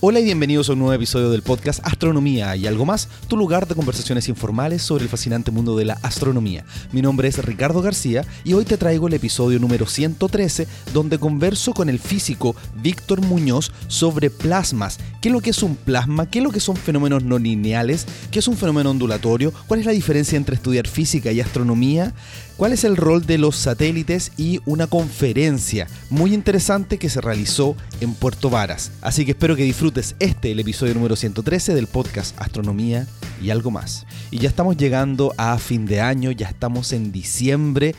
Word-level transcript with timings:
Hola 0.00 0.20
y 0.20 0.24
bienvenidos 0.24 0.68
a 0.68 0.74
un 0.74 0.78
nuevo 0.78 0.92
episodio 0.92 1.28
del 1.28 1.42
podcast 1.42 1.80
Astronomía 1.82 2.54
y 2.54 2.68
algo 2.68 2.84
más, 2.84 3.08
tu 3.26 3.36
lugar 3.36 3.66
de 3.66 3.74
conversaciones 3.74 4.28
informales 4.28 4.80
sobre 4.80 5.02
el 5.02 5.10
fascinante 5.10 5.50
mundo 5.50 5.76
de 5.76 5.86
la 5.86 5.98
astronomía. 6.02 6.64
Mi 6.92 7.02
nombre 7.02 7.26
es 7.26 7.44
Ricardo 7.44 7.82
García 7.82 8.24
y 8.44 8.52
hoy 8.52 8.64
te 8.64 8.76
traigo 8.76 9.08
el 9.08 9.14
episodio 9.14 9.58
número 9.58 9.86
113 9.86 10.68
donde 10.94 11.18
converso 11.18 11.74
con 11.74 11.88
el 11.88 11.98
físico 11.98 12.54
Víctor 12.80 13.22
Muñoz 13.22 13.72
sobre 13.88 14.30
plasmas. 14.30 15.00
¿Qué 15.20 15.30
es 15.30 15.32
lo 15.32 15.40
que 15.40 15.50
es 15.50 15.64
un 15.64 15.74
plasma? 15.74 16.30
¿Qué 16.30 16.38
es 16.38 16.44
lo 16.44 16.52
que 16.52 16.60
son 16.60 16.76
fenómenos 16.76 17.24
no 17.24 17.36
lineales? 17.36 18.06
¿Qué 18.30 18.38
es 18.38 18.46
un 18.46 18.56
fenómeno 18.56 18.90
ondulatorio? 18.90 19.52
¿Cuál 19.66 19.80
es 19.80 19.86
la 19.86 19.90
diferencia 19.90 20.36
entre 20.36 20.54
estudiar 20.54 20.86
física 20.86 21.32
y 21.32 21.40
astronomía? 21.40 22.14
¿Cuál 22.56 22.72
es 22.72 22.82
el 22.82 22.96
rol 22.96 23.24
de 23.24 23.38
los 23.38 23.54
satélites 23.56 24.32
y 24.36 24.60
una 24.64 24.88
conferencia 24.88 25.86
muy 26.10 26.34
interesante 26.34 26.98
que 26.98 27.08
se 27.08 27.20
realizó 27.20 27.76
en 28.00 28.14
Puerto 28.14 28.50
Varas? 28.50 28.90
Así 29.00 29.24
que 29.24 29.30
espero 29.30 29.54
que 29.54 29.62
disfrutes 29.62 29.87
este, 29.96 30.50
el 30.50 30.60
episodio 30.60 30.92
número 30.92 31.16
113 31.16 31.74
del 31.74 31.86
podcast 31.86 32.38
Astronomía 32.38 33.06
y 33.42 33.50
algo 33.50 33.70
más. 33.70 34.06
Y 34.30 34.38
ya 34.38 34.48
estamos 34.48 34.76
llegando 34.76 35.32
a 35.38 35.56
fin 35.58 35.86
de 35.86 36.00
año, 36.00 36.30
ya 36.30 36.48
estamos 36.48 36.92
en 36.92 37.10
diciembre. 37.10 37.94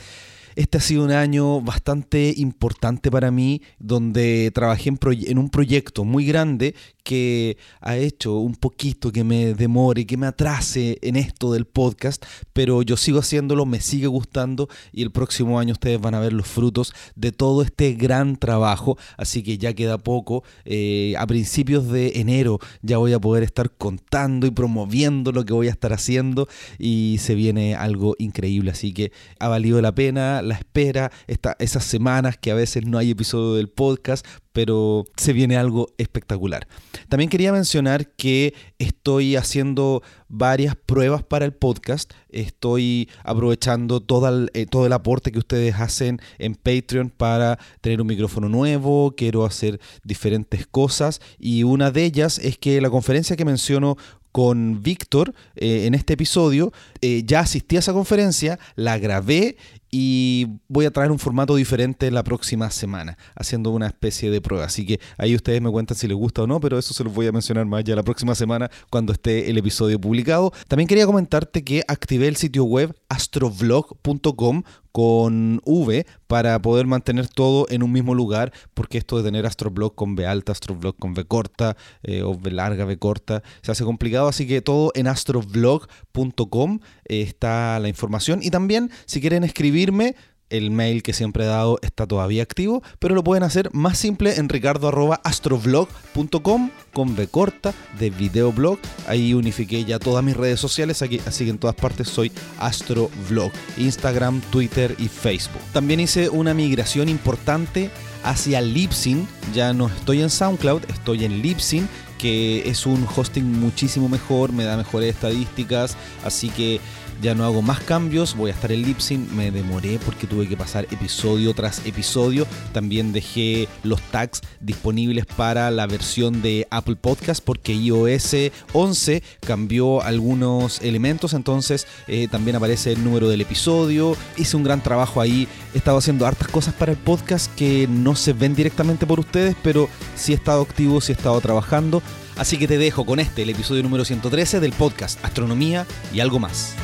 Este 0.56 0.78
ha 0.78 0.82
sido 0.82 1.04
un 1.04 1.12
año 1.12 1.62
bastante 1.62 2.34
importante 2.38 3.10
para 3.10 3.32
mí, 3.32 3.64
donde 3.80 4.52
trabajé 4.54 4.90
en, 4.90 5.38
un 5.38 5.50
proyecto 5.50 6.06
muy 6.06 6.26
grande 6.26 6.76
que 7.04 7.58
ha 7.82 7.98
hecho 7.98 8.38
un 8.38 8.56
poquito 8.56 9.12
que 9.12 9.24
me 9.24 9.54
demore, 9.54 10.06
que 10.06 10.18
me 10.18 10.28
atrase 10.28 10.98
en 11.02 11.16
esto 11.16 11.54
del 11.54 11.66
podcast, 11.66 12.26
pero 12.54 12.82
yo 12.82 12.98
sigo 12.98 13.20
haciéndolo, 13.20 13.66
me 13.66 13.82
sigue 13.82 14.08
gustando 14.08 14.70
y 14.92 15.04
el 15.04 15.12
próximo 15.12 15.60
año 15.60 15.74
ustedes 15.74 16.00
van 16.00 16.16
a 16.16 16.20
ver 16.20 16.34
los 16.34 16.48
frutos 16.48 16.94
de 17.16 17.32
todo 17.32 17.62
este 17.62 17.94
gran 17.94 18.36
trabajo, 18.36 18.98
así 19.18 19.44
que 19.44 19.58
ya 19.58 19.74
queda 19.74 19.98
poco. 19.98 20.44
Eh, 20.66 21.16
a 21.18 21.26
principios 21.28 21.88
de 21.88 22.14
enero 22.16 22.60
ya 22.82 22.98
voy 22.98 23.14
a 23.14 23.20
poder 23.20 23.44
estar 23.44 23.72
contando 23.72 24.48
y 24.48 24.52
promoviendo 24.52 25.32
lo 25.32 25.46
que 25.46 25.54
voy 25.54 25.68
a 25.68 25.72
estar 25.72 25.94
haciendo 25.94 26.48
y 26.78 27.18
se 27.20 27.36
viene 27.36 27.76
algo 27.76 28.16
increíble, 28.20 28.72
así 28.72 28.94
que 28.94 29.12
ha 29.40 29.48
valido 29.48 29.82
la 29.82 29.94
pena 29.94 30.42
la 30.42 30.56
espera, 30.56 31.12
esas 31.28 31.84
semanas 31.84 32.38
que 32.38 32.52
a 32.52 32.56
veces 32.56 32.86
no 32.86 32.98
hay 32.98 33.12
episodio 33.12 33.56
del 33.56 33.70
podcast, 33.70 34.26
pero 34.54 35.06
se 35.16 35.34
viene 35.34 35.58
algo 35.58 35.90
espectacular. 35.98 36.68
También 37.08 37.30
quería 37.30 37.52
mencionar 37.52 38.12
que 38.16 38.54
estoy 38.78 39.36
haciendo 39.36 40.04
varias 40.28 40.76
pruebas 40.76 41.24
para 41.24 41.46
el 41.46 41.54
podcast. 41.54 42.14
Estoy 42.30 43.10
aprovechando 43.24 44.00
todo 44.00 44.28
el, 44.30 44.52
eh, 44.54 44.66
todo 44.66 44.86
el 44.86 44.94
aporte 44.94 45.32
que 45.32 45.40
ustedes 45.40 45.76
hacen 45.76 46.20
en 46.38 46.56
Patreon 46.56 47.10
para 47.10 47.60
tener 47.82 48.02
un 48.02 48.08
micrófono 48.08 48.50
nuevo. 48.50 49.14
Quiero 49.16 49.46
hacer 49.46 49.80
diferentes 50.04 50.68
cosas 50.68 51.22
y 51.38 51.64
una 51.64 51.92
de 51.92 52.04
ellas 52.04 52.40
es 52.40 52.58
que 52.58 52.82
la 52.82 52.90
conferencia 52.90 53.36
que 53.36 53.46
menciono 53.46 53.98
con 54.32 54.82
Víctor 54.82 55.34
eh, 55.56 55.86
en 55.86 55.96
este 55.96 56.14
episodio. 56.14 56.72
Eh, 57.02 57.24
ya 57.26 57.42
asistí 57.42 57.76
a 57.76 57.80
esa 57.80 57.94
conferencia, 57.94 58.60
la 58.76 58.98
grabé 58.98 59.58
y 59.92 60.48
voy 60.68 60.86
a 60.86 60.92
traer 60.92 61.12
un 61.12 61.20
formato 61.20 61.56
diferente 61.56 62.12
la 62.12 62.24
próxima 62.24 62.70
semana, 62.70 63.18
haciendo 63.36 63.72
una 63.72 63.88
especie 63.88 64.30
de 64.30 64.42
prueba. 64.42 64.66
Así 64.66 64.86
que 64.86 65.00
ahí 65.18 65.36
ustedes 65.36 65.62
me 65.62 65.72
cuentan 65.72 65.98
si 65.98 66.08
les 66.08 66.18
gusta 66.18 66.44
o 66.44 66.48
no, 66.48 66.60
pero 66.60 66.78
eso 66.78 66.94
se 66.94 67.04
los 67.04 67.14
voy 67.14 67.28
a 67.28 67.32
mencionar 67.32 67.66
más 67.66 67.84
ya 67.84 67.96
la 67.96 68.04
próxima 68.04 68.36
semana 68.36 68.70
cuando 68.90 69.14
esté 69.14 69.50
el 69.50 69.58
episodio 69.58 70.00
publicado. 70.00 70.52
También 70.68 70.88
quería 70.88 71.06
comentarte 71.06 71.64
que 71.64 71.84
activé 71.88 72.28
el 72.28 72.36
sitio 72.36 72.64
web 72.64 72.96
astrovlog.com 73.10 74.64
con 74.92 75.62
V 75.66 76.06
para 76.28 76.62
poder 76.62 76.88
mantener 76.88 77.28
todo 77.28 77.66
en 77.70 77.84
un 77.84 77.92
mismo 77.92 78.16
lugar, 78.16 78.52
porque 78.74 78.98
esto 78.98 79.18
de 79.18 79.24
tener 79.24 79.46
Astroblog 79.46 79.96
con 79.96 80.16
V 80.16 80.26
alta, 80.26 80.52
Astroblog 80.52 80.96
con 80.98 81.12
V 81.14 81.26
corta 81.26 81.78
eh, 82.04 82.22
o 82.22 82.32
V 82.32 82.52
larga, 82.52 82.86
V 82.86 82.98
corta, 82.98 83.44
se 83.62 83.72
hace 83.72 83.84
complicado, 83.84 84.28
así 84.28 84.48
que 84.48 84.62
todo 84.62 84.92
en 84.96 85.08
astrovlog.com 85.08 86.80
eh, 87.06 87.22
está 87.22 87.80
la 87.80 87.88
información. 87.88 88.40
Y 88.42 88.52
también 88.52 88.92
si 89.06 89.22
quieren 89.22 89.44
escribirme 89.44 90.16
el 90.50 90.72
mail 90.72 91.04
que 91.04 91.14
siempre 91.14 91.44
he 91.44 91.48
dado 91.48 91.78
está 91.82 92.08
todavía 92.08 92.42
activo, 92.44 92.82
pero 93.00 93.16
lo 93.16 93.24
pueden 93.24 93.44
hacer 93.44 93.70
más 93.74 93.98
simple 93.98 94.36
en 94.36 94.50
ricardo.astrovlog.com 94.50 96.70
con 96.94 97.16
B 97.16 97.28
corta 97.28 97.74
de 97.98 98.10
videoblog. 98.10 98.78
Ahí 99.08 99.34
unifiqué 99.34 99.86
ya 99.86 100.00
todas 100.00 100.22
mis 100.24 100.38
redes 100.38 100.60
sociales, 100.60 101.02
aquí, 101.02 101.22
así 101.26 101.46
que 101.46 101.52
en 101.52 101.58
todas 101.58 101.76
partes 101.76 102.10
soy 102.10 102.32
Astrovlog, 102.60 103.52
Instagram, 103.78 104.42
Twitter 104.52 104.94
y 104.98 105.08
Facebook. 105.08 105.62
También 105.74 106.00
hice 106.00 106.30
una 106.30 106.54
migración 106.54 107.10
importante 107.10 107.90
hacia 108.24 108.62
Libsyn, 108.62 109.28
ya 109.54 109.74
no 109.74 109.88
estoy 109.88 110.22
en 110.22 110.30
SoundCloud, 110.30 110.84
estoy 110.90 111.26
en 111.26 111.42
Libsyn 111.42 111.90
que 112.20 112.70
es 112.70 112.86
un 112.86 113.08
hosting 113.16 113.60
muchísimo 113.60 114.10
mejor, 114.10 114.52
me 114.52 114.66
da 114.66 114.78
mejores 114.78 115.16
estadísticas, 115.16 115.96
así 116.24 116.50
que 116.50 116.80
ya 117.22 117.36
no 117.36 117.44
hago 117.44 117.62
más 117.62 117.80
cambios, 117.82 118.36
voy 118.36 118.52
a 118.52 118.54
estar 118.54 118.72
en 118.72 118.84
Lipsyn, 118.84 119.36
me 119.36 119.52
demoré 119.52 120.00
porque 120.06 120.28
tuve 120.28 120.48
que 120.48 120.56
pasar 120.56 120.86
episodio 120.92 121.54
tras 121.54 121.86
episodio, 121.86 122.48
también 122.72 123.12
dejé 123.12 123.68
los 123.84 124.02
tags 124.04 124.42
disponibles 124.60 125.26
para 125.26 125.70
la 125.72 125.88
versión 125.88 126.42
de 126.42 126.68
Apple 126.70 126.96
Podcast 126.96 127.44
porque 127.44 127.74
iOS 127.74 128.36
11 128.74 129.24
cambió 129.42 130.02
algunos 130.02 130.82
elementos, 130.82 131.34
entonces 131.34 131.88
eh, 132.08 132.28
también 132.30 132.56
aparece 132.56 132.94
el 132.94 133.04
número 133.04 133.30
del 133.30 133.42
episodio, 133.42 134.16
hice 134.38 134.58
un 134.58 134.64
gran 134.64 134.82
trabajo 134.82 135.22
ahí, 135.22 135.48
he 135.74 135.78
estado 135.78 135.98
haciendo 135.98 136.26
hartas 136.26 136.48
cosas 136.48 136.74
para 136.74 136.92
el 136.92 136.98
podcast 136.98 137.54
que 137.56 137.88
no 137.90 138.16
se 138.16 138.34
ven 138.34 138.56
directamente 138.56 139.06
por 139.06 139.20
ustedes, 139.20 139.56
pero 139.62 139.90
sí 140.16 140.32
he 140.32 140.36
estado 140.36 140.62
activo, 140.62 141.02
sí 141.02 141.12
he 141.12 141.16
estado 141.16 141.40
trabajando, 141.42 142.02
así 142.38 142.58
que 142.58 142.68
te 142.68 142.78
dejo 142.78 143.06
con 143.06 143.20
este, 143.20 143.42
el 143.42 143.50
episodio 143.50 143.84
número 143.84 144.06
113 144.06 144.60
del 144.60 144.74
podcast 144.74 145.24
Astronomía 145.26 145.86
y 146.14 146.22
algo 146.22 146.40
más. 146.40 146.76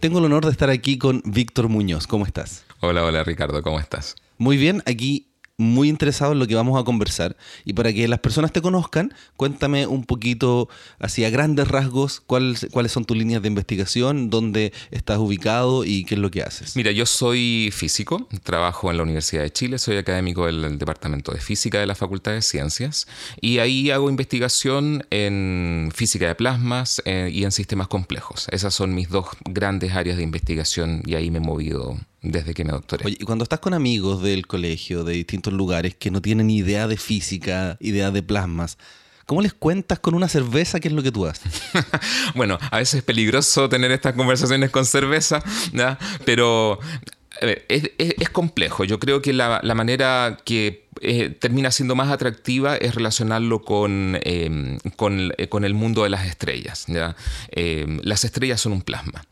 Tengo 0.00 0.18
el 0.18 0.26
honor 0.26 0.44
de 0.44 0.50
estar 0.50 0.68
aquí 0.68 0.98
con 0.98 1.22
Víctor 1.24 1.68
Muñoz. 1.68 2.06
¿Cómo 2.06 2.26
estás? 2.26 2.64
Hola, 2.80 3.02
hola 3.02 3.24
Ricardo, 3.24 3.62
¿cómo 3.62 3.80
estás? 3.80 4.16
Muy 4.36 4.58
bien, 4.58 4.82
aquí 4.84 5.25
muy 5.58 5.88
interesado 5.88 6.32
en 6.32 6.38
lo 6.38 6.46
que 6.46 6.54
vamos 6.54 6.78
a 6.80 6.84
conversar. 6.84 7.36
Y 7.64 7.72
para 7.72 7.92
que 7.92 8.06
las 8.08 8.18
personas 8.20 8.52
te 8.52 8.60
conozcan, 8.60 9.14
cuéntame 9.36 9.86
un 9.86 10.04
poquito, 10.04 10.68
así 10.98 11.24
a 11.24 11.30
grandes 11.30 11.68
rasgos, 11.68 12.20
cuáles, 12.20 12.68
son 12.88 13.04
tus 13.04 13.16
líneas 13.16 13.42
de 13.42 13.48
investigación, 13.48 14.28
dónde 14.30 14.72
estás 14.90 15.18
ubicado 15.18 15.84
y 15.84 16.04
qué 16.04 16.14
es 16.14 16.20
lo 16.20 16.30
que 16.30 16.42
haces. 16.42 16.76
Mira, 16.76 16.92
yo 16.92 17.06
soy 17.06 17.70
físico, 17.72 18.28
trabajo 18.42 18.90
en 18.90 18.98
la 18.98 19.02
Universidad 19.02 19.42
de 19.42 19.52
Chile, 19.52 19.78
soy 19.78 19.96
académico 19.96 20.46
del 20.46 20.78
Departamento 20.78 21.32
de 21.32 21.40
Física 21.40 21.80
de 21.80 21.86
la 21.86 21.94
Facultad 21.94 22.32
de 22.32 22.42
Ciencias 22.42 23.06
y 23.40 23.58
ahí 23.58 23.90
hago 23.90 24.10
investigación 24.10 25.06
en 25.10 25.90
física 25.94 26.26
de 26.26 26.34
plasmas 26.34 27.02
eh, 27.04 27.30
y 27.32 27.44
en 27.44 27.52
sistemas 27.52 27.88
complejos. 27.88 28.46
Esas 28.50 28.74
son 28.74 28.94
mis 28.94 29.08
dos 29.08 29.26
grandes 29.44 29.92
áreas 29.92 30.16
de 30.16 30.22
investigación 30.22 31.02
y 31.06 31.14
ahí 31.14 31.30
me 31.30 31.38
he 31.38 31.40
movido 31.40 31.96
desde 32.30 32.54
que 32.54 32.64
me 32.64 32.72
doctoré. 32.72 33.06
Oye, 33.06 33.16
y 33.20 33.24
cuando 33.24 33.42
estás 33.42 33.60
con 33.60 33.74
amigos 33.74 34.22
del 34.22 34.46
colegio, 34.46 35.04
de 35.04 35.14
distintos 35.14 35.52
lugares, 35.52 35.94
que 35.94 36.10
no 36.10 36.20
tienen 36.20 36.50
idea 36.50 36.88
de 36.88 36.96
física, 36.96 37.76
idea 37.80 38.10
de 38.10 38.22
plasmas, 38.22 38.78
¿Cómo 39.26 39.42
les 39.42 39.54
cuentas 39.54 39.98
con 39.98 40.14
una 40.14 40.28
cerveza 40.28 40.78
qué 40.78 40.86
es 40.86 40.94
lo 40.94 41.02
que 41.02 41.10
tú 41.10 41.26
haces? 41.26 41.60
bueno, 42.36 42.58
a 42.70 42.78
veces 42.78 42.98
es 42.98 43.02
peligroso 43.02 43.68
tener 43.68 43.90
estas 43.90 44.14
conversaciones 44.14 44.70
con 44.70 44.86
cerveza, 44.86 45.42
pero 46.24 46.78
es, 47.40 48.30
complejo. 48.30 48.84
Yo 48.84 49.00
creo 49.00 49.22
que 49.22 49.32
la, 49.32 49.60
manera 49.74 50.38
que 50.44 50.86
eh, 51.00 51.30
termina 51.30 51.72
siendo 51.72 51.96
más 51.96 52.10
atractiva 52.10 52.76
es 52.76 52.94
relacionarlo 52.94 53.62
con, 53.62 54.16
em, 54.22 54.76
eh, 54.76 55.48
con, 55.48 55.64
el 55.64 55.74
mundo 55.74 56.04
de 56.04 56.10
las 56.10 56.24
estrellas. 56.24 56.86
Las 56.86 58.24
estrellas 58.24 58.60
son 58.60 58.72
un 58.74 58.82
plasma. 58.82 59.24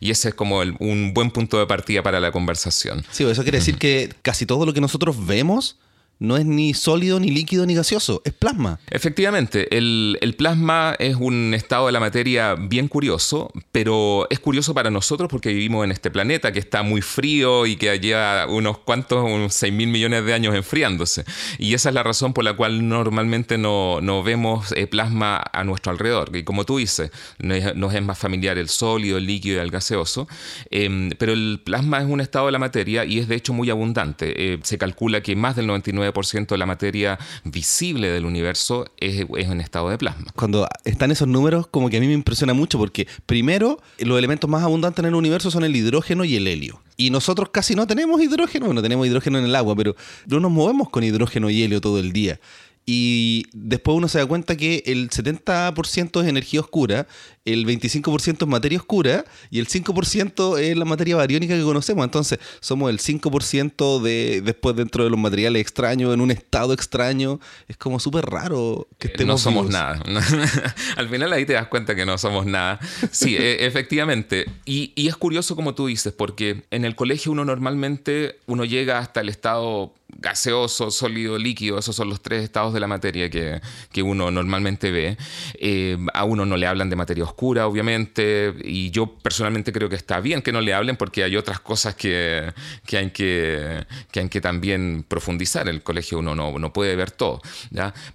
Y 0.00 0.10
ese 0.10 0.28
es 0.30 0.34
como 0.34 0.58
un 0.58 1.14
buen 1.14 1.30
punto 1.30 1.58
de 1.58 1.66
partida 1.66 2.02
para 2.02 2.20
la 2.20 2.32
conversación. 2.32 3.04
Sí, 3.10 3.24
eso 3.24 3.42
quiere 3.42 3.58
decir 3.58 3.78
que 3.78 4.14
casi 4.22 4.46
todo 4.46 4.66
lo 4.66 4.72
que 4.72 4.80
nosotros 4.80 5.26
vemos 5.26 5.76
no 6.18 6.36
es 6.36 6.46
ni 6.46 6.74
sólido, 6.74 7.20
ni 7.20 7.30
líquido, 7.30 7.66
ni 7.66 7.74
gaseoso, 7.74 8.22
es 8.24 8.32
plasma. 8.32 8.78
Efectivamente, 8.90 9.76
el, 9.76 10.34
plasma 10.38 10.94
es 10.98 11.16
un 11.16 11.54
estado 11.54 11.86
de 11.86 11.92
la 11.92 12.00
materia 12.00 12.54
bien 12.54 12.88
curioso, 12.88 13.50
pero 13.72 14.26
es 14.30 14.38
curioso 14.38 14.74
para 14.74 14.90
nosotros 14.90 15.28
porque 15.30 15.50
vivimos 15.50 15.84
en 15.84 15.92
este 15.92 16.10
planeta 16.10 16.52
que 16.52 16.58
está 16.58 16.82
muy 16.82 17.02
frío 17.02 17.66
y 17.66 17.76
que 17.76 17.98
lleva 17.98 18.46
unos 18.46 18.78
cuantos, 18.78 19.24
unos 19.24 19.54
6 19.54 19.72
mil 19.72 19.88
millones 19.88 20.24
de 20.24 20.34
años 20.34 20.54
enfriándose. 20.54 21.24
Y 21.58 21.74
esa 21.74 21.90
es 21.90 21.94
la 21.94 22.02
razón 22.02 22.32
por 22.32 22.44
la 22.44 22.54
cual 22.54 22.88
normalmente 22.88 23.58
no, 23.58 24.22
vemos 24.22 24.72
eh, 24.72 24.86
plasma 24.86 25.42
a 25.52 25.64
nuestro 25.64 25.92
alrededor. 25.92 26.34
Y 26.34 26.44
como 26.44 26.64
tú 26.64 26.78
dices, 26.78 27.10
nos 27.38 27.94
es 27.94 28.02
más 28.02 28.18
familiar 28.18 28.58
el 28.58 28.68
sólido, 28.68 29.18
el 29.18 29.26
líquido 29.26 29.56
y 29.56 29.60
el 29.60 29.70
gaseoso, 29.70 30.28
em, 30.70 31.10
pero 31.18 31.32
el 31.32 31.60
plasma 31.64 31.98
es 31.98 32.06
un 32.06 32.20
estado 32.20 32.46
de 32.46 32.52
la 32.52 32.58
materia 32.58 33.04
y 33.04 33.18
es 33.18 33.28
de 33.28 33.36
hecho 33.36 33.52
muy 33.52 33.70
abundante. 33.70 34.54
Eh, 34.54 34.58
se 34.62 34.78
calcula 34.78 35.22
que 35.22 35.36
más 35.36 35.56
del 35.56 35.66
99 35.66 36.05
99% 36.12 36.46
de 36.48 36.58
la 36.58 36.66
materia 36.66 37.18
visible 37.44 38.08
del 38.08 38.24
universo 38.24 38.86
es, 38.98 39.26
es 39.36 39.48
en 39.48 39.60
estado 39.60 39.90
de 39.90 39.98
plasma. 39.98 40.26
Cuando 40.34 40.68
están 40.84 41.10
esos 41.10 41.28
números, 41.28 41.66
como 41.66 41.90
que 41.90 41.96
a 41.96 42.00
mí 42.00 42.06
me 42.06 42.12
impresiona 42.12 42.54
mucho 42.54 42.78
porque 42.78 43.06
primero, 43.26 43.80
los 43.98 44.18
elementos 44.18 44.48
más 44.48 44.62
abundantes 44.62 45.00
en 45.00 45.06
el 45.06 45.14
universo 45.14 45.50
son 45.50 45.64
el 45.64 45.74
hidrógeno 45.74 46.24
y 46.24 46.36
el 46.36 46.46
helio. 46.46 46.80
Y 46.96 47.10
nosotros 47.10 47.50
casi 47.50 47.74
no 47.74 47.86
tenemos 47.86 48.20
hidrógeno, 48.22 48.66
bueno, 48.66 48.80
tenemos 48.80 49.06
hidrógeno 49.06 49.38
en 49.38 49.44
el 49.44 49.54
agua, 49.54 49.76
pero 49.76 49.94
no 50.26 50.40
nos 50.40 50.50
movemos 50.50 50.88
con 50.88 51.04
hidrógeno 51.04 51.50
y 51.50 51.62
helio 51.62 51.80
todo 51.80 51.98
el 51.98 52.12
día. 52.12 52.40
Y 52.88 53.46
después 53.52 53.96
uno 53.96 54.06
se 54.06 54.18
da 54.18 54.26
cuenta 54.26 54.56
que 54.56 54.84
el 54.86 55.10
70% 55.10 56.22
es 56.22 56.28
energía 56.28 56.60
oscura, 56.60 57.08
el 57.44 57.66
25% 57.66 58.42
es 58.42 58.46
materia 58.48 58.78
oscura 58.78 59.24
y 59.50 59.58
el 59.58 59.66
5% 59.66 60.58
es 60.60 60.76
la 60.76 60.84
materia 60.84 61.16
bariónica 61.16 61.56
que 61.56 61.62
conocemos. 61.64 62.04
Entonces 62.04 62.38
somos 62.60 62.88
el 62.90 62.98
5% 63.00 64.00
de 64.02 64.40
después 64.40 64.76
dentro 64.76 65.02
de 65.02 65.10
los 65.10 65.18
materiales 65.18 65.60
extraños, 65.62 66.14
en 66.14 66.20
un 66.20 66.30
estado 66.30 66.72
extraño. 66.72 67.40
Es 67.66 67.76
como 67.76 67.98
súper 67.98 68.24
raro 68.26 68.86
que 68.98 69.08
estemos 69.08 69.34
No 69.34 69.38
somos 69.38 69.68
vivos. 69.68 69.72
nada. 69.72 70.00
Al 70.96 71.08
final 71.08 71.32
ahí 71.32 71.44
te 71.44 71.54
das 71.54 71.66
cuenta 71.66 71.96
que 71.96 72.06
no 72.06 72.18
somos 72.18 72.46
nada. 72.46 72.78
Sí, 73.10 73.36
e- 73.36 73.66
efectivamente. 73.66 74.46
Y, 74.64 74.92
y 74.94 75.08
es 75.08 75.16
curioso 75.16 75.56
como 75.56 75.74
tú 75.74 75.86
dices, 75.88 76.12
porque 76.12 76.62
en 76.70 76.84
el 76.84 76.94
colegio 76.94 77.32
uno 77.32 77.44
normalmente 77.44 78.38
uno 78.46 78.64
llega 78.64 78.98
hasta 79.00 79.20
el 79.20 79.28
estado 79.28 79.92
gaseoso, 80.18 80.90
sólido, 80.90 81.38
líquido, 81.38 81.78
esos 81.78 81.96
son 81.96 82.08
los 82.08 82.20
tres 82.20 82.44
estados 82.44 82.72
de 82.72 82.80
la 82.80 82.86
materia 82.86 83.30
que, 83.30 83.60
que 83.92 84.02
uno 84.02 84.30
normalmente 84.30 84.90
ve. 84.90 85.16
Eh, 85.58 85.98
a 86.14 86.24
uno 86.24 86.46
no 86.46 86.56
le 86.56 86.66
hablan 86.66 86.90
de 86.90 86.96
materia 86.96 87.24
oscura, 87.24 87.66
obviamente, 87.66 88.54
y 88.64 88.90
yo 88.90 89.14
personalmente 89.18 89.72
creo 89.72 89.88
que 89.88 89.96
está 89.96 90.20
bien 90.20 90.42
que 90.42 90.52
no 90.52 90.60
le 90.60 90.74
hablen 90.74 90.96
porque 90.96 91.24
hay 91.24 91.36
otras 91.36 91.60
cosas 91.60 91.94
que, 91.94 92.52
que, 92.86 92.96
hay, 92.96 93.10
que, 93.10 93.84
que 94.10 94.20
hay 94.20 94.28
que 94.28 94.40
también 94.40 95.04
profundizar. 95.06 95.68
En 95.68 95.74
el 95.74 95.82
colegio 95.82 96.18
uno 96.18 96.34
no, 96.34 96.58
no 96.58 96.72
puede 96.72 96.96
ver 96.96 97.10
todo. 97.10 97.40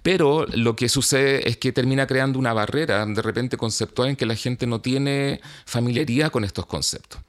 Pero 0.01 0.45
lo 0.53 0.75
que 0.75 0.89
sucede 0.89 1.47
es 1.47 1.57
que 1.57 1.71
termina 1.71 2.07
creando 2.07 2.39
una 2.39 2.53
barrera 2.53 3.05
de 3.05 3.21
repente 3.21 3.57
conceptual 3.57 4.09
en 4.09 4.15
que 4.15 4.25
la 4.25 4.35
gente 4.35 4.67
no 4.67 4.81
tiene 4.81 5.41
familiaridad 5.65 6.31
con 6.31 6.43
estos 6.43 6.65
conceptos. 6.65 7.21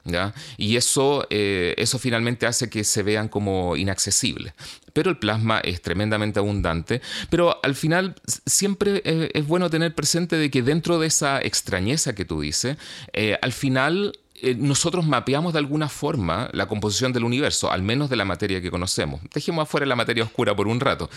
Y 0.57 0.77
eso, 0.77 1.27
eh, 1.29 1.73
eso 1.77 1.99
finalmente 1.99 2.45
hace 2.45 2.69
que 2.69 2.83
se 2.83 3.03
vean 3.03 3.27
como 3.27 3.75
inaccesibles. 3.75 4.53
Pero 4.93 5.09
el 5.09 5.17
plasma 5.17 5.59
es 5.59 5.81
tremendamente 5.81 6.39
abundante. 6.39 7.01
Pero 7.29 7.59
al 7.63 7.75
final 7.75 8.15
siempre 8.45 9.01
es 9.05 9.47
bueno 9.47 9.69
tener 9.69 9.95
presente 9.95 10.35
de 10.35 10.49
que 10.49 10.61
dentro 10.61 10.99
de 10.99 11.07
esa 11.07 11.41
extrañeza 11.41 12.13
que 12.13 12.25
tú 12.25 12.41
dices, 12.41 12.77
eh, 13.13 13.37
al 13.41 13.51
final 13.51 14.13
eh, 14.43 14.55
nosotros 14.55 15.05
mapeamos 15.05 15.53
de 15.53 15.59
alguna 15.59 15.87
forma 15.87 16.49
la 16.51 16.67
composición 16.67 17.13
del 17.13 17.23
universo, 17.23 17.71
al 17.71 17.81
menos 17.81 18.09
de 18.09 18.17
la 18.17 18.25
materia 18.25 18.61
que 18.61 18.69
conocemos. 18.69 19.21
Dejemos 19.33 19.63
afuera 19.63 19.85
la 19.85 19.95
materia 19.95 20.23
oscura 20.23 20.53
por 20.53 20.67
un 20.67 20.81
rato. 20.81 21.09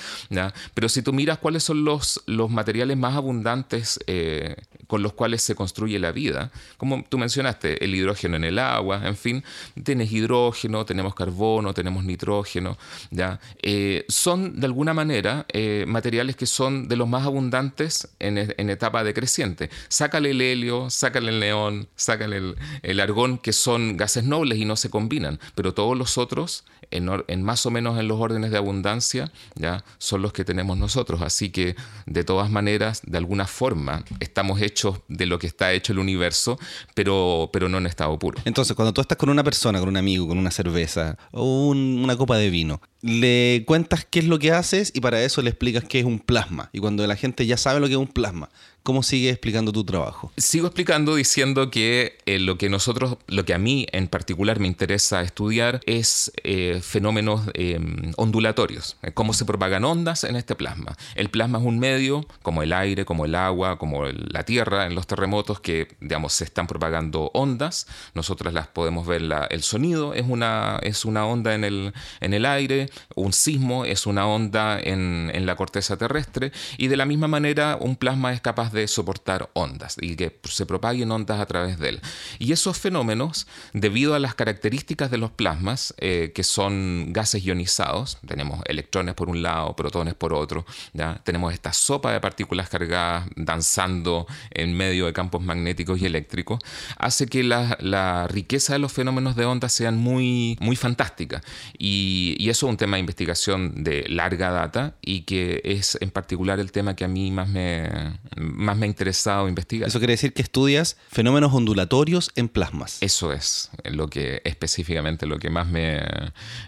Pero 0.75 0.89
si 0.89 1.03
tú 1.03 1.13
miras 1.13 1.39
cuáles 1.39 1.65
son 1.65 1.85
los, 1.85 2.23
los 2.27 2.51
materiales 2.51 2.97
más 2.97 3.17
abundantes 3.17 3.99
eh, 4.07 4.55
con 4.87 5.03
los 5.03 5.13
cuales 5.13 5.43
se 5.43 5.55
construye 5.55 5.99
la 5.99 6.13
vida, 6.13 6.51
como 6.77 7.05
tú 7.09 7.19
mencionaste, 7.19 7.85
el 7.85 7.95
hidrógeno 7.95 8.37
en 8.37 8.45
el 8.45 8.59
agua, 8.59 9.03
en 9.07 9.17
fin, 9.17 9.45
tienes 9.83 10.13
hidrógeno, 10.13 10.85
tenemos 10.85 11.15
carbono, 11.15 11.75
tenemos 11.75 12.05
nitrógeno, 12.05 12.77
¿ya? 13.11 13.41
Eh, 13.63 14.05
son 14.09 14.61
de 14.61 14.67
alguna 14.67 14.95
manera 14.95 15.47
eh, 15.53 15.85
materiales 15.89 16.37
que 16.37 16.47
son 16.47 16.87
de 16.89 16.97
los 16.97 17.09
más 17.09 17.25
abundantes 17.27 18.09
en, 18.19 18.39
e- 18.39 18.55
en 18.59 18.71
etapa 18.71 19.03
decreciente. 19.03 19.71
Sácale 19.89 20.31
el 20.31 20.41
helio, 20.41 20.89
sácale 20.91 21.31
el 21.31 21.41
neón, 21.41 21.89
sácale 21.97 22.55
el, 22.83 23.01
argón, 23.01 23.39
que 23.39 23.53
son 23.53 23.97
gases 23.97 24.25
nobles 24.25 24.59
y 24.59 24.65
no 24.65 24.77
se 24.77 24.91
combinan, 24.91 25.41
pero 25.55 25.75
todos 25.75 25.97
los 25.97 26.19
otros, 26.19 26.65
en, 26.93 27.09
en 27.27 27.43
más 27.43 27.67
o 27.67 27.71
menos 27.71 27.99
en 27.99 28.07
los 28.07 28.21
órdenes 28.21 28.51
de 28.53 28.59
abundancia, 28.59 29.33
ya 29.57 29.85
son 29.99 30.23
los 30.23 30.33
que 30.33 30.45
tenemos 30.45 30.79
nosotros. 30.79 31.23
Así 31.23 31.51
que, 31.51 31.75
de 32.07 32.23
todas 32.25 32.51
maneras, 32.51 33.03
de 33.05 33.19
alguna 33.19 33.47
forma, 33.47 34.05
estamos 34.21 34.61
hechos 34.61 34.76
de 35.09 35.27
lo 35.27 35.39
que 35.39 35.47
está 35.47 35.73
hecho 35.73 35.93
el 35.93 35.99
universo, 35.99 36.59
pero, 36.95 37.51
pero 37.53 37.69
no 37.69 37.79
en 37.79 37.87
estado 37.87 38.19
puro. 38.19 38.39
Entonces, 38.45 38.77
cuando 38.77 38.93
tú 38.93 39.01
estás 39.01 39.17
con 39.19 39.29
una 39.31 39.43
persona, 39.45 39.79
con 39.81 39.89
un 39.89 39.97
amigo, 39.97 40.29
con 40.29 40.39
una 40.39 40.51
cerveza 40.51 41.17
o 41.33 41.69
un- 41.69 42.01
una 42.03 42.17
copa 42.17 42.37
de 42.37 42.51
vino, 42.51 42.81
le 43.03 43.65
cuentas 43.67 44.07
qué 44.09 44.19
es 44.21 44.25
lo 44.27 44.39
que 44.39 44.53
haces 44.53 44.93
y 44.95 45.01
para 45.01 45.23
eso 45.23 45.41
le 45.43 45.51
explicas 45.51 45.85
qué 45.85 46.01
es 46.01 46.05
un 46.05 46.19
plasma. 46.19 46.71
Y 46.73 46.81
cuando 46.81 47.07
la 47.07 47.17
gente 47.17 47.47
ya 47.47 47.57
sabe 47.57 47.81
lo 47.81 47.87
que 47.87 47.93
es 47.95 47.99
un 47.99 48.07
plasma, 48.09 48.49
¿cómo 48.87 49.03
sigues 49.03 49.33
explicando 49.33 49.73
tu 49.73 49.85
trabajo? 49.85 50.31
Sigo 50.37 50.69
explicando 50.69 51.17
diciendo 51.17 51.73
que 51.73 52.19
eh, 52.25 52.39
lo 52.39 52.57
que 52.57 52.69
nosotros, 52.69 53.19
lo 53.27 53.45
que 53.45 53.53
a 53.53 53.59
mí 53.59 53.85
en 53.91 54.07
particular 54.07 54.61
me 54.61 54.69
interesa 54.69 55.23
estudiar 55.23 55.81
es 55.87 56.31
eh, 56.45 56.79
fenómenos 56.83 57.51
eh, 57.55 57.81
ondulatorios, 58.17 58.97
eh, 59.03 59.11
cómo 59.13 59.33
se 59.33 59.45
propagan 59.45 59.85
ondas 59.85 60.23
en 60.23 60.37
este 60.37 60.55
plasma. 60.55 60.97
El 61.17 61.31
plasma 61.31 61.59
es 61.59 61.65
un 61.65 61.81
medio, 61.81 62.29
como 62.43 62.63
el 62.63 62.73
aire, 62.73 63.05
como 63.05 63.25
el 63.25 63.35
agua, 63.35 63.77
como 63.77 64.05
la 64.07 64.45
tierra, 64.45 64.87
en 64.87 64.95
los 64.95 65.09
terremotos 65.09 65.59
que, 65.59 65.89
digamos, 66.01 66.35
se 66.35 66.45
están 66.45 66.69
propagando 66.69 67.33
ondas. 67.35 67.89
Nosotros 68.15 68.55
las 68.55 68.69
podemos 68.69 69.05
ver, 69.05 69.23
el 69.51 69.63
sonido 69.65 70.15
es 70.15 70.27
una, 70.29 70.79
es 70.83 71.05
una 71.05 71.27
onda 71.27 71.57
en 71.57 71.65
el, 71.65 71.93
en 72.21 72.35
el 72.35 72.47
aire, 72.47 72.89
un 73.17 73.33
sismo 73.33 73.85
es 73.85 74.07
una 74.07 74.29
onda 74.29 74.79
en, 74.79 75.33
en 75.35 75.45
la 75.45 75.57
corteza 75.57 75.97
terrestre 75.97 76.53
y 76.79 76.87
de 76.87 76.97
la 76.97 77.05
misma 77.05 77.27
manera 77.27 77.77
un 77.81 77.97
plasma 77.97 78.33
es 78.33 78.41
capaz 78.41 78.73
soportar 78.89 79.51
ondas 79.55 79.97
y 80.01 80.17
que 80.17 80.39
se 80.45 80.67
propaguen 80.67 81.11
ondas 81.11 81.41
a 81.41 81.47
través 81.47 81.79
de 81.79 81.91
él. 81.91 82.01
Y 82.39 82.53
esos 82.53 82.79
fenómenos, 82.79 83.47
debido 83.73 84.15
a 84.15 84.19
las 84.19 84.35
características 84.35 85.11
de 85.11 85.19
los 85.19 85.31
plasmas, 85.31 85.95
eh, 85.99 86.33
que 86.35 86.43
son 86.43 87.13
gases 87.13 87.45
ionizados, 87.45 88.19
tenemos 88.27 88.61
electrones 88.67 89.15
por 89.15 89.29
un 89.29 89.43
lado, 89.43 89.75
protones 89.75 90.15
por 90.15 90.33
otro, 90.33 90.67
¿ya? 90.93 91.21
tenemos 91.25 91.53
esta 91.53 91.73
sopa 91.73 92.13
de 92.13 92.21
partículas 92.21 92.69
cargadas 92.69 93.29
danzando 93.37 94.27
en 94.51 94.77
medio 94.77 95.07
de 95.07 95.13
campos 95.13 95.43
magnéticos 95.43 96.01
y 96.01 96.07
eléctricos, 96.07 96.61
hace 96.99 97.27
que 97.27 97.43
la, 97.43 97.77
la 97.81 98.27
riqueza 98.29 98.75
de 98.75 98.79
los 98.79 98.93
fenómenos 98.93 99.37
de 99.37 99.45
ondas 99.45 99.73
sean 99.73 99.97
muy, 99.97 100.57
muy 100.61 100.77
fantástica. 100.77 101.43
Y, 101.79 102.37
y 102.39 102.51
eso 102.51 102.67
es 102.67 102.71
un 102.71 102.77
tema 102.77 102.97
de 102.97 103.01
investigación 103.01 103.85
de 103.85 104.07
larga 104.09 104.51
data 104.51 104.97
y 105.01 105.23
que 105.23 105.61
es 105.65 105.99
en 106.01 106.11
particular 106.11 106.61
el 106.61 106.73
tema 106.73 106.97
que 106.97 107.05
a 107.05 107.09
mí 107.09 107.31
más 107.31 107.49
me, 107.49 108.19
más 108.57 108.77
me 108.77 108.87
ha 108.87 108.89
interesado 108.89 109.49
investigar. 109.49 109.89
Eso 109.89 109.99
quiere 109.99 110.15
decir 110.15 110.33
que 110.33 110.43
estudias 110.43 110.97
fenómenos 111.09 111.53
ondulatorios 111.53 112.31
en 112.37 112.49
plasmas. 112.49 112.97
Eso 113.03 113.33
es 113.33 113.71
lo 113.85 114.09
que 114.09 114.41
específicamente 114.45 115.27
lo 115.27 115.39
que 115.39 115.51
más 115.51 115.69
me 115.69 116.01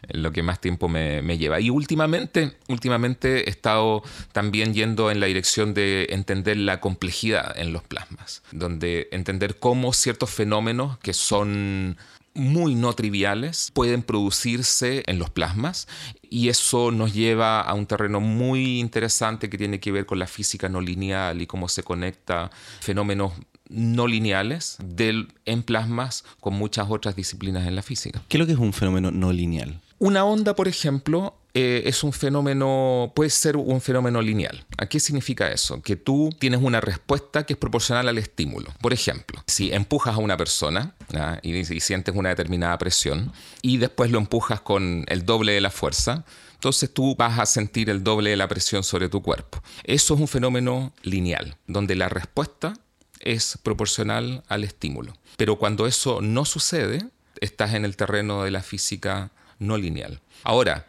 lo 0.08 0.30
que 0.30 0.42
más 0.42 0.60
tiempo 0.60 0.88
me, 0.88 1.22
me 1.22 1.38
lleva. 1.38 1.60
Y 1.60 1.70
últimamente, 1.70 2.56
últimamente 2.68 3.48
he 3.48 3.50
estado 3.50 4.02
también 4.32 4.74
yendo 4.74 5.10
en 5.10 5.18
la 5.18 5.26
dirección 5.26 5.72
de 5.74 6.08
entender 6.10 6.58
la 6.58 6.80
complejidad 6.80 7.58
en 7.58 7.72
los 7.72 7.82
plasmas, 7.82 8.42
donde 8.52 9.08
entender 9.10 9.58
cómo 9.58 9.92
ciertos 9.92 10.30
fenómenos 10.30 10.98
que 10.98 11.14
son 11.14 11.96
muy 12.34 12.74
no 12.74 12.92
triviales 12.92 13.70
pueden 13.74 14.02
producirse 14.02 15.02
en 15.06 15.18
los 15.18 15.30
plasmas 15.30 15.88
y 16.30 16.48
eso 16.48 16.90
nos 16.90 17.14
lleva 17.14 17.60
a 17.60 17.74
un 17.74 17.86
terreno 17.86 18.20
muy 18.20 18.78
interesante 18.78 19.48
que 19.50 19.58
tiene 19.58 19.80
que 19.80 19.92
ver 19.92 20.06
con 20.06 20.18
la 20.18 20.26
física 20.26 20.68
no 20.68 20.80
lineal 20.80 21.40
y 21.40 21.46
cómo 21.46 21.68
se 21.68 21.82
conecta 21.82 22.50
fenómenos 22.80 23.32
no 23.68 24.06
lineales 24.06 24.78
del, 24.82 25.28
en 25.44 25.62
plasmas 25.62 26.24
con 26.40 26.54
muchas 26.54 26.86
otras 26.90 27.16
disciplinas 27.16 27.66
en 27.66 27.76
la 27.76 27.82
física. 27.82 28.22
¿Qué 28.28 28.36
es 28.36 28.38
lo 28.38 28.46
que 28.46 28.52
es 28.52 28.58
un 28.58 28.72
fenómeno 28.72 29.10
no 29.10 29.32
lineal? 29.32 29.80
Una 29.98 30.24
onda, 30.24 30.54
por 30.54 30.68
ejemplo, 30.68 31.34
eh, 31.60 31.88
es 31.88 32.04
un 32.04 32.12
fenómeno, 32.12 33.10
puede 33.16 33.30
ser 33.30 33.56
un 33.56 33.80
fenómeno 33.80 34.22
lineal. 34.22 34.64
¿A 34.76 34.86
qué 34.86 35.00
significa 35.00 35.50
eso? 35.50 35.82
Que 35.82 35.96
tú 35.96 36.30
tienes 36.38 36.62
una 36.62 36.80
respuesta 36.80 37.44
que 37.44 37.54
es 37.54 37.58
proporcional 37.58 38.08
al 38.08 38.16
estímulo. 38.16 38.72
Por 38.80 38.92
ejemplo, 38.92 39.42
si 39.48 39.72
empujas 39.72 40.14
a 40.14 40.18
una 40.18 40.36
persona 40.36 40.94
y, 41.42 41.56
y 41.56 41.80
sientes 41.80 42.14
una 42.14 42.28
determinada 42.28 42.78
presión 42.78 43.32
y 43.60 43.78
después 43.78 44.12
lo 44.12 44.18
empujas 44.18 44.60
con 44.60 45.04
el 45.08 45.26
doble 45.26 45.50
de 45.50 45.60
la 45.60 45.70
fuerza, 45.70 46.24
entonces 46.52 46.94
tú 46.94 47.16
vas 47.16 47.40
a 47.40 47.46
sentir 47.46 47.90
el 47.90 48.04
doble 48.04 48.30
de 48.30 48.36
la 48.36 48.46
presión 48.46 48.84
sobre 48.84 49.08
tu 49.08 49.20
cuerpo. 49.20 49.60
Eso 49.82 50.14
es 50.14 50.20
un 50.20 50.28
fenómeno 50.28 50.92
lineal, 51.02 51.56
donde 51.66 51.96
la 51.96 52.08
respuesta 52.08 52.74
es 53.18 53.58
proporcional 53.64 54.44
al 54.46 54.62
estímulo. 54.62 55.12
Pero 55.36 55.56
cuando 55.56 55.88
eso 55.88 56.20
no 56.20 56.44
sucede, 56.44 57.04
estás 57.40 57.74
en 57.74 57.84
el 57.84 57.96
terreno 57.96 58.44
de 58.44 58.52
la 58.52 58.62
física 58.62 59.32
no 59.58 59.76
lineal. 59.76 60.20
Ahora, 60.44 60.86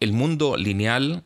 el 0.00 0.12
mundo 0.12 0.56
lineal 0.56 1.24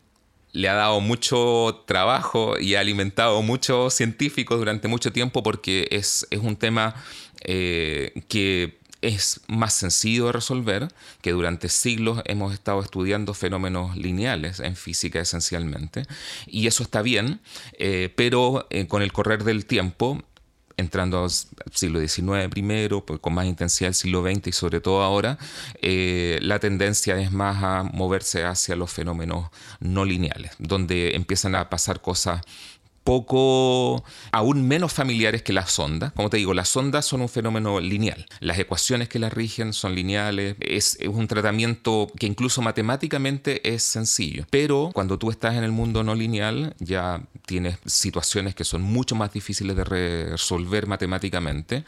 le 0.53 0.69
ha 0.69 0.75
dado 0.75 1.01
mucho 1.01 1.85
trabajo 1.87 2.59
y 2.59 2.75
ha 2.75 2.81
alimentado 2.81 3.41
muchos 3.43 3.95
científicos 3.95 4.59
durante 4.59 4.89
mucho 4.89 5.13
tiempo 5.13 5.43
porque 5.43 5.89
es, 5.91 6.27
es 6.31 6.41
un 6.41 6.57
tema 6.57 6.95
eh, 7.43 8.25
que 8.29 8.81
es 9.03 9.41
más 9.49 9.73
sencillo 9.73 10.27
de 10.27 10.33
resolver, 10.33 10.89
que 11.23 11.33
durante 11.33 11.69
siglos 11.69 12.21
hemos 12.27 12.53
estado 12.53 12.83
estudiando 12.83 13.33
fenómenos 13.33 13.97
lineales 13.97 14.61
en 14.61 14.77
física 14.77 15.21
esencialmente, 15.21 16.05
y 16.47 16.67
eso 16.67 16.83
está 16.83 17.01
bien, 17.01 17.41
eh, 17.79 18.13
pero 18.15 18.67
eh, 18.71 18.87
con 18.87 19.03
el 19.03 19.13
correr 19.13 19.45
del 19.45 19.65
tiempo 19.65 20.23
entrando 20.81 21.23
al 21.25 21.31
siglo 21.73 22.01
XIX 22.01 22.49
primero, 22.51 23.05
pues, 23.05 23.21
con 23.21 23.35
más 23.35 23.47
intensidad 23.47 23.89
el 23.89 23.95
siglo 23.95 24.23
XX 24.23 24.49
y 24.49 24.53
sobre 24.53 24.81
todo 24.81 25.03
ahora, 25.03 25.39
eh, 25.81 26.39
la 26.43 26.59
tendencia 26.59 27.19
es 27.21 27.33
más 27.33 27.63
a 27.63 27.83
moverse 27.85 28.45
hacia 28.45 28.77
los 28.77 28.91
fenómenos 28.91 29.51
no 29.79 30.05
lineales, 30.05 30.53
donde 30.59 31.15
empiezan 31.15 31.55
a 31.55 31.71
pasar 31.71 32.01
cosas 32.01 32.41
poco, 33.05 34.05
aún 34.33 34.67
menos 34.69 34.93
familiares 34.93 35.43
que 35.43 35.53
las 35.53 35.79
ondas. 35.79 36.13
Como 36.13 36.31
te 36.31 36.37
digo, 36.37 36.55
las 36.55 36.77
ondas 36.77 37.07
son 37.07 37.23
un 37.23 37.29
fenómeno 37.29 37.81
lineal. 37.81 38.27
Las 38.41 38.59
ecuaciones 38.59 39.09
que 39.09 39.19
las 39.19 39.33
rigen 39.33 39.73
son 39.73 39.95
lineales. 39.95 40.57
Es, 40.61 40.99
un 41.07 41.27
tratamiento 41.27 42.09
que 42.19 42.27
incluso 42.27 42.63
matemáticamente 42.63 43.73
es 43.75 43.83
sencillo. 43.83 44.47
Pero 44.51 44.91
cuando 44.93 45.19
tú 45.19 45.31
estás 45.31 45.57
en 45.57 45.65
el 45.65 45.73
mundo 45.73 46.03
no 46.05 46.15
lineal, 46.15 46.75
ya 46.79 47.23
tienes 47.47 47.79
situaciones 47.87 48.55
que 48.55 48.65
son 48.65 48.83
mucho 48.83 49.15
más 49.15 49.33
difíciles 49.33 49.77
de 49.77 49.85
resolver 49.85 50.87
matemáticamente, 50.87 51.85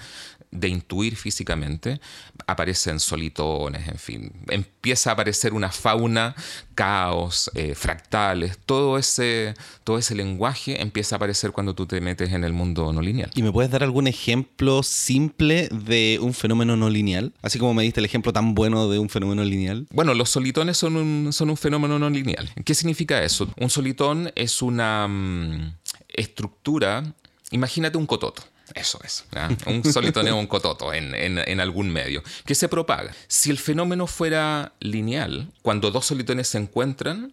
de 0.52 0.68
intuir 0.68 1.16
físicamente. 1.16 2.00
Aparecen 2.47 3.00
solitones, 3.00 3.88
en 3.88 3.99
fin. 3.99 4.32
Empieza 4.49 5.11
a 5.11 5.12
aparecer 5.14 5.54
una 5.54 5.71
fauna, 5.71 6.35
caos, 6.75 7.50
eh, 7.54 7.75
fractales, 7.75 8.59
todo 8.64 8.99
ese, 8.99 9.54
todo 9.85 9.99
ese 9.99 10.14
lenguaje 10.14 10.80
empieza 10.80 11.16
aparecer 11.16 11.52
cuando 11.52 11.75
tú 11.75 11.87
te 11.87 12.00
metes 12.00 12.32
en 12.32 12.44
el 12.44 12.52
mundo 12.52 12.92
no 12.92 13.00
lineal. 13.00 13.30
¿Y 13.35 13.42
me 13.42 13.52
puedes 13.52 13.71
dar 13.71 13.82
algún 13.82 14.06
ejemplo 14.06 14.82
simple 14.82 15.68
de 15.68 16.18
un 16.21 16.35
fenómeno 16.35 16.76
no 16.76 16.90
lineal? 16.90 17.32
Así 17.42 17.59
como 17.59 17.75
me 17.75 17.82
diste 17.82 18.00
el 18.00 18.06
ejemplo 18.06 18.32
tan 18.32 18.54
bueno 18.54 18.88
de 18.88 18.99
un 18.99 19.09
fenómeno 19.09 19.44
lineal. 19.44 19.87
Bueno, 19.90 20.14
los 20.14 20.30
solitones 20.30 20.76
son 20.76 20.97
un, 20.97 21.32
son 21.32 21.50
un 21.50 21.56
fenómeno 21.56 21.99
no 21.99 22.11
lineal. 22.11 22.50
¿Qué 22.64 22.75
significa 22.75 23.23
eso? 23.23 23.49
Un 23.59 23.71
solitón 23.71 24.32
es 24.35 24.62
una 24.62 25.06
mm, 25.09 25.75
estructura, 26.09 27.14
imagínate 27.50 27.99
un 27.99 28.06
cototo. 28.06 28.42
Eso 28.75 28.99
es. 29.05 29.25
Un 29.67 29.85
solitón 29.85 30.26
es 30.26 30.33
un 30.33 30.47
cototo 30.47 30.93
en, 30.93 31.14
en, 31.14 31.61
algún 31.61 31.91
medio, 31.91 32.23
que 32.45 32.55
se 32.55 32.69
propaga. 32.69 33.14
Si 33.29 33.50
el 33.50 33.59
fenómeno 33.59 34.07
fuera 34.07 34.73
lineal, 34.81 35.50
cuando 35.62 35.91
dos 35.91 36.07
solitones 36.07 36.49
se 36.49 36.59
encuentran, 36.59 37.33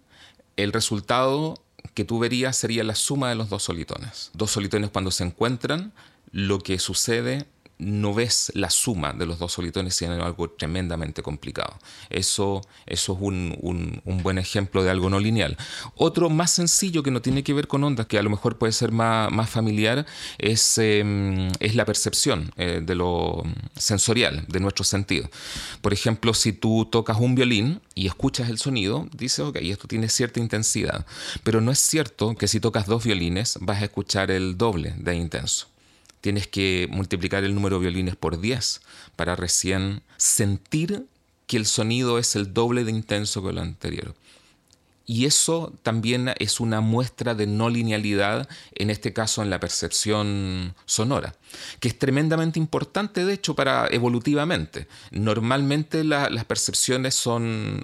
el 0.58 0.74
resultado 0.74 1.56
que 1.94 2.04
tú 2.04 2.20
verías 2.20 2.58
sería 2.58 2.84
la 2.84 2.96
suma 2.96 3.30
de 3.30 3.36
los 3.36 3.50
dos 3.50 3.64
solitones. 3.64 4.32
Dos 4.34 4.52
solitones 4.52 4.90
cuando 4.90 5.12
se 5.12 5.24
encuentran, 5.24 5.94
lo 6.32 6.60
que 6.60 6.78
sucede 6.80 7.46
no 7.80 8.14
ves 8.14 8.52
la 8.56 8.70
suma 8.70 9.14
de 9.14 9.26
los 9.26 9.40
dos 9.40 9.54
solitones 9.54 9.96
sino 9.96 10.14
algo 10.24 10.50
tremendamente 10.50 11.24
complicado. 11.24 11.78
Eso, 12.10 12.62
eso 12.86 13.14
es 13.14 13.20
un, 13.22 14.02
buen 14.22 14.38
ejemplo 14.38 14.84
de 14.84 14.92
algo 14.92 15.10
no 15.10 15.20
lineal. 15.20 15.58
Otro 15.96 16.30
más 16.30 16.52
sencillo 16.52 17.04
que 17.04 17.12
no 17.12 17.22
tiene 17.22 17.44
que 17.44 17.54
ver 17.54 17.68
con 17.68 17.84
ondas, 17.84 18.06
que 18.06 18.20
a 18.20 18.24
lo 18.24 18.30
mejor 18.30 18.58
puede 18.58 18.74
ser 18.74 18.92
más, 18.92 19.50
familiar, 19.50 20.06
es, 20.38 20.78
em, 20.78 21.50
es 21.60 21.76
la 21.76 21.86
percepción 21.86 22.52
eh, 22.58 22.82
de 22.84 22.96
lo 22.96 23.44
sensorial, 23.76 24.46
de 24.48 24.60
nuestro 24.60 24.84
sentido. 24.84 25.30
Por 25.82 25.94
ejemplo, 25.94 26.34
si 26.34 26.54
tú 26.54 26.88
tocas 26.92 27.18
un 27.20 27.36
violín 27.36 27.82
y 27.96 28.08
escuchas 28.08 28.50
el 28.50 28.60
sonido, 28.60 29.08
dices, 29.14 29.40
ok, 29.40 29.58
esto 29.62 29.88
tiene 29.88 30.10
cierta 30.10 30.40
intensidad. 30.40 31.06
Pero 31.44 31.62
no 31.62 31.72
es 31.72 31.80
cierto 31.80 32.36
que 32.36 32.48
si 32.48 32.60
tocas 32.60 32.86
dos 32.88 33.04
violines 33.06 33.58
vas 33.62 33.82
a 33.82 33.86
escuchar 33.86 34.32
el 34.32 34.58
doble 34.58 34.94
de 34.98 35.16
intenso 35.16 35.68
tienes 36.22 36.48
que 36.48 36.88
multiplicar 36.92 37.44
el 37.44 37.56
número 37.56 37.78
de 37.78 37.84
violines 37.84 38.16
por 38.16 38.40
10 38.40 38.82
para 39.16 39.36
recién 39.36 40.02
sentir 40.18 41.06
que 41.48 41.58
el 41.58 41.66
sonido 41.66 42.20
es 42.20 42.36
el 42.36 42.54
doble 42.54 42.84
de 42.84 42.92
intenso 42.92 43.44
que 43.44 43.54
lo 43.54 43.62
anterior. 43.62 44.16
Y 45.06 45.26
eso 45.26 45.74
también 45.82 46.32
es 46.38 46.60
una 46.60 46.82
muestra 46.82 47.34
de 47.34 47.48
no 47.48 47.70
linealidad, 47.70 48.48
en 48.76 48.92
este 48.92 49.12
caso 49.12 49.42
en 49.42 49.50
la 49.50 49.60
percepción 49.60 50.76
sonora, 50.86 51.34
que 51.80 51.88
es 51.88 51.98
tremendamente 51.98 52.60
importante, 52.60 53.26
de 53.26 53.34
hecho, 53.34 53.56
para 53.56 53.88
evolutivamente. 53.92 54.88
Normalmente 55.12 56.04
las 56.04 56.46
percepciones 56.46 57.16
son, 57.16 57.84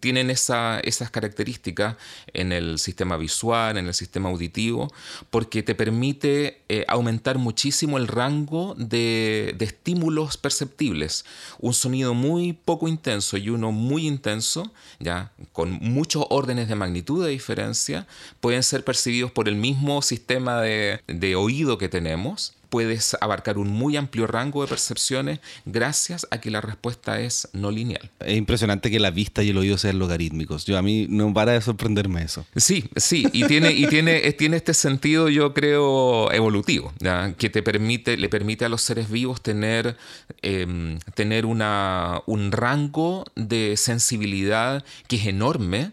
tienen 0.00 0.30
esa, 0.30 0.80
esas 0.80 1.10
características 1.10 1.96
en 2.32 2.52
el 2.52 2.78
sistema 2.78 3.16
visual, 3.16 3.76
en 3.76 3.86
el 3.86 3.94
sistema 3.94 4.28
auditivo, 4.28 4.92
porque 5.30 5.62
te 5.62 5.74
permite 5.74 6.62
eh, 6.68 6.84
aumentar 6.88 7.38
muchísimo 7.38 7.98
el 7.98 8.08
rango 8.08 8.74
de, 8.76 9.56
estímulos 9.60 10.36
perceptibles. 10.36 11.24
Un 11.60 11.72
sonido 11.72 12.14
muy 12.14 12.52
poco 12.52 12.88
intenso 12.88 13.36
y 13.36 13.48
uno 13.48 13.72
muy 13.72 14.06
intenso, 14.06 14.72
ya 14.98 15.32
con 15.52 15.72
mucho 15.72 16.26
orden 16.30 16.56
de 16.56 16.74
magnitud 16.74 17.24
de 17.24 17.30
diferencia 17.30 18.06
pueden 18.40 18.62
ser 18.62 18.84
percibidos 18.84 19.30
por 19.30 19.48
el 19.48 19.56
mismo 19.56 20.02
sistema 20.02 20.60
de 20.60 21.36
oído 21.36 21.78
que 21.78 21.88
tenemos 21.88 22.54
puedes 22.72 23.14
abarcar 23.20 23.58
un 23.58 23.68
muy 23.68 23.98
amplio 23.98 24.26
rango 24.26 24.62
de 24.62 24.68
percepciones 24.68 25.40
gracias 25.66 26.26
a 26.30 26.40
que 26.40 26.50
la 26.50 26.62
respuesta 26.62 27.20
es 27.20 27.46
no 27.52 27.70
lineal. 27.70 28.10
Es 28.20 28.38
impresionante 28.38 28.90
que 28.90 28.98
la 28.98 29.10
vista 29.10 29.42
y 29.42 29.50
el 29.50 29.58
oído 29.58 29.76
sean 29.76 29.98
logarítmicos. 29.98 30.64
Yo 30.64 30.78
a 30.78 30.82
mí 30.82 31.06
no 31.10 31.34
para 31.34 31.52
de 31.52 31.60
sorprenderme 31.60 32.22
eso. 32.22 32.46
Sí, 32.56 32.88
sí, 32.96 33.28
y 33.30 33.44
tiene, 33.44 33.72
y 33.72 33.86
tiene, 33.88 34.32
tiene 34.32 34.56
este 34.56 34.72
sentido, 34.72 35.28
yo 35.28 35.52
creo, 35.52 36.32
evolutivo, 36.32 36.94
que 37.36 37.50
te 37.50 37.62
permite, 37.62 38.16
le 38.16 38.30
permite 38.30 38.64
a 38.64 38.70
los 38.70 38.80
seres 38.80 39.10
vivos 39.10 39.42
tener, 39.42 39.98
em, 40.40 40.98
tener 41.14 41.44
una, 41.44 42.22
un 42.24 42.52
rango 42.52 43.26
de 43.34 43.76
sensibilidad 43.76 44.82
que 45.08 45.16
es 45.16 45.26
enorme 45.26 45.92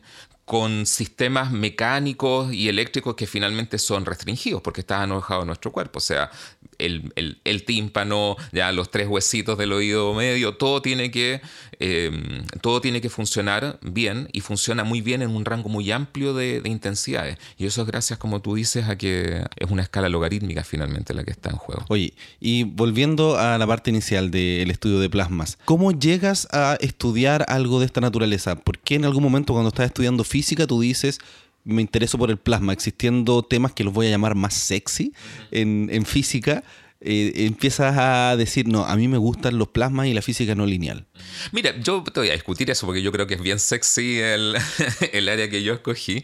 con 0.49 0.87
sistemas 0.87 1.51
mecánicos 1.51 2.51
y 2.51 2.69
eléctricos 2.69 3.13
que 3.13 3.27
finalmente 3.27 3.77
son 3.77 4.03
restringidos 4.03 4.63
porque 4.63 4.81
están 4.81 5.11
alojados 5.11 5.43
en 5.43 5.47
nuestro 5.49 5.71
cuerpo. 5.71 5.99
O 5.99 6.01
sea, 6.01 6.31
el, 6.79 7.63
tímpano, 7.65 8.37
ya 8.51 8.71
los 8.71 8.89
tres 8.89 9.07
huesitos 9.07 9.57
del 9.57 9.73
oído 9.73 10.13
medio, 10.13 10.55
todo 10.55 10.81
tiene, 10.81 11.11
que, 11.11 11.41
em, 11.79 12.45
todo 12.61 12.81
tiene 12.81 13.01
que 13.01 13.09
funcionar 13.09 13.79
bien 13.81 14.29
y 14.31 14.41
funciona 14.41 14.83
muy 14.83 15.01
bien 15.01 15.21
en 15.21 15.31
un 15.31 15.45
rango 15.45 15.69
muy 15.69 15.91
amplio 15.91 16.33
de, 16.33 16.61
intensidades. 16.65 17.37
Y 17.57 17.65
eso 17.65 17.81
es 17.81 17.87
gracias, 17.87 18.19
como 18.19 18.41
tú 18.41 18.55
dices, 18.55 18.87
a 18.87 18.97
que 18.97 19.43
es 19.55 19.71
una 19.71 19.81
escala 19.81 20.07
logarítmica 20.07 20.63
finalmente 20.63 21.13
la 21.13 21.23
que 21.23 21.31
está 21.31 21.49
en 21.49 21.57
juego. 21.57 21.83
Oye, 21.89 22.13
y 22.39 22.63
volviendo 22.63 23.37
a 23.37 23.57
la 23.57 23.67
parte 23.67 23.89
inicial 23.89 24.31
del 24.31 24.69
estudio 24.69 24.99
de 24.99 25.09
plasmas, 25.09 25.57
¿cómo 25.65 25.91
llegas 25.91 26.47
a 26.51 26.77
estudiar 26.79 27.45
algo 27.47 27.79
de 27.79 27.85
esta 27.85 28.01
naturaleza? 28.01 28.55
¿Por 28.55 28.79
qué 28.79 28.95
en 28.95 29.05
algún 29.05 29.23
momento 29.23 29.53
cuando 29.53 29.69
estás 29.69 29.87
estudiando 29.87 30.23
física 30.23 30.67
tú 30.67 30.81
dices 30.81 31.19
me 31.63 31.81
intereso 31.81 32.17
por 32.17 32.29
el 32.29 32.37
plasma, 32.37 32.73
existiendo 32.73 33.43
temas 33.43 33.73
que 33.73 33.83
los 33.83 33.93
voy 33.93 34.07
a 34.07 34.09
llamar 34.09 34.35
más 34.35 34.53
sexy 34.53 35.13
en, 35.51 36.05
física, 36.05 36.63
eh, 37.01 37.45
empiezas 37.45 37.97
a 37.97 38.35
decir, 38.35 38.67
no, 38.67 38.85
a 38.85 38.95
mí 38.95 39.07
me 39.07 39.17
gustan 39.17 39.57
los 39.57 39.69
plasmas 39.69 40.07
y 40.07 40.13
la 40.13 40.21
física 40.21 40.55
no 40.55 40.65
lineal. 40.65 41.05
Mira, 41.51 41.77
yo 41.79 42.03
te 42.03 42.19
voy 42.19 42.29
a 42.29 42.33
discutir 42.33 42.69
eso 42.69 42.85
porque 42.85 43.01
yo 43.01 43.11
creo 43.11 43.25
que 43.25 43.35
es 43.35 43.41
bien 43.41 43.59
sexy 43.59 44.19
el, 44.19 44.55
área 45.29 45.49
que 45.49 45.63
yo 45.63 45.73
escogí. 45.73 46.23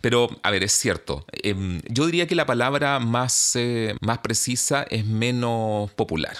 Pero, 0.00 0.28
a 0.42 0.50
ver, 0.50 0.64
es 0.64 0.72
cierto. 0.72 1.26
Em, 1.32 1.80
yo 1.88 2.06
diría 2.06 2.26
que 2.26 2.34
la 2.34 2.46
palabra 2.46 2.98
más, 2.98 3.56
eh, 3.56 3.94
más 4.00 4.18
precisa 4.18 4.86
es 4.88 5.04
menos 5.04 5.90
popular. 5.92 6.36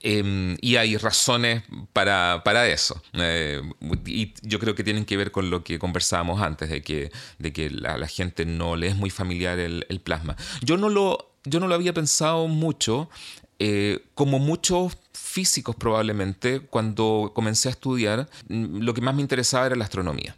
Em, 0.00 0.56
y 0.60 0.76
hay 0.76 0.96
razones 0.96 1.62
para, 1.92 2.68
eso. 2.68 3.02
Eh, 3.14 3.62
y 4.06 4.32
yo 4.42 4.58
creo 4.58 4.74
que 4.74 4.84
tienen 4.84 5.04
que 5.04 5.16
ver 5.16 5.32
con 5.32 5.50
lo 5.50 5.64
que 5.64 5.78
conversábamos 5.78 6.40
antes, 6.40 6.70
de 6.70 6.82
que, 6.82 7.10
de 7.38 7.52
que 7.52 7.70
la, 7.70 7.98
la 7.98 8.08
gente 8.08 8.44
no 8.44 8.76
le 8.76 8.88
es 8.88 8.96
muy 8.96 9.10
familiar 9.10 9.58
el, 9.58 9.86
el, 9.88 10.00
plasma. 10.00 10.36
Yo 10.62 10.76
no 10.76 10.88
lo, 10.88 11.32
yo 11.44 11.60
no 11.60 11.68
lo 11.68 11.74
había 11.74 11.92
pensado 11.92 12.46
mucho, 12.48 13.10
eh, 13.58 14.04
como 14.14 14.38
muchos 14.38 14.96
físicos 15.12 15.76
probablemente, 15.76 16.60
cuando 16.60 17.32
comencé 17.34 17.68
a 17.68 17.72
estudiar, 17.72 18.28
mm, 18.48 18.78
lo 18.78 18.94
que 18.94 19.00
más 19.00 19.14
me 19.14 19.22
interesaba 19.22 19.66
era 19.66 19.76
la 19.76 19.84
astronomía. 19.84 20.36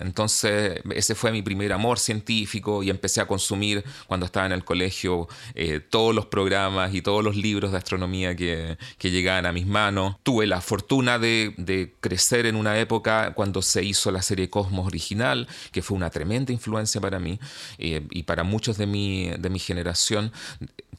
Entonces, 0.00 0.80
ese 0.94 1.14
fue 1.14 1.32
mi 1.32 1.42
primer 1.42 1.72
amor 1.72 1.98
científico 1.98 2.82
y 2.82 2.90
empecé 2.90 3.20
a 3.20 3.26
consumir 3.26 3.84
cuando 4.06 4.24
estaba 4.24 4.46
en 4.46 4.52
el 4.52 4.64
colegio 4.64 5.28
eh, 5.54 5.80
todos 5.80 6.14
los 6.14 6.26
programas 6.26 6.94
y 6.94 7.02
todos 7.02 7.22
los 7.22 7.36
libros 7.36 7.72
de 7.72 7.78
astronomía 7.78 8.34
que, 8.36 8.78
llegaban 9.00 9.46
a 9.46 9.52
mis 9.52 9.66
manos. 9.66 10.16
Tuve 10.22 10.46
la 10.46 10.60
fortuna 10.60 11.18
de, 11.18 11.94
crecer 12.00 12.46
en 12.46 12.56
una 12.56 12.78
época 12.78 13.34
cuando 13.34 13.62
se 13.62 13.82
hizo 13.82 14.10
la 14.10 14.22
serie 14.22 14.48
Cosmos 14.48 14.86
original, 14.86 15.48
que 15.72 15.82
fue 15.82 15.96
una 15.96 16.10
tremenda 16.10 16.52
influencia 16.52 17.00
para 17.00 17.18
mí 17.18 17.38
eh, 17.78 18.06
y 18.10 18.22
para 18.22 18.44
muchos 18.44 18.78
de 18.78 18.86
mi, 18.86 19.30
de 19.38 19.50
mi 19.50 19.58
generación 19.58 20.32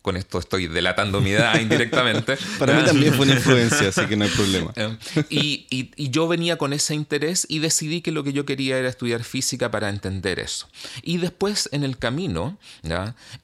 con 0.01 0.15
esto 0.17 0.39
estoy 0.39 0.67
delatando 0.67 1.21
mi 1.21 1.31
edad 1.31 1.59
indirectamente. 1.59 2.37
Para 2.57 2.73
mí 2.73 2.85
también 2.85 3.13
fue 3.13 3.25
una 3.25 3.35
influencia, 3.35 3.89
así 3.89 4.05
que 4.07 4.15
no 4.15 4.25
hay 4.25 4.31
problema. 4.31 4.73
Eh, 4.75 4.97
y, 5.29 5.91
y, 5.95 6.09
yo 6.09 6.27
venía 6.27 6.57
con 6.57 6.73
ese 6.73 6.95
interés 6.95 7.45
y 7.49 7.59
decidí 7.59 8.01
que 8.01 8.11
lo 8.11 8.23
que 8.23 8.33
yo 8.33 8.45
quería 8.45 8.77
era 8.77 8.89
estudiar 8.89 9.23
física 9.23 9.71
para 9.71 9.89
entender 9.89 10.39
eso. 10.39 10.67
Y 11.03 11.17
después 11.17 11.69
en 11.71 11.83
el 11.83 11.97
camino. 11.97 12.57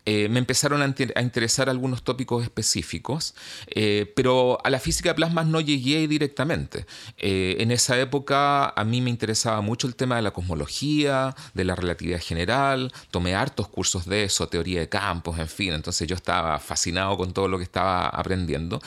Eh, 0.06 0.30
me 0.30 0.40
empezaron 0.40 0.82
a, 0.82 1.22
interesar 1.22 1.70
algunos 1.70 2.04
tópicos 2.04 2.44
específicos, 2.44 3.36
eh, 3.68 4.12
pero 4.16 4.60
a 4.64 4.70
la 4.70 4.80
física 4.80 5.10
de 5.10 5.16
plasmas 5.16 5.46
no 5.48 5.62
llegué 5.62 6.08
directamente. 6.08 6.86
en 7.18 7.72
esa 7.72 8.00
época 8.00 8.70
a 8.70 8.84
mí 8.84 9.02
me 9.02 9.10
interesaba 9.10 9.62
mucho 9.62 9.88
el 9.88 9.96
tema 9.96 10.16
de 10.16 10.22
la 10.22 10.32
cosmología, 10.32 11.36
de 11.54 11.64
la 11.64 11.76
relatividad 11.76 12.20
general, 12.22 12.92
tomé 13.12 13.36
hartos 13.36 13.68
cursos 13.68 14.06
de 14.06 14.24
eso, 14.24 14.48
teoría 14.48 14.80
de 14.80 14.90
campos, 14.90 15.40
en 15.40 15.48
fin, 15.48 15.74
entonces 15.74 16.08
yo 16.08 16.16
estaba 16.16 16.45
fascinado 16.60 17.18
con 17.18 17.34
todo 17.34 17.48
lo 17.48 17.58
que 17.58 17.64
estaba 17.64 18.08
aprendiendo. 18.08 18.80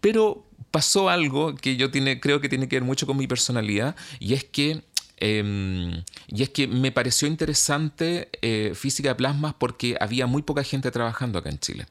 Pero 0.00 0.44
pasó 0.70 1.08
algo 1.08 1.54
que 1.54 1.76
yo 1.76 1.90
creo 1.90 2.40
que 2.40 2.48
tiene 2.48 2.68
que 2.68 2.76
ver 2.76 2.84
mucho 2.84 3.06
con 3.06 3.16
mi 3.16 3.26
personalidad 3.26 3.94
y 4.18 4.34
es 4.34 4.44
que 4.44 4.82
em, 5.18 6.02
y 6.26 6.42
es 6.42 6.50
que 6.50 6.66
me 6.66 6.90
pareció 6.90 7.28
interesante 7.28 8.28
eh, 8.42 8.72
física 8.74 9.10
de 9.10 9.14
plasmas 9.14 9.54
porque 9.54 9.96
había 10.00 10.26
muy 10.26 10.42
poca 10.42 10.64
gente 10.64 10.90
trabajando 10.90 11.38
acá 11.38 11.50
en 11.50 11.58
Chile. 11.60 11.86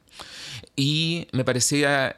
Y 0.76 1.28
me 1.32 1.46
parecía 1.46 2.18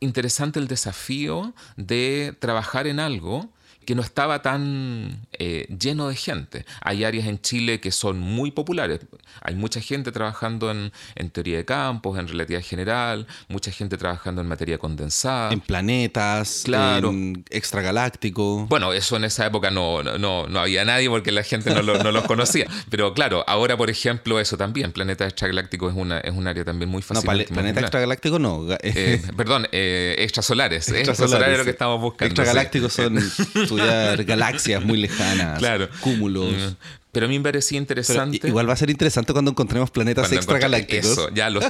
interesante 0.00 0.58
el 0.58 0.68
desafío 0.68 1.54
de 1.76 2.36
trabajar 2.38 2.86
en 2.86 3.00
algo 3.00 3.48
que 3.86 3.94
no 3.94 4.02
estaba 4.02 4.42
tan 4.42 5.26
eh, 5.32 5.66
lleno 5.80 6.08
de 6.08 6.16
gente. 6.16 6.66
Hay 6.82 7.04
áreas 7.04 7.26
en 7.26 7.40
Chile 7.40 7.80
que 7.80 7.92
son 7.92 8.18
muy 8.18 8.50
populares. 8.50 9.00
Hay 9.40 9.54
mucha 9.54 9.80
gente 9.80 10.10
trabajando 10.12 10.70
en, 10.70 10.92
teoría 11.30 11.58
de 11.58 11.64
campos, 11.64 12.18
en 12.18 12.26
relatividad 12.26 12.62
general, 12.62 13.26
mucha 13.48 13.70
gente 13.70 13.96
trabajando 13.96 14.42
en 14.42 14.48
materia 14.48 14.78
condensada. 14.78 15.52
En 15.52 15.60
planetas, 15.60 16.62
claro. 16.64 17.10
en 17.10 17.44
extragaláctico. 17.48 18.66
Bueno, 18.66 18.92
eso 18.92 19.16
en 19.16 19.24
esa 19.24 19.46
época 19.46 19.70
no, 19.70 20.02
no, 20.02 20.48
no 20.48 20.60
había 20.60 20.84
nadie 20.84 21.08
porque 21.08 21.30
la 21.30 21.44
gente 21.44 21.72
no, 21.72 21.82
no, 21.82 22.10
los 22.10 22.24
conocía. 22.24 22.66
Pero 22.90 23.14
claro, 23.14 23.44
ahora, 23.46 23.76
por 23.76 23.88
ejemplo, 23.88 24.40
eso 24.40 24.56
también. 24.56 24.90
Planetas 24.90 25.28
extragalácticos 25.28 25.92
es, 25.92 25.98
una, 25.98 26.18
es 26.18 26.34
un 26.34 26.48
área 26.48 26.64
también 26.64 26.90
muy 26.90 27.02
fascinante. 27.02 27.46
No, 27.50 27.54
planeta 27.54 27.80
extragaláctico 27.80 28.38
no. 28.40 28.66
Eh, 28.82 29.22
perdón, 29.36 29.68
eh, 29.70 30.16
extrasolares. 30.18 30.88
Extrasolares 30.88 31.50
es 31.50 31.58
lo 31.58 31.64
que 31.64 31.70
estamos 31.70 32.00
buscando. 32.00 32.26
Extragalácticos 32.26 32.92
son 32.92 33.16
galaxias 34.26 34.84
muy 34.84 34.98
lejanas, 34.98 35.58
claro. 35.58 35.88
cúmulos. 36.00 36.52
Mm. 36.52 36.76
Pero 37.16 37.24
a 37.24 37.28
mí 37.30 37.38
me 37.38 37.44
parecía 37.44 37.78
interesante. 37.78 38.46
igual 38.46 38.68
va 38.68 38.74
a 38.74 38.76
ser 38.76 38.90
interesante 38.90 39.32
cuando 39.32 39.50
encontremos 39.50 39.90
planetas 39.90 40.30
extragalácticos. 40.32 41.12
Eso, 41.12 41.30
ya 41.32 41.48
lo, 41.48 41.60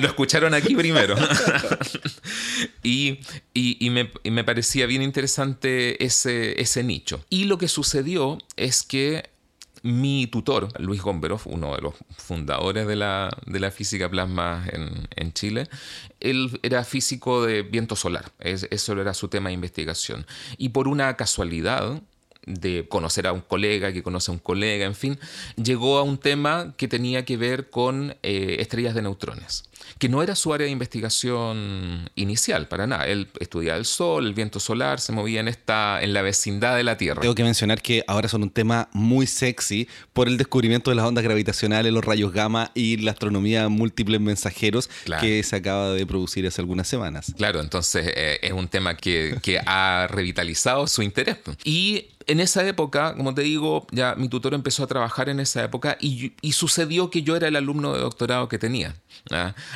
escucharon 0.00 0.52
aquí 0.52 0.74
primero. 0.74 1.14
y, 2.82 3.20
y, 3.52 3.90
me, 3.90 4.10
y, 4.24 4.32
me, 4.32 4.42
parecía 4.42 4.86
bien 4.86 5.00
interesante 5.02 6.04
ese, 6.04 6.60
ese 6.60 6.82
nicho. 6.82 7.24
Y 7.30 7.44
lo 7.44 7.56
que 7.56 7.68
sucedió 7.68 8.38
es 8.56 8.82
que 8.82 9.30
mi 9.84 10.26
tutor, 10.26 10.68
Luis 10.80 11.02
Gomberov, 11.02 11.42
uno 11.44 11.76
de 11.76 11.82
los 11.82 11.94
fundadores 12.16 12.86
de 12.86 12.96
la, 12.96 13.28
de 13.44 13.60
la 13.60 13.70
física 13.70 14.08
plasma 14.08 14.64
en, 14.72 15.06
en, 15.14 15.32
Chile, 15.34 15.68
él 16.20 16.58
era 16.62 16.84
físico 16.84 17.44
de 17.44 17.62
viento 17.62 17.94
solar. 17.94 18.32
Es, 18.40 18.66
eso 18.70 18.98
era 18.98 19.12
su 19.12 19.28
tema 19.28 19.50
de 19.50 19.54
investigación. 19.54 20.26
Y 20.56 20.70
por 20.70 20.88
una 20.88 21.16
casualidad, 21.16 22.00
de 22.46 22.86
conocer 22.88 23.26
a 23.26 23.32
un 23.32 23.40
colega 23.40 23.92
que 23.92 24.02
conoce 24.02 24.30
a 24.30 24.34
un 24.34 24.38
colega, 24.38 24.86
en 24.86 24.94
fin, 24.94 25.18
llegó 25.56 25.98
a 25.98 26.02
un 26.02 26.18
tema 26.18 26.74
que 26.76 26.88
tenía 26.88 27.24
que 27.24 27.36
ver 27.36 27.70
con 27.70 28.16
eh, 28.22 28.56
estrellas 28.60 28.94
de 28.94 29.02
neutrones 29.02 29.64
que 29.98 30.08
no 30.08 30.22
era 30.22 30.34
su 30.34 30.52
área 30.52 30.66
de 30.66 30.72
investigación 30.72 32.10
inicial, 32.14 32.68
para 32.68 32.86
nada. 32.86 33.06
Él 33.06 33.28
estudiaba 33.38 33.78
el 33.78 33.84
sol, 33.84 34.26
el 34.26 34.34
viento 34.34 34.60
solar, 34.60 35.00
se 35.00 35.12
movía 35.12 35.40
en, 35.40 35.48
esta, 35.48 36.02
en 36.02 36.12
la 36.12 36.22
vecindad 36.22 36.76
de 36.76 36.84
la 36.84 36.96
Tierra. 36.96 37.20
Tengo 37.20 37.34
que 37.34 37.44
mencionar 37.44 37.80
que 37.80 38.04
ahora 38.06 38.28
son 38.28 38.42
un 38.42 38.50
tema 38.50 38.88
muy 38.92 39.26
sexy 39.26 39.88
por 40.12 40.28
el 40.28 40.36
descubrimiento 40.36 40.90
de 40.90 40.96
las 40.96 41.04
ondas 41.04 41.24
gravitacionales, 41.24 41.92
los 41.92 42.04
rayos 42.04 42.32
gamma 42.32 42.70
y 42.74 42.96
la 42.98 43.12
astronomía 43.12 43.68
múltiples 43.68 44.20
mensajeros 44.20 44.90
que 45.20 45.42
se 45.42 45.56
acaba 45.56 45.92
de 45.92 46.06
producir 46.06 46.46
hace 46.46 46.60
algunas 46.60 46.88
semanas. 46.88 47.32
Claro, 47.36 47.60
entonces 47.60 48.12
eh, 48.14 48.38
es 48.42 48.52
un 48.52 48.68
tema 48.68 48.96
que, 48.96 49.38
que 49.42 49.60
ha 49.64 50.06
revitalizado 50.10 50.86
su 50.86 51.02
interés. 51.02 51.38
Y 51.64 52.06
en 52.26 52.40
esa 52.40 52.66
época, 52.66 53.14
como 53.16 53.34
te 53.34 53.42
digo, 53.42 53.86
ya 53.90 54.14
mi 54.14 54.28
tutor 54.28 54.54
empezó 54.54 54.84
a 54.84 54.86
trabajar 54.86 55.28
en 55.28 55.40
esa 55.40 55.62
época 55.64 55.96
y, 56.00 56.32
y 56.40 56.52
sucedió 56.52 57.10
que 57.10 57.22
yo 57.22 57.36
era 57.36 57.48
el 57.48 57.56
alumno 57.56 57.92
de 57.92 58.00
doctorado 58.00 58.48
que 58.48 58.58
tenía. 58.58 58.94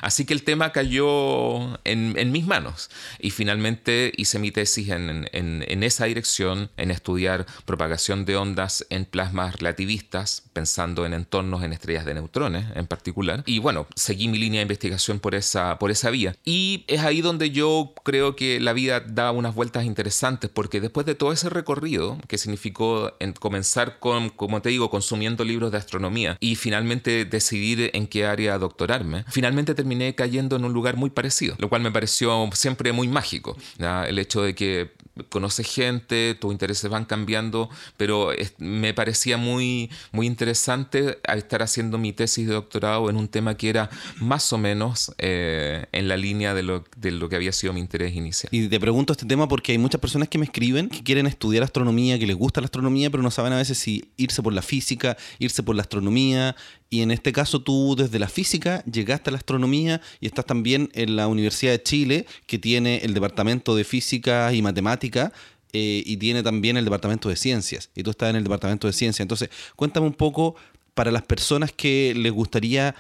Así 0.03 0.25
que 0.25 0.35
el 0.35 0.43
tema 0.43 0.73
cayó 0.73 1.79
en, 1.85 2.33
mis 2.33 2.47
manos 2.47 2.91
y 3.19 3.31
finalmente 3.31 4.13
hice 4.17 4.39
mi 4.39 4.51
tesis 4.51 4.91
en, 4.91 5.83
esa 5.83 6.05
dirección, 6.07 6.71
en 6.77 6.91
estudiar 6.91 7.47
propagación 7.65 8.25
de 8.25 8.37
ondas 8.37 8.87
en 8.91 9.05
plasmas 9.05 9.57
relativistas, 9.57 10.43
pensando 10.53 11.07
en 11.07 11.15
entornos 11.15 11.63
en 11.63 11.73
estrellas 11.73 12.05
de 12.05 12.15
neutrones 12.15 12.67
en 12.75 12.87
particular. 12.87 13.43
Y 13.47 13.59
bueno, 13.59 13.87
seguí 13.95 14.29
mi 14.29 14.39
línea 14.39 14.59
de 14.59 14.63
investigación 14.63 15.21
por 15.21 15.35
esa, 15.35 15.79
por 15.79 15.91
esa 15.91 16.11
vía. 16.11 16.37
Y 16.45 16.85
es 16.89 17.01
ahí 17.01 17.21
donde 17.21 17.51
yo 17.51 17.95
creo 18.05 18.37
que 18.37 18.61
la 18.61 18.73
vida 18.73 19.01
da 19.01 19.33
unas 19.33 19.55
vueltas 19.55 19.85
interesantes, 19.85 20.51
porque 20.53 20.81
después 20.81 21.07
de 21.07 21.15
todo 21.15 21.33
ese 21.33 21.49
recorrido, 21.49 22.19
que 22.29 22.39
significó 22.39 23.13
comenzar 23.41 23.99
con, 23.99 24.31
como 24.31 24.63
te 24.63 24.71
digo, 24.71 24.91
consumiendo 24.91 25.45
libros 25.45 25.73
de 25.73 25.79
astronomía 25.79 26.37
y 26.41 26.57
finalmente 26.57 27.25
decidir 27.25 27.91
en 27.95 28.07
qué 28.07 28.27
área 28.27 28.59
doctorarme, 28.59 29.25
finalmente 29.31 29.75
terminé 29.75 30.15
cayendo 30.15 30.57
en 30.57 30.65
un 30.65 30.73
lugar 30.73 30.97
muy 30.97 31.11
parecido, 31.11 31.57
lo 31.59 31.69
cual 31.69 31.83
me 31.83 31.91
pareció 31.91 32.49
siempre 32.53 32.93
muy 32.93 33.09
mágico. 33.09 33.57
El 33.79 34.19
hecho 34.19 34.43
de 34.43 34.55
que 34.55 34.93
conoces 35.29 35.67
gente, 35.67 36.35
tus 36.35 36.53
intereses 36.53 36.91
van 36.91 37.05
cambiando, 37.05 37.69
pero 37.97 38.31
me 38.59 38.95
parecía 38.95 39.37
muy, 39.37 39.91
muy 40.13 40.27
interesante 40.27 41.19
estar 41.25 41.63
haciendo 41.63 41.99
mi 41.99 42.13
tesis 42.13 42.47
de 42.47 42.55
doctorado 42.55 43.11
en 43.11 43.17
un 43.17 43.29
tema 43.29 43.57
que 43.57 43.69
era 43.69 43.91
más 44.21 44.53
o 44.53 44.59
menos 44.59 45.13
eh, 45.19 45.87
en 45.93 46.09
la 46.09 46.17
línea 46.17 46.55
de 46.55 46.63
lo, 46.63 46.85
de 46.97 47.11
lo 47.11 47.29
que 47.29 47.37
había 47.37 47.53
sido 47.53 47.73
mi 47.73 47.81
interés 47.81 48.15
inicial. 48.15 48.49
Y 48.53 48.69
te 48.69 48.81
pregunto 48.81 49.13
este 49.13 49.27
tema 49.27 49.49
porque 49.49 49.73
hay 49.73 49.79
muchas 49.79 50.01
personas 50.01 50.29
que 50.29 50.39
me 50.39 50.45
escriben 50.45 50.89
que 50.89 51.03
quieren 51.03 51.27
estudiar 51.27 51.63
astronomía, 51.63 52.19
que 52.19 52.27
les 52.27 52.37
gusta 52.37 52.61
la 52.61 52.67
astronomía, 52.67 53.11
pero 53.11 53.23
no 53.23 53.31
saben 53.31 53.53
a 53.53 53.57
veces 53.57 53.79
si 53.79 54.11
irse 54.17 54.43
por 54.43 54.53
la 54.53 54.63
física, 54.63 55.17
irse 55.39 55.63
por 55.63 55.75
la 55.75 55.83
astronomía. 55.83 56.57
Y 56.91 57.03
en 57.03 57.11
este 57.11 57.33
caso 57.33 57.61
tú 57.61 57.95
desde 57.97 58.19
la 58.19 58.29
física 58.29 58.83
llegaste 58.85 59.31
a 59.31 59.33
la 59.33 59.39
astronomía 59.39 60.01
y 60.21 60.27
estás 60.27 60.47
también 60.47 60.91
en 60.95 61.17
la 61.17 61.29
Universidad 61.29 61.73
de 61.73 61.83
Chile, 61.83 62.27
que 62.47 62.59
tiene 62.59 62.99
el 62.99 63.13
Departamento 63.13 63.77
de 63.77 63.85
Física 63.85 64.53
y 64.55 64.63
Matemática, 64.63 65.33
eh, 65.73 66.03
y 66.07 66.17
tiene 66.17 66.43
también 66.43 66.79
el 66.79 66.85
Departamento 66.85 67.29
de 67.29 67.37
Ciencias. 67.37 67.91
Y 67.95 68.03
tú 68.03 68.11
estás 68.11 68.31
en 68.31 68.37
el 68.37 68.43
Departamento 68.43 68.87
de 68.87 68.95
Ciencias. 68.95 69.21
Entonces, 69.21 69.51
cuéntame 69.77 70.07
un 70.07 70.15
poco 70.15 70.57
para 70.95 71.13
las 71.13 71.23
personas 71.23 71.73
que 71.73 72.15
les 72.17 72.33
gustaría 72.33 72.95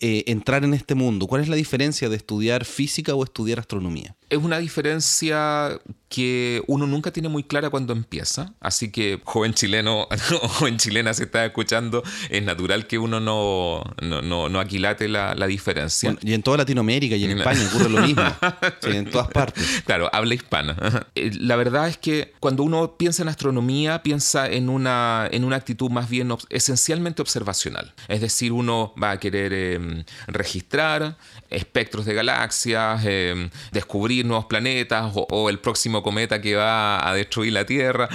eh, 0.00 0.24
entrar 0.26 0.64
en 0.64 0.74
este 0.74 0.94
mundo, 0.94 1.26
¿cuál 1.26 1.42
es 1.42 1.48
la 1.48 1.56
diferencia 1.56 2.08
de 2.08 2.16
estudiar 2.16 2.64
física 2.64 3.14
o 3.14 3.22
estudiar 3.24 3.58
astronomía? 3.58 4.16
Es 4.30 4.38
una 4.38 4.58
diferencia 4.58 5.78
que 6.08 6.62
uno 6.66 6.86
nunca 6.86 7.10
tiene 7.10 7.28
muy 7.28 7.44
clara 7.44 7.68
cuando 7.68 7.92
empieza. 7.92 8.54
Así 8.60 8.90
que, 8.90 9.20
joven 9.24 9.52
chileno 9.52 10.08
o 10.42 10.48
joven 10.48 10.78
chilena, 10.78 11.12
se 11.12 11.24
está 11.24 11.44
escuchando, 11.44 12.02
es 12.30 12.42
natural 12.42 12.86
que 12.86 12.98
uno 12.98 13.20
no, 13.20 13.82
no, 14.00 14.48
no, 14.48 14.60
aquilate 14.60 15.08
la, 15.08 15.34
la 15.34 15.46
diferencia. 15.46 16.16
y 16.22 16.32
en 16.32 16.42
toda 16.42 16.58
Latinoamérica 16.58 17.16
y 17.16 17.24
en, 17.24 17.38
España 17.38 17.60
ocurre 17.68 17.90
lo 17.90 18.00
mismo. 18.06 18.24
en 18.82 19.10
todas 19.10 19.28
partes. 19.28 19.82
Claro, 19.84 20.08
habla 20.12 20.34
hispana. 20.34 20.76
Eh, 21.14 21.30
la 21.34 21.56
verdad 21.56 21.88
es 21.88 21.98
que 21.98 22.32
cuando 22.40 22.62
uno 22.62 22.96
piensa 22.96 23.22
en 23.22 23.28
astronomía, 23.28 24.02
piensa 24.02 24.48
en 24.48 24.68
una, 24.68 25.28
en 25.30 25.44
una 25.44 25.56
actitud 25.56 25.90
más 25.90 26.08
bien 26.08 26.32
esencialmente 26.48 27.20
observacional. 27.20 27.92
Es 28.08 28.20
decir, 28.20 28.52
uno 28.52 28.94
va 29.00 29.10
a 29.12 29.20
querer 29.20 29.52
em, 29.52 29.81
registrar 30.26 31.16
espectros 31.52 32.04
de 32.04 32.14
galaxias, 32.14 33.04
em, 33.04 33.50
descubrir 33.70 34.24
nuevos 34.24 34.46
planetas 34.46 35.12
o 35.14 35.48
el 35.48 35.58
próximo 35.58 36.02
cometa 36.02 36.40
que 36.40 36.56
va 36.56 37.06
a 37.06 37.14
destruir 37.14 37.52
la 37.52 37.64
Tierra, 37.64 38.08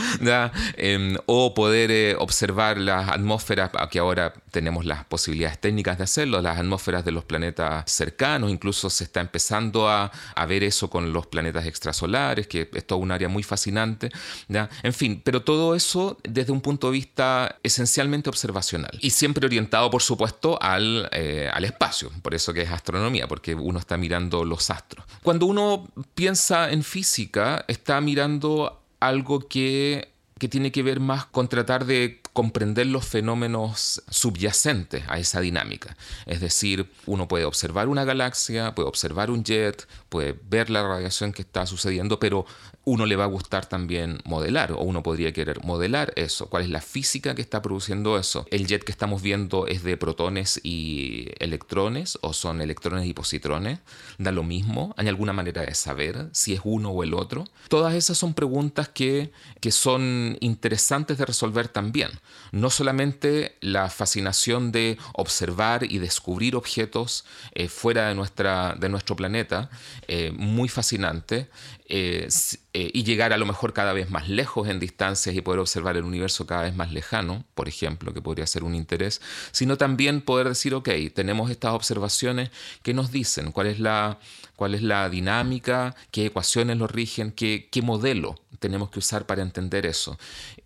em, 0.77 1.15
o 1.25 1.53
poder 1.53 1.91
eh, 1.91 2.15
observar 2.19 2.77
las 2.77 3.09
atmósferas, 3.09 3.71
que 3.89 3.99
ahora 3.99 4.33
tenemos 4.51 4.85
las 4.85 5.05
posibilidades 5.05 5.59
técnicas 5.59 5.97
de 5.97 6.03
hacerlo, 6.03 6.41
las 6.41 6.57
atmósferas 6.57 7.05
de 7.05 7.11
los 7.11 7.25
planetas 7.25 7.89
cercanos, 7.91 8.51
incluso 8.51 8.89
se 8.89 9.03
está 9.03 9.21
empezando 9.21 9.89
a, 9.89 10.11
ver 10.47 10.63
eso 10.63 10.89
con 10.89 11.11
los 11.11 11.27
planetas 11.27 11.65
extrasolares, 11.65 12.47
que 12.47 12.69
es 12.73 12.87
todo 12.87 12.99
un 12.99 13.11
área 13.11 13.27
muy 13.27 13.43
fascinante, 13.43 14.09
en 14.47 14.93
fin, 14.93 15.21
pero 15.21 15.41
todo 15.41 15.75
eso 15.75 16.17
desde 16.23 16.53
un 16.53 16.61
punto 16.61 16.87
de 16.87 16.93
vista 16.93 17.57
esencialmente 17.63 18.29
observacional 18.29 18.97
y 19.01 19.09
siempre 19.09 19.45
orientado, 19.45 19.89
por 19.89 20.01
supuesto, 20.01 20.57
al, 20.61 21.09
eh, 21.11 21.49
al 21.51 21.65
espacio, 21.65 22.09
por 22.21 22.33
eso 22.33 22.53
que 22.53 22.61
es 22.61 22.71
astronomía, 22.71 23.26
porque 23.27 23.55
uno 23.55 23.79
está 23.79 23.97
mirando 23.97 24.43
los 24.45 24.69
astros. 24.69 25.05
Cuando 25.23 25.45
uno 25.45 25.87
piensa 26.15 26.71
en 26.71 26.83
física, 26.83 27.65
está 27.67 27.99
mirando 28.01 28.81
algo 28.99 29.47
que, 29.47 30.09
que 30.39 30.47
tiene 30.47 30.71
que 30.71 30.83
ver 30.83 30.99
más 30.99 31.25
con 31.25 31.47
tratar 31.47 31.85
de 31.85 32.21
comprender 32.37 32.85
los 32.85 33.03
fenómenos 33.03 34.03
subyacentes 34.09 35.03
a 35.07 35.17
esa 35.17 35.41
dinámica. 35.41 35.97
Es 36.27 36.39
decir, 36.39 36.87
uno 37.07 37.27
puede 37.27 37.45
observar 37.45 37.87
una 37.87 38.05
galaxia, 38.05 38.75
puede 38.75 38.87
observar 38.87 39.31
un 39.31 39.43
jet, 39.43 39.87
puede 40.09 40.37
ver 40.49 40.69
la 40.69 40.87
radiación 40.87 41.33
que 41.33 41.41
está 41.41 41.65
sucediendo, 41.65 42.19
pero 42.19 42.45
uno 42.87 43.05
le 43.05 43.17
va 43.17 43.25
a 43.25 43.27
gustar 43.27 43.65
también 43.65 44.21
modelar 44.23 44.71
o 44.71 44.79
uno 44.79 45.03
podría 45.03 45.33
querer 45.33 45.61
modelar 45.65 46.13
eso. 46.15 46.47
¿Cuál 46.47 46.63
es 46.63 46.69
la 46.69 46.79
física 46.79 47.35
que 47.35 47.41
está 47.41 47.61
produciendo 47.61 48.17
eso? 48.17 48.45
¿El 48.49 48.65
jet 48.65 48.81
que 48.81 48.93
estamos 48.93 49.21
viendo 49.21 49.67
es 49.67 49.83
de 49.83 49.97
protones 49.97 50.61
y 50.63 51.27
electrones 51.39 52.17
o 52.21 52.31
son 52.31 52.61
electrones 52.61 53.05
y 53.05 53.13
positrones? 53.13 53.79
¿Da 54.17 54.31
lo 54.31 54.43
mismo? 54.43 54.93
¿Hay 54.95 55.09
alguna 55.09 55.33
manera 55.33 55.63
de 55.63 55.75
saber 55.75 56.29
si 56.31 56.53
es 56.53 56.61
uno 56.63 56.91
o 56.91 57.03
el 57.03 57.13
otro? 57.13 57.43
Todas 57.67 57.93
esas 57.93 58.17
son 58.17 58.33
preguntas 58.33 58.87
que, 58.87 59.31
que 59.59 59.71
son 59.71 60.37
interesantes 60.39 61.17
de 61.17 61.25
resolver 61.25 61.67
también. 61.67 62.11
No 62.53 62.69
solamente 62.69 63.57
la 63.59 63.89
fascinación 63.89 64.71
de 64.71 64.97
observar 65.13 65.83
y 65.83 65.97
descubrir 65.97 66.55
objetos 66.55 67.25
eh, 67.53 67.67
fuera 67.67 68.07
de, 68.07 68.15
nuestra, 68.15 68.75
de 68.79 68.87
nuestro 68.87 69.17
planeta, 69.17 69.69
eh, 70.07 70.31
muy 70.31 70.69
fascinante, 70.69 71.49
eh, 71.89 72.27
y 72.73 73.03
llegar 73.03 73.33
a 73.33 73.37
lo 73.37 73.45
mejor 73.45 73.73
cada 73.73 73.93
vez 73.93 74.09
más 74.09 74.29
lejos 74.29 74.67
en 74.67 74.79
distancias 74.79 75.35
y 75.35 75.41
poder 75.41 75.59
observar 75.59 75.97
el 75.97 76.03
universo 76.03 76.45
cada 76.45 76.63
vez 76.63 76.75
más 76.75 76.91
lejano, 76.91 77.45
por 77.55 77.67
ejemplo, 77.67 78.13
que 78.13 78.21
podría 78.21 78.45
ser 78.47 78.63
un 78.63 78.75
interés, 78.75 79.21
sino 79.51 79.77
también 79.77 80.21
poder 80.21 80.49
decir, 80.49 80.73
ok, 80.73 80.89
tenemos 81.13 81.49
estas 81.51 81.73
observaciones 81.73 82.51
que 82.83 82.93
nos 82.93 83.11
dicen 83.11 83.51
cuál 83.51 83.67
es 83.67 83.79
la, 83.79 84.19
cuál 84.55 84.75
es 84.75 84.81
la 84.81 85.09
dinámica, 85.09 85.95
qué 86.11 86.27
ecuaciones 86.27 86.77
lo 86.77 86.87
rigen, 86.87 87.31
qué, 87.31 87.69
qué 87.71 87.81
modelo 87.81 88.35
tenemos 88.59 88.89
que 88.89 88.99
usar 88.99 89.25
para 89.25 89.41
entender 89.41 89.85
eso. 89.85 90.17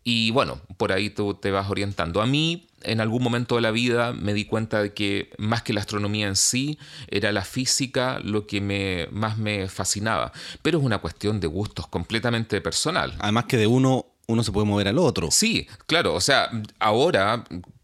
Y 0.03 0.31
bueno, 0.31 0.61
por 0.77 0.91
ahí 0.91 1.09
tú 1.09 1.33
te 1.35 1.51
vas 1.51 1.69
orientando. 1.69 2.21
A 2.21 2.25
mí, 2.25 2.67
en 2.83 3.01
algún 3.01 3.23
momento 3.23 3.55
de 3.55 3.61
la 3.61 3.71
vida, 3.71 4.13
me 4.13 4.33
di 4.33 4.45
cuenta 4.45 4.81
de 4.81 4.93
que 4.93 5.31
más 5.37 5.61
que 5.61 5.73
la 5.73 5.81
astronomía 5.81 6.27
en 6.27 6.35
sí, 6.35 6.77
era 7.07 7.31
la 7.31 7.43
física 7.43 8.19
lo 8.23 8.47
que 8.47 8.61
me, 8.61 9.07
más 9.11 9.37
me 9.37 9.67
fascinaba. 9.67 10.31
Pero 10.61 10.79
es 10.79 10.83
una 10.83 10.99
cuestión 10.99 11.39
de 11.39 11.47
gustos 11.47 11.87
completamente 11.87 12.61
personal. 12.61 13.15
Además 13.19 13.45
que 13.45 13.57
de 13.57 13.67
uno 13.67 14.05
uno 14.27 14.43
se 14.43 14.51
puede 14.51 14.65
mover 14.65 14.87
al 14.87 14.97
otro. 14.97 15.29
Sí, 15.29 15.67
claro, 15.87 16.13
o 16.13 16.21
sea, 16.21 16.49
ahora 16.79 17.43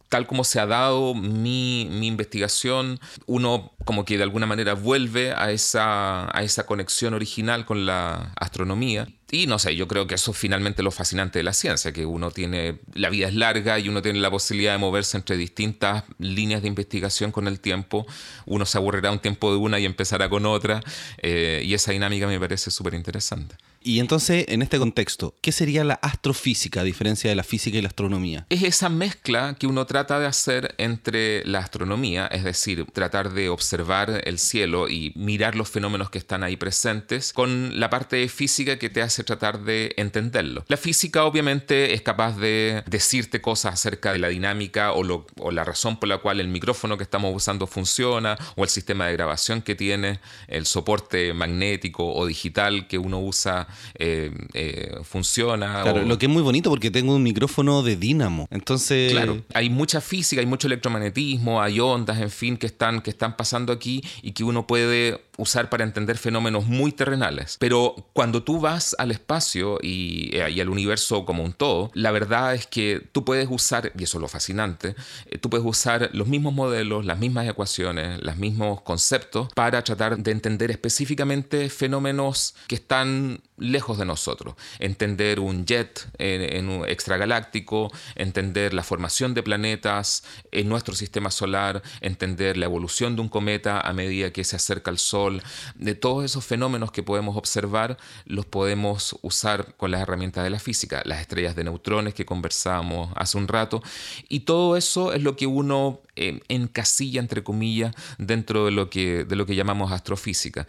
tal 0.10 0.26
como 0.26 0.44
se 0.44 0.60
ha 0.60 0.66
dado 0.66 1.14
mi, 1.14 1.88
mi, 1.92 2.08
investigación, 2.08 3.00
uno 3.26 3.74
como 3.84 4.06
que 4.06 4.18
de 4.18 4.24
alguna 4.24 4.46
manera 4.46 4.74
vuelve 4.74 5.34
a 5.34 5.52
esa, 5.52 6.36
a 6.38 6.44
esa 6.44 6.66
conexión 6.66 7.14
original 7.14 7.66
con 7.66 7.86
la 7.86 8.32
astronomía. 8.40 9.08
Y 9.30 9.46
no 9.46 9.60
sé, 9.60 9.76
yo 9.76 9.90
creo 9.90 10.08
que 10.08 10.16
eso 10.16 10.32
es 10.32 10.38
finalmente 10.38 10.82
lo 10.84 10.92
fascinante 10.92 11.40
de 11.40 11.44
la 11.44 11.52
ciencia, 11.52 11.92
que 11.92 12.06
uno 12.06 12.32
tiene, 12.32 12.80
la 12.94 13.10
vida 13.10 13.28
es 13.28 13.36
larga 13.36 13.78
y 13.78 13.90
uno 13.90 14.02
tiene 14.02 14.20
la 14.20 14.32
posibilidad 14.32 14.72
de 14.72 14.78
moverse 14.78 15.18
entre 15.18 15.36
distintas 15.36 16.06
líneas 16.18 16.62
de 16.62 16.70
investigación 16.70 17.34
con 17.34 17.48
el 17.48 17.60
tiempo. 17.60 18.06
Uno 18.46 18.66
se 18.66 18.78
aburrirá 18.78 19.12
un 19.12 19.20
tiempo 19.20 19.52
de 19.52 19.58
una 19.58 19.80
y 19.80 19.86
empezará 19.86 20.30
con 20.30 20.46
otra. 20.46 20.82
Eh, 21.18 21.62
y 21.66 21.74
esa 21.74 21.92
dinámica 21.92 22.26
me 22.26 22.40
parece 22.40 22.72
súper 22.72 22.94
interesante. 22.94 23.58
Y 23.88 24.02
entonces, 24.02 24.44
en 24.50 24.62
este 24.62 24.80
contexto, 24.80 25.34
¿qué 25.40 25.54
sería 25.54 25.86
la 25.86 25.94
astrofísica 25.94 26.82
a 26.82 26.84
diferencia 26.84 27.30
de 27.30 27.38
la 27.38 27.44
física 27.44 27.78
y 27.78 27.82
la 27.82 27.88
astronomía? 27.88 28.46
Es 28.50 28.64
esa 28.64 28.90
mezcla 28.90 29.56
que 29.58 29.66
uno 29.66 29.86
trata 29.86 30.20
de 30.20 30.26
hacer 30.26 30.76
entre 30.78 31.46
la 31.46 31.60
astronomía, 31.60 32.28
es 32.28 32.44
decir, 32.44 32.86
tratar 32.92 33.32
de 33.32 33.48
observar 33.48 34.24
el 34.26 34.40
cielo 34.40 34.90
y 34.90 35.14
mirar 35.16 35.56
los 35.56 35.70
fenómenos 35.70 36.10
que 36.10 36.18
están 36.18 36.44
ahí 36.44 36.58
presentes, 36.58 37.32
con 37.32 37.80
la 37.80 37.90
parte 37.90 38.28
física 38.28 38.78
que 38.78 38.90
te 38.90 39.02
hace 39.02 39.24
tratar 39.24 39.62
de 39.64 39.94
entenderlo. 39.96 40.66
La 40.68 40.76
física 40.76 41.24
obviamente 41.24 41.94
es 41.94 42.02
capaz 42.02 42.36
de 42.38 42.84
decirte 42.88 43.40
cosas 43.40 43.76
acerca 43.76 44.12
de 44.12 44.20
la 44.20 44.28
dinámica 44.28 44.92
o, 44.92 45.02
la 45.50 45.64
razón 45.64 45.98
por 45.98 46.10
la 46.10 46.18
cual 46.18 46.42
el 46.42 46.50
micrófono 46.50 46.98
que 46.98 47.04
estamos 47.04 47.34
usando 47.34 47.68
funciona 47.68 48.38
o 48.58 48.66
el 48.66 48.70
sistema 48.70 49.08
de 49.08 49.14
grabación 49.14 49.62
que 49.62 49.76
tiene, 49.76 50.20
el 50.50 50.66
soporte 50.66 51.34
magnético 51.34 52.14
o 52.14 52.26
digital 52.26 52.86
que 52.90 52.98
uno 52.98 53.22
usa 53.22 53.70
eh, 53.96 54.32
eh, 54.54 54.96
funciona. 55.04 55.82
Claro, 55.84 56.04
lo 56.04 56.18
que 56.18 56.26
es 56.26 56.32
muy 56.32 56.42
bonito 56.42 56.70
porque 56.70 56.92
tengo 56.92 57.16
un 57.16 57.24
micrófono 57.24 57.84
de 57.84 57.96
dínamo. 57.96 58.48
Entonces. 58.52 59.12
Claro, 59.12 59.42
hay 59.54 59.70
mucha 59.70 60.02
física, 60.02 60.40
hay 60.40 60.48
mucho 60.48 60.68
electromagnetismo, 60.68 61.62
hay 61.62 61.80
ondas, 61.80 62.20
en 62.20 62.32
fin, 62.32 62.58
que 62.58 62.68
están, 62.68 63.02
que 63.02 63.10
están 63.10 63.38
pasando 63.38 63.74
aquí 63.74 64.04
y 64.22 64.32
que 64.32 64.44
uno 64.44 64.68
puede 64.68 65.20
usar 65.38 65.70
para 65.70 65.84
entender 65.84 66.18
fenómenos 66.18 66.66
muy 66.66 66.92
terrenales. 66.92 67.58
Pero 67.60 67.96
cuando 68.14 68.44
tú 68.44 68.60
vas 68.60 68.96
al 69.00 69.12
espacio 69.12 69.80
y, 69.82 70.36
eh, 70.36 70.50
y, 70.50 70.60
al 70.62 70.70
universo 70.70 71.26
como 71.26 71.44
un 71.44 71.54
todo, 71.54 71.92
la 71.94 72.12
verdad 72.12 72.56
es 72.56 72.68
que 72.68 73.08
tú 73.12 73.24
puedes 73.24 73.48
usar, 73.50 73.92
y 73.98 74.04
eso 74.04 74.18
es 74.18 74.22
lo 74.22 74.28
fascinante, 74.28 74.96
tú 75.42 75.50
puedes 75.50 75.66
usar 75.66 76.10
los 76.14 76.28
mismos 76.28 76.54
modelos, 76.54 77.06
las 77.06 77.20
mismas 77.20 77.48
ecuaciones, 77.48 78.22
los 78.22 78.38
mismos 78.38 78.82
conceptos 78.82 79.50
para 79.54 79.84
tratar 79.84 80.18
de 80.18 80.32
entender 80.32 80.72
específicamente 80.72 81.70
fenómenos 81.70 82.56
que 82.68 82.76
están 82.76 83.42
lejos 83.58 83.98
de 83.98 84.06
nosotros. 84.06 84.56
Entender 84.80 85.40
un 85.40 85.66
jet 85.66 86.08
en, 86.18 86.70
un 86.70 86.88
extragaláctico, 86.88 87.92
entender 88.16 88.74
la 88.74 88.84
formación 88.84 89.34
de 89.34 89.44
planetas 89.44 90.24
en 90.52 90.70
nuestro 90.70 90.96
sistema 90.96 91.32
solar, 91.32 91.82
entender 92.02 92.58
la 92.58 92.66
evolución 92.66 93.16
de 93.16 93.22
un 93.22 93.30
cometa 93.30 93.82
a 93.82 93.94
medida 93.94 94.32
que 94.32 94.44
se 94.44 94.56
acerca 94.56 94.92
al 94.92 95.00
Sol. 95.00 95.27
De 95.76 95.96
todos 95.96 96.26
esos 96.26 96.46
fenómenos 96.46 96.92
que 96.92 97.04
podemos 97.04 97.38
observar, 97.38 97.98
los 98.26 98.46
podemos 98.46 99.18
usar 99.22 99.76
con 99.78 99.92
las 99.92 100.02
herramientas 100.02 100.44
de 100.44 100.50
la 100.50 100.60
física, 100.60 101.02
las 101.06 101.22
estrellas 101.22 101.56
de 101.56 101.64
neutrones 101.64 102.14
que 102.14 102.26
conversamos 102.26 103.12
hace 103.16 103.38
un 103.38 103.48
rato. 103.48 103.82
Y 104.30 104.42
todo 104.42 104.78
eso 104.78 105.14
es 105.14 105.22
lo 105.22 105.36
que 105.36 105.48
uno 105.48 106.02
eh, 106.16 106.42
encasilla, 106.48 107.20
entre 107.20 107.44
comillas, 107.44 107.94
dentro 108.18 108.66
de 108.66 108.72
lo 108.72 108.90
que, 108.90 109.24
de 109.24 109.36
lo 109.36 109.46
que 109.46 109.56
llamamos 109.56 109.92
astrofísica 109.92 110.68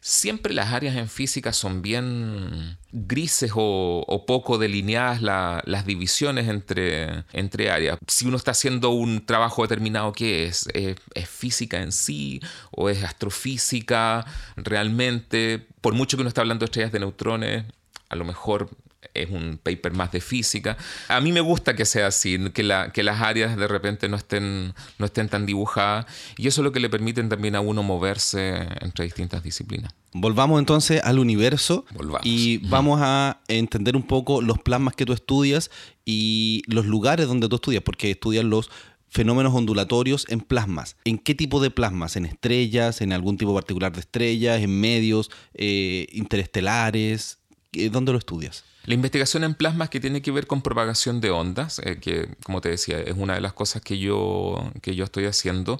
siempre 0.00 0.54
las 0.54 0.72
áreas 0.72 0.96
en 0.96 1.08
física 1.08 1.52
son 1.52 1.82
bien 1.82 2.78
grises 2.92 3.52
o, 3.54 4.24
poco 4.26 4.58
delineadas 4.58 5.22
las 5.22 5.86
divisiones 5.86 6.48
entre, 6.48 7.24
entre 7.32 7.70
áreas. 7.70 7.98
Si 8.06 8.26
uno 8.26 8.36
está 8.36 8.52
haciendo 8.52 8.90
un 8.90 9.24
trabajo 9.26 9.62
determinado, 9.62 10.12
¿qué 10.12 10.46
es? 10.46 10.68
¿Es, 10.74 10.96
¿Es 11.14 11.28
física 11.28 11.82
en 11.82 11.92
sí 11.92 12.40
o 12.70 12.88
es 12.88 13.02
astrofísica 13.04 14.24
realmente? 14.56 15.66
Por 15.80 15.94
mucho 15.94 16.16
que 16.16 16.22
uno 16.22 16.28
está 16.28 16.40
hablando 16.40 16.64
de 16.64 16.66
estrellas 16.66 16.92
de 16.92 17.00
neutrones, 17.00 17.64
a 18.08 18.16
lo 18.16 18.24
mejor 18.24 18.70
es 19.14 19.30
un 19.30 19.58
paper 19.62 19.92
más 19.92 20.12
de 20.12 20.20
física. 20.20 20.76
A 21.08 21.20
mí 21.20 21.32
me 21.32 21.40
gusta 21.40 21.74
que 21.74 21.84
sea 21.84 22.08
así, 22.08 22.38
que, 22.50 22.62
la, 22.62 22.92
que 22.92 23.02
las 23.02 23.20
áreas 23.20 23.56
de 23.56 23.68
repente 23.68 24.08
no 24.08 24.16
estén, 24.16 24.74
no 24.98 25.06
estén 25.06 25.28
tan 25.28 25.46
dibujadas 25.46 26.06
y 26.36 26.48
eso 26.48 26.60
es 26.60 26.64
lo 26.64 26.72
que 26.72 26.80
le 26.80 26.90
permiten 26.90 27.28
también 27.28 27.54
a 27.54 27.60
uno 27.60 27.82
moverse 27.82 28.66
entre 28.80 29.04
distintas 29.04 29.42
disciplinas. 29.42 29.94
Volvamos 30.12 30.58
entonces 30.58 31.00
al 31.04 31.20
universo 31.20 31.84
y 32.24 32.58
vamos 32.68 33.00
a 33.02 33.40
entender 33.46 33.94
un 33.94 34.02
poco 34.02 34.42
los 34.42 34.58
plasmas 34.58 34.94
que 34.96 35.06
tú 35.06 35.12
estudias 35.12 35.70
y 36.04 36.62
los 36.66 36.86
lugares 36.86 37.28
donde 37.28 37.48
tú 37.48 37.56
estudias, 37.56 37.82
porque 37.84 38.10
estudias 38.10 38.44
los 38.44 38.70
fenómenos 39.08 39.54
ondulatorios 39.54 40.26
en 40.28 40.40
plasmas. 40.40 40.96
¿En 41.04 41.18
qué 41.18 41.34
tipo 41.34 41.60
de 41.60 41.70
plasmas? 41.70 42.16
¿En 42.16 42.26
estrellas? 42.26 43.00
¿En 43.00 43.12
algún 43.12 43.36
tipo 43.36 43.54
particular 43.54 43.92
de 43.92 44.00
estrellas? 44.00 44.60
¿En 44.60 44.80
medios 44.80 45.30
eh, 45.54 46.06
interestelares? 46.12 47.38
¿Dónde 47.90 48.12
lo 48.12 48.18
estudias? 48.18 48.64
La 48.90 48.94
investigación 48.94 49.44
en 49.44 49.54
plasmas 49.54 49.88
que 49.88 50.00
tiene 50.00 50.20
que 50.20 50.32
ver 50.32 50.48
con 50.48 50.62
propagación 50.62 51.20
de 51.20 51.30
ondas, 51.30 51.78
eh, 51.84 52.00
que 52.00 52.28
como 52.42 52.60
te 52.60 52.70
decía 52.70 52.98
es 52.98 53.14
una 53.16 53.34
de 53.34 53.40
las 53.40 53.52
cosas 53.52 53.82
que 53.82 54.00
yo, 54.00 54.72
que 54.82 54.96
yo 54.96 55.04
estoy 55.04 55.26
haciendo, 55.26 55.78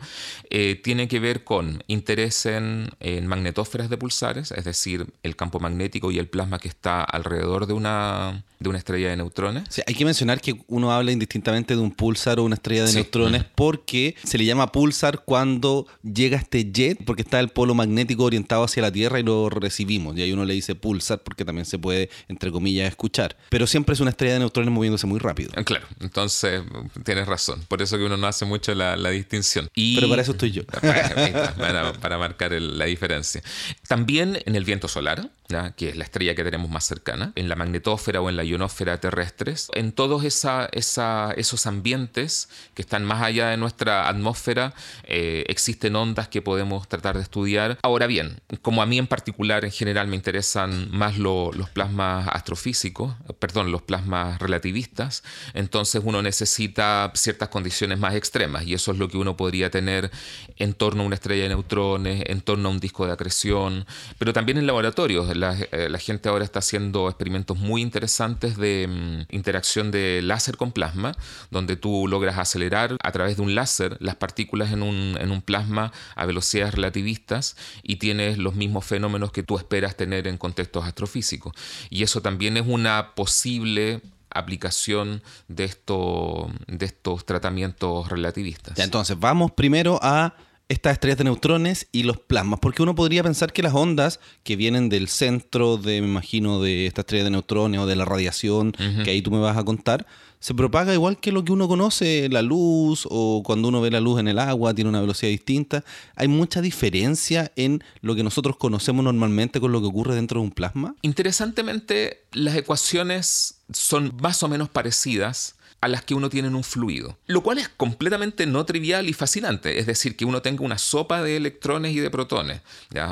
eh, 0.48 0.76
tiene 0.76 1.08
que 1.08 1.18
ver 1.18 1.42
con 1.42 1.82
interés 1.88 2.46
en, 2.46 2.88
magnetósferas 3.26 3.90
de 3.90 3.98
pulsares, 3.98 4.52
es 4.52 4.64
decir, 4.64 5.12
el 5.24 5.34
campo 5.34 5.58
magnético 5.58 6.12
y 6.12 6.20
el 6.20 6.28
plasma 6.28 6.60
que 6.60 6.68
está 6.68 7.02
alrededor 7.02 7.66
de 7.66 7.72
una, 7.72 8.44
de 8.60 8.68
una 8.68 8.78
estrella 8.78 9.08
de 9.08 9.16
neutrones. 9.16 9.64
hay 9.86 9.94
que 9.94 10.04
mencionar 10.04 10.40
que 10.40 10.54
uno 10.68 10.92
habla 10.92 11.12
indistintamente 11.12 11.74
de 11.74 11.80
un 11.80 11.90
pulsar 11.90 12.38
o 12.38 12.44
una 12.44 12.56
estrella 12.56 12.84
de 12.84 12.92
neutrones 12.92 13.44
porque 13.54 14.14
se 14.22 14.36
le 14.36 14.44
llama 14.44 14.70
pulsar 14.70 15.24
cuando 15.24 15.86
llega 16.02 16.36
este 16.36 16.70
jet, 16.70 16.98
porque 17.06 17.22
está 17.22 17.40
el 17.40 17.48
polo 17.48 17.74
magnético 17.74 18.24
orientado 18.24 18.62
hacia 18.64 18.82
la 18.82 18.92
Tierra 18.92 19.18
y 19.18 19.22
lo 19.22 19.48
recibimos. 19.48 20.16
Y 20.16 20.22
ahí 20.22 20.32
uno 20.32 20.44
le 20.44 20.52
dice 20.52 20.74
pulsar 20.74 21.22
porque 21.22 21.44
también 21.44 21.64
se 21.64 21.78
puede, 21.78 22.10
entre 22.28 22.52
comillas, 22.52 22.86
escuchar. 22.86 23.36
Pero 23.48 23.66
siempre 23.66 23.94
es 23.94 24.00
una 24.00 24.10
estrella 24.10 24.34
de 24.34 24.40
neutrones 24.40 24.72
moviéndose 24.72 25.06
muy 25.06 25.18
rápido. 25.18 25.52
Ah, 25.56 25.64
claro, 25.64 25.86
entonces 26.00 26.62
tienes 27.04 27.26
razón. 27.26 27.64
Por 27.66 27.80
eso 27.80 27.96
que 27.96 28.04
uno 28.04 28.18
no 28.18 28.26
hace 28.26 28.44
mucho 28.44 28.74
la, 28.74 28.96
distinción. 29.10 29.70
Pero 29.74 30.08
para 30.08 30.22
eso 30.22 30.32
estoy 30.32 30.50
yo. 30.50 30.62
para, 32.00 32.18
marcar 32.18 32.52
la 32.52 32.84
diferencia. 32.84 33.42
También 33.88 34.38
en 34.44 34.54
el 34.54 34.64
viento 34.64 34.86
solar, 34.86 35.30
que 35.76 35.88
es 35.88 35.96
la 35.96 36.04
estrella 36.04 36.34
que 36.34 36.44
tenemos 36.44 36.70
más 36.70 36.84
cercana, 36.84 37.32
en 37.34 37.48
la 37.48 37.56
magnetósfera 37.56 38.20
o 38.20 38.28
en 38.28 38.36
la 38.36 38.44
ionosfera 38.44 39.00
terrestres, 39.00 39.68
en 39.74 39.92
todos 39.92 40.24
esa, 40.24 40.68
esos 40.72 41.66
ambientes 41.66 42.48
que 42.74 42.82
están 42.82 43.04
más 43.04 43.22
allá 43.22 43.48
de 43.48 43.56
nuestra 43.56 44.08
atmósfera, 44.08 44.74
eh, 45.04 45.44
existen 45.48 45.96
ondas 45.96 46.28
que 46.28 46.42
podemos 46.42 46.88
tratar 46.88 47.16
de 47.16 47.22
estudiar. 47.22 47.78
Ahora 47.82 48.06
bien, 48.06 48.40
como 48.62 48.82
a 48.82 48.86
mí 48.86 48.98
en 48.98 49.06
particular, 49.06 49.64
en 49.64 49.72
general 49.72 50.06
me 50.06 50.16
interesan 50.16 50.90
más 50.90 51.18
los 51.18 51.70
plasmas 51.70 52.28
astrofísicos, 52.32 53.14
perdón, 53.38 53.72
los 53.72 53.82
plasmas 53.82 54.38
relativistas, 54.38 55.22
entonces 55.54 56.02
uno 56.04 56.22
necesita 56.22 57.10
ciertas 57.14 57.48
condiciones 57.48 57.98
más 57.98 58.14
extremas 58.14 58.66
y 58.66 58.74
eso 58.74 58.92
es 58.92 58.98
lo 58.98 59.08
que 59.08 59.16
uno 59.16 59.36
podría 59.36 59.70
tener 59.70 60.10
en 60.56 60.74
torno 60.74 61.02
a 61.02 61.06
una 61.06 61.14
estrella 61.16 61.44
de 61.44 61.48
neutrones, 61.50 62.22
en 62.26 62.40
torno 62.40 62.68
a 62.68 62.72
un 62.72 62.78
disco 62.78 63.06
de 63.06 63.12
acreción, 63.12 63.86
pero 64.18 64.32
también 64.32 64.58
en 64.58 64.66
laboratorios 64.66 65.28
eh, 65.42 65.88
la, 65.88 65.98
gente 65.98 66.28
ahora 66.28 66.44
está 66.44 66.58
haciendo 66.60 67.08
experimentos 67.08 67.58
muy 67.58 67.82
interesantes 67.82 68.56
de 68.56 68.86
mm, 68.88 69.34
interacción 69.34 69.90
de 69.90 70.20
láser 70.22 70.56
con 70.56 70.72
plasma, 70.72 71.16
donde 71.50 71.76
tú 71.76 72.06
logras 72.08 72.38
acelerar 72.38 72.96
a 73.02 73.12
través 73.12 73.36
de 73.36 73.42
un 73.42 73.54
láser 73.54 73.96
las 74.00 74.16
partículas 74.16 74.72
en 74.72 74.82
un, 74.82 75.16
en 75.20 75.30
un 75.30 75.42
plasma 75.42 75.92
a 76.14 76.26
velocidades 76.26 76.74
relativistas 76.74 77.56
y 77.82 77.96
tienes 77.96 78.38
los 78.38 78.54
mismos 78.54 78.84
fenómenos 78.84 79.32
que 79.32 79.42
tú 79.42 79.56
esperas 79.56 79.96
tener 79.96 80.26
en 80.26 80.38
contextos 80.38 80.84
astrofísicos. 80.84 81.54
Y 81.88 82.02
eso 82.02 82.20
también 82.22 82.56
es 82.56 82.66
una 82.66 83.14
posible 83.14 84.00
aplicación 84.30 85.22
de, 85.48 85.64
esto, 85.64 86.50
de 86.66 86.86
estos 86.86 87.24
tratamientos 87.26 88.08
relativistas. 88.08 88.78
Entonces, 88.78 89.18
vamos 89.18 89.52
primero 89.52 89.98
a 90.02 90.34
estas 90.70 90.92
estrellas 90.92 91.18
de 91.18 91.24
neutrones 91.24 91.88
y 91.90 92.04
los 92.04 92.18
plasmas, 92.18 92.60
porque 92.60 92.82
uno 92.82 92.94
podría 92.94 93.24
pensar 93.24 93.52
que 93.52 93.60
las 93.60 93.74
ondas 93.74 94.20
que 94.44 94.54
vienen 94.54 94.88
del 94.88 95.08
centro 95.08 95.76
de, 95.76 96.00
me 96.00 96.06
imagino, 96.06 96.62
de 96.62 96.86
esta 96.86 97.00
estrella 97.00 97.24
de 97.24 97.30
neutrones 97.30 97.80
o 97.80 97.86
de 97.86 97.96
la 97.96 98.04
radiación, 98.04 98.70
que 98.70 99.10
ahí 99.10 99.20
tú 99.20 99.32
me 99.32 99.40
vas 99.40 99.56
a 99.56 99.64
contar, 99.64 100.06
se 100.38 100.54
propaga 100.54 100.94
igual 100.94 101.18
que 101.18 101.32
lo 101.32 101.44
que 101.44 101.50
uno 101.50 101.66
conoce, 101.66 102.28
la 102.30 102.40
luz 102.40 103.06
o 103.10 103.42
cuando 103.44 103.66
uno 103.66 103.80
ve 103.80 103.90
la 103.90 104.00
luz 104.00 104.20
en 104.20 104.28
el 104.28 104.38
agua, 104.38 104.72
tiene 104.72 104.88
una 104.88 105.00
velocidad 105.00 105.30
distinta. 105.30 105.84
Hay 106.14 106.28
mucha 106.28 106.62
diferencia 106.62 107.50
en 107.56 107.82
lo 108.00 108.14
que 108.14 108.22
nosotros 108.22 108.56
conocemos 108.56 109.04
normalmente 109.04 109.60
con 109.60 109.72
lo 109.72 109.80
que 109.80 109.88
ocurre 109.88 110.14
dentro 110.14 110.40
de 110.40 110.46
un 110.46 110.52
plasma. 110.52 110.94
Interesantemente, 111.02 112.22
las 112.32 112.54
ecuaciones 112.54 113.56
son 113.72 114.14
más 114.22 114.42
o 114.44 114.48
menos 114.48 114.68
parecidas 114.68 115.56
a 115.80 115.88
las 115.88 116.02
que 116.02 116.14
uno 116.14 116.28
tiene 116.28 116.48
en 116.48 116.54
un 116.54 116.64
fluido, 116.64 117.18
lo 117.26 117.42
cual 117.42 117.58
es 117.58 117.68
completamente 117.68 118.46
no 118.46 118.66
trivial 118.66 119.08
y 119.08 119.12
fascinante, 119.14 119.78
es 119.78 119.86
decir, 119.86 120.16
que 120.16 120.24
uno 120.24 120.42
tenga 120.42 120.64
una 120.64 120.78
sopa 120.78 121.22
de 121.22 121.36
electrones 121.36 121.92
y 121.92 122.00
de 122.00 122.10
protones, 122.10 122.60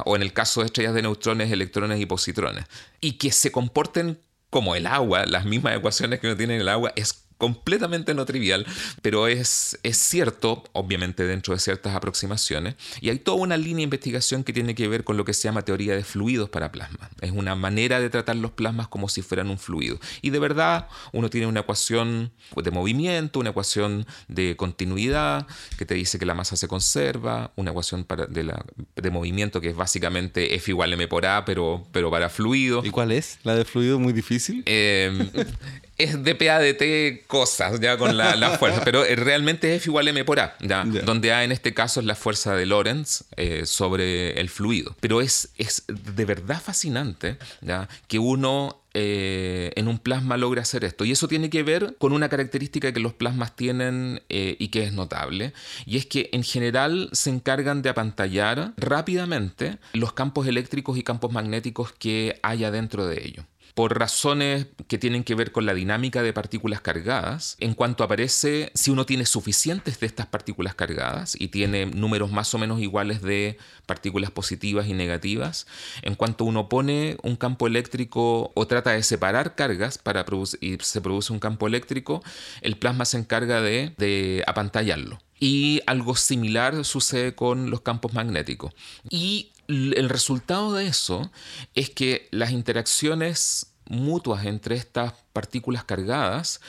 o 0.04 0.16
en 0.16 0.22
el 0.22 0.32
caso 0.32 0.60
de 0.60 0.66
estrellas 0.66 0.94
de 0.94 1.02
neutrones, 1.02 1.50
electrones 1.50 2.00
y 2.00 2.06
positrones, 2.06 2.66
y 3.00 3.12
que 3.12 3.32
se 3.32 3.50
comporten 3.50 4.18
como 4.50 4.74
el 4.74 4.86
agua, 4.86 5.24
las 5.26 5.44
mismas 5.44 5.76
ecuaciones 5.76 6.20
que 6.20 6.26
uno 6.26 6.36
tiene 6.36 6.56
en 6.56 6.60
el 6.62 6.68
agua, 6.68 6.92
es 6.96 7.24
completamente 7.38 8.14
no 8.14 8.26
trivial, 8.26 8.66
pero 9.00 9.28
es, 9.28 9.78
es 9.84 9.96
cierto, 9.96 10.64
obviamente 10.72 11.24
dentro 11.24 11.54
de 11.54 11.60
ciertas 11.60 11.94
aproximaciones, 11.94 12.74
y 13.00 13.10
hay 13.10 13.18
toda 13.20 13.38
una 13.38 13.56
línea 13.56 13.76
de 13.76 13.82
investigación 13.84 14.44
que 14.44 14.52
tiene 14.52 14.74
que 14.74 14.88
ver 14.88 15.04
con 15.04 15.16
lo 15.16 15.24
que 15.24 15.32
se 15.32 15.44
llama 15.44 15.62
teoría 15.62 15.94
de 15.94 16.04
fluidos 16.04 16.50
para 16.50 16.72
plasma. 16.72 17.10
Es 17.20 17.30
una 17.30 17.54
manera 17.54 18.00
de 18.00 18.10
tratar 18.10 18.36
los 18.36 18.50
plasmas 18.50 18.88
como 18.88 19.08
si 19.08 19.22
fueran 19.22 19.50
un 19.50 19.58
fluido. 19.58 19.98
Y 20.20 20.30
de 20.30 20.38
verdad, 20.40 20.88
uno 21.12 21.30
tiene 21.30 21.46
una 21.46 21.60
ecuación 21.60 22.32
de 22.56 22.70
movimiento, 22.70 23.38
una 23.38 23.50
ecuación 23.50 24.06
de 24.26 24.56
continuidad, 24.56 25.46
que 25.78 25.86
te 25.86 25.94
dice 25.94 26.18
que 26.18 26.26
la 26.26 26.34
masa 26.34 26.56
se 26.56 26.66
conserva, 26.66 27.52
una 27.54 27.70
ecuación 27.70 28.04
para, 28.04 28.26
de, 28.26 28.42
la, 28.42 28.64
de 28.96 29.10
movimiento 29.10 29.60
que 29.60 29.68
es 29.68 29.76
básicamente 29.76 30.56
F 30.56 30.70
igual 30.72 30.92
M 30.92 31.06
por 31.06 31.24
A, 31.24 31.44
pero, 31.44 31.86
pero 31.92 32.10
para 32.10 32.28
fluido. 32.28 32.84
¿Y 32.84 32.90
cuál 32.90 33.12
es? 33.12 33.38
¿La 33.44 33.54
de 33.54 33.64
fluido 33.64 34.00
muy 34.00 34.12
difícil? 34.12 34.64
Eh, 34.66 35.30
es 35.98 36.22
dPA 36.22 36.60
de 36.60 36.74
T 36.74 37.24
cosas, 37.26 37.80
ya 37.80 37.98
con 37.98 38.16
la, 38.16 38.50
fuerza, 38.58 38.82
pero 38.84 39.04
eh, 39.04 39.16
realmente 39.16 39.74
es 39.74 39.82
F 39.82 39.90
igual 39.90 40.06
M 40.08 40.24
por 40.24 40.38
A, 40.38 40.56
¿ya? 40.60 40.84
donde 40.84 41.32
A 41.32 41.44
en 41.44 41.52
este 41.52 41.74
caso 41.74 42.00
es 42.00 42.06
la 42.06 42.14
fuerza 42.14 42.54
de 42.54 42.66
Lorentz 42.66 43.24
eh, 43.36 43.66
sobre 43.66 44.40
el 44.40 44.48
fluido. 44.48 44.96
Pero 45.00 45.20
es, 45.20 45.50
es 45.58 45.84
de 45.88 46.24
verdad 46.24 46.62
fascinante 46.62 47.36
¿ya? 47.60 47.88
que 48.06 48.20
uno 48.20 48.80
eh, 48.94 49.72
en 49.74 49.88
un 49.88 49.98
plasma 49.98 50.36
logre 50.36 50.60
hacer 50.60 50.84
esto. 50.84 51.04
Y 51.04 51.10
eso 51.10 51.26
tiene 51.26 51.50
que 51.50 51.64
ver 51.64 51.96
con 51.98 52.12
una 52.12 52.28
característica 52.28 52.92
que 52.92 53.00
los 53.00 53.12
plasmas 53.12 53.56
tienen 53.56 54.22
y 54.28 54.68
que 54.68 54.84
es 54.84 54.92
notable, 54.92 55.52
y 55.84 55.96
es 55.96 56.06
que 56.06 56.30
en 56.32 56.44
general 56.44 57.10
se 57.12 57.30
encargan 57.30 57.82
de 57.82 57.90
apantallar 57.90 58.72
rápidamente 58.76 59.78
los 59.92 60.12
campos 60.12 60.46
eléctricos 60.46 60.96
y 60.96 61.02
campos 61.02 61.32
magnéticos 61.32 61.92
que 61.92 62.38
haya 62.42 62.70
dentro 62.70 63.06
de 63.06 63.26
ellos 63.26 63.44
por 63.78 63.96
razones 63.96 64.66
que 64.88 64.98
tienen 64.98 65.22
que 65.22 65.36
ver 65.36 65.52
con 65.52 65.64
la 65.64 65.72
dinámica 65.72 66.20
de 66.24 66.32
partículas 66.32 66.80
cargadas. 66.80 67.56
En 67.60 67.74
cuanto 67.74 68.02
aparece, 68.02 68.72
si 68.74 68.90
uno 68.90 69.06
tiene 69.06 69.24
suficientes 69.24 70.00
de 70.00 70.06
estas 70.08 70.26
partículas 70.26 70.74
cargadas 70.74 71.36
y 71.38 71.46
tiene 71.46 71.86
números 71.86 72.32
más 72.32 72.52
o 72.54 72.58
menos 72.58 72.80
iguales 72.80 73.22
de 73.22 73.56
partículas 73.86 74.32
positivas 74.32 74.88
y 74.88 74.94
negativas, 74.94 75.68
en 76.02 76.16
cuanto 76.16 76.44
uno 76.44 76.68
pone 76.68 77.18
un 77.22 77.36
campo 77.36 77.68
eléctrico 77.68 78.50
o 78.52 78.66
trata 78.66 78.90
de 78.90 79.04
separar 79.04 79.54
cargas 79.54 79.96
para 79.96 80.26
y 80.60 80.78
se 80.80 81.00
produce 81.00 81.32
un 81.32 81.38
campo 81.38 81.68
eléctrico, 81.68 82.24
el 82.62 82.76
plasma 82.78 83.04
se 83.04 83.18
encarga 83.18 83.60
de, 83.60 83.94
de 83.96 84.42
apantallarlo. 84.48 85.20
Y 85.38 85.82
algo 85.86 86.16
similar 86.16 86.84
sucede 86.84 87.36
con 87.36 87.70
los 87.70 87.82
campos 87.82 88.12
magnéticos. 88.12 88.72
Y 89.08 89.52
el 89.68 90.08
resultado 90.08 90.72
de 90.72 90.86
eso 90.86 91.30
es 91.74 91.90
que 91.90 92.28
las 92.30 92.50
interacciones 92.50 93.66
mutuas 93.88 94.44
entre 94.46 94.76
estas 94.76 95.14
partículas 95.32 95.84
cargadas 95.84 96.60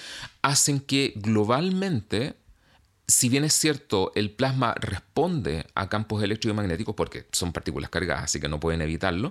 hacen 0.41 0.79
que 0.79 1.13
globalmente, 1.15 2.35
si 3.07 3.29
bien 3.29 3.43
es 3.43 3.53
cierto, 3.53 4.12
el 4.15 4.31
plasma 4.31 4.73
responde 4.75 5.65
a 5.75 5.89
campos 5.89 6.23
electromagnéticos 6.23 6.95
porque 6.95 7.25
son 7.31 7.53
partículas 7.53 7.89
cargadas, 7.89 8.25
así 8.25 8.39
que 8.39 8.49
no 8.49 8.59
pueden 8.59 8.81
evitarlo, 8.81 9.29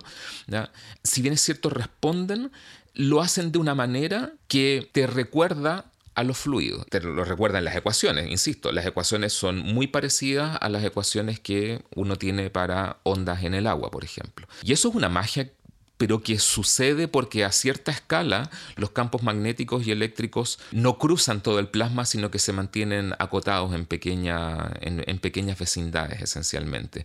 si 1.03 1.21
bien 1.21 1.35
es 1.35 1.41
cierto, 1.41 1.69
responden, 1.69 2.51
lo 2.93 3.21
hacen 3.21 3.51
de 3.51 3.59
una 3.59 3.75
manera 3.75 4.33
que 4.47 4.89
te 4.91 5.07
recuerda 5.07 5.88
a 6.19 6.23
los 6.23 6.37
fluidos. 6.37 6.85
Te 6.87 6.99
lo 6.99 7.23
recuerdan 7.23 7.63
las 7.63 7.75
ecuaciones, 7.75 8.29
insisto, 8.29 8.73
las 8.73 8.85
ecuaciones 8.85 9.31
son 9.31 9.59
muy 9.59 9.87
parecidas 9.87 10.57
a 10.59 10.67
las 10.67 10.83
ecuaciones 10.83 11.39
que 11.39 11.81
uno 11.95 12.17
tiene 12.17 12.49
para 12.49 12.97
ondas 13.03 13.43
en 13.43 13.53
el 13.53 13.67
agua, 13.67 13.89
por 13.89 14.03
ejemplo. 14.03 14.45
Y 14.61 14.73
eso 14.73 14.89
es 14.89 14.95
una 14.95 15.07
magia 15.07 15.49
pero 15.95 16.23
que 16.23 16.39
sucede 16.39 17.09
porque 17.09 17.43
a 17.43 17.51
cierta 17.51 17.91
escala 17.91 18.49
los 18.77 18.91
campos 18.91 19.21
magnéticos 19.21 19.85
y 19.85 19.91
eléctricos 19.91 20.57
no 20.71 20.97
cruzan 20.97 21.41
todo 21.41 21.59
el 21.59 21.67
plasma, 21.67 22.05
sino 22.05 22.31
que 22.31 22.39
se 22.39 22.53
mantienen 22.53 23.13
acotados 23.19 23.75
en, 23.75 23.85
pequeña, 23.85 24.71
en, 24.79 25.19
pequeñas 25.19 25.59
vecindades 25.59 26.21
esencialmente. 26.21 27.03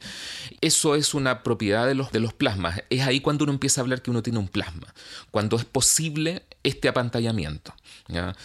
Eso 0.60 0.94
es 0.94 1.12
una 1.12 1.42
propiedad 1.42 1.88
de 1.88 1.96
los, 1.96 2.12
de 2.12 2.20
los 2.20 2.34
plasmas. 2.34 2.84
Es 2.88 3.00
ahí 3.00 3.18
cuando 3.18 3.42
uno 3.42 3.52
empieza 3.52 3.80
a 3.80 3.82
hablar 3.82 4.00
que 4.00 4.12
uno 4.12 4.22
tiene 4.22 4.38
un 4.38 4.46
plasma, 4.46 4.94
cuando 5.32 5.56
es 5.56 5.64
posible 5.64 6.44
este 6.64 6.88
apantallamiento. 6.88 7.72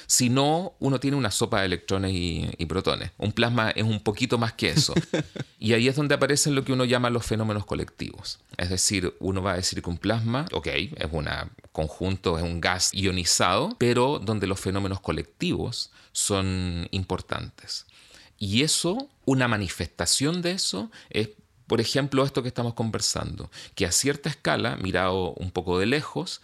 Si 0.05 0.29
no, 0.29 0.75
uno 0.79 0.99
tiene 0.99 1.17
una 1.17 1.31
sopa 1.31 1.61
de 1.61 1.65
electrones 1.65 2.11
y, 2.13 2.49
y, 2.57 2.65
protones. 2.67 3.11
Un 3.17 3.31
plasma 3.31 3.71
es 3.71 3.83
un 3.83 3.99
poquito 4.01 4.37
más 4.37 4.53
que 4.53 4.69
eso. 4.69 4.93
y 5.59 5.73
ahí 5.73 5.87
es 5.87 5.95
donde 5.95 6.15
aparecen 6.15 6.55
lo 6.55 6.63
que 6.63 6.71
uno 6.71 6.85
llama 6.85 7.09
los 7.09 7.25
fenómenos 7.25 7.65
colectivos. 7.65 8.39
Es 8.57 8.69
decir, 8.69 9.15
uno 9.19 9.41
va 9.41 9.53
a 9.53 9.55
decir 9.55 9.81
que 9.81 9.89
un 9.89 9.97
plasma 9.97 10.45
ok, 10.51 10.67
es 10.67 11.11
un 11.11 11.27
conjunto, 11.71 12.37
es 12.37 12.43
un 12.43 12.61
gas 12.61 12.91
ionizado, 12.93 13.75
pero 13.77 14.19
donde 14.19 14.47
los 14.47 14.59
fenómenos 14.59 14.99
colectivos 14.99 15.91
son 16.11 16.87
importantes. 16.91 17.85
Y 18.37 18.63
eso, 18.63 19.09
una 19.25 19.47
manifestación 19.47 20.41
de 20.41 20.51
eso, 20.51 20.91
es 21.09 21.29
por 21.67 21.81
ejemplo, 21.81 22.25
esto 22.25 22.41
que 22.41 22.47
estamos 22.47 22.73
conversando, 22.73 23.51
que 23.75 23.85
a 23.85 23.91
cierta 23.91 24.27
escala, 24.27 24.75
mirado 24.77 25.33
un 25.33 25.51
poco 25.51 25.77
de 25.77 25.85
lejos, 25.85 26.41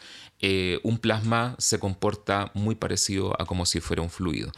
eh, 0.48 0.80
un 0.84 1.00
plasma 1.00 1.56
se 1.58 1.80
comporta 1.80 2.52
muy 2.54 2.76
parecido 2.76 3.34
a 3.42 3.46
como 3.46 3.66
si 3.66 3.80
fuera 3.80 4.04
un 4.04 4.12
fluido. 4.12 4.52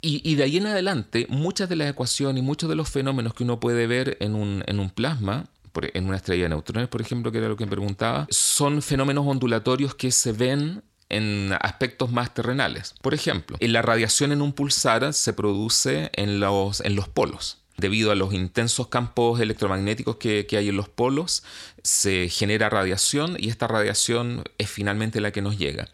Y, 0.00 0.36
de 0.36 0.44
ahí 0.44 0.58
en 0.58 0.68
adelante, 0.68 1.26
muchas 1.28 1.68
de 1.68 1.74
las 1.74 1.90
ecuaciones 1.90 2.40
y 2.40 2.46
muchos 2.46 2.70
de 2.70 2.76
los 2.76 2.88
fenómenos 2.88 3.34
que 3.34 3.42
uno 3.42 3.58
puede 3.58 3.88
ver 3.88 4.16
en 4.20 4.36
un, 4.36 4.62
en 4.68 4.78
un 4.78 4.90
plasma 4.90 5.46
en 5.92 6.06
una 6.06 6.16
estrella 6.16 6.44
de 6.44 6.48
neutrones, 6.50 6.88
por 6.88 7.00
ejemplo, 7.00 7.30
que 7.30 7.38
era 7.38 7.48
lo 7.48 7.56
que 7.56 7.64
me 7.64 7.70
preguntaba, 7.70 8.26
son 8.30 8.82
fenómenos 8.82 9.26
ondulatorios 9.26 9.94
que 9.94 10.10
se 10.10 10.32
ven 10.32 10.82
en 11.08 11.52
aspectos 11.60 12.10
más 12.10 12.34
terrenales. 12.34 12.94
Por 13.00 13.14
ejemplo, 13.14 13.56
la 13.60 13.82
radiación 13.82 14.32
en 14.32 14.42
un 14.42 14.52
pulsar 14.52 15.12
se 15.12 15.32
produce 15.32 16.10
en 16.14 16.40
los, 16.40 16.80
en 16.80 16.96
los 16.96 17.08
polos 17.08 17.57
debido 17.78 18.10
a 18.10 18.14
los 18.14 18.34
intensos 18.34 18.88
campos 18.88 19.40
electromagnéticos 19.40 20.16
que, 20.16 20.46
hay 20.50 20.68
en 20.68 20.76
los 20.76 20.88
polos, 20.88 21.44
se 21.82 22.28
genera 22.28 22.68
radiación 22.68 23.36
y 23.38 23.48
esta 23.48 23.66
radiación 23.68 24.44
es 24.58 24.68
finalmente 24.68 25.20
la 25.20 25.30
que 25.30 25.40
nos 25.40 25.56
llega. 25.56 25.88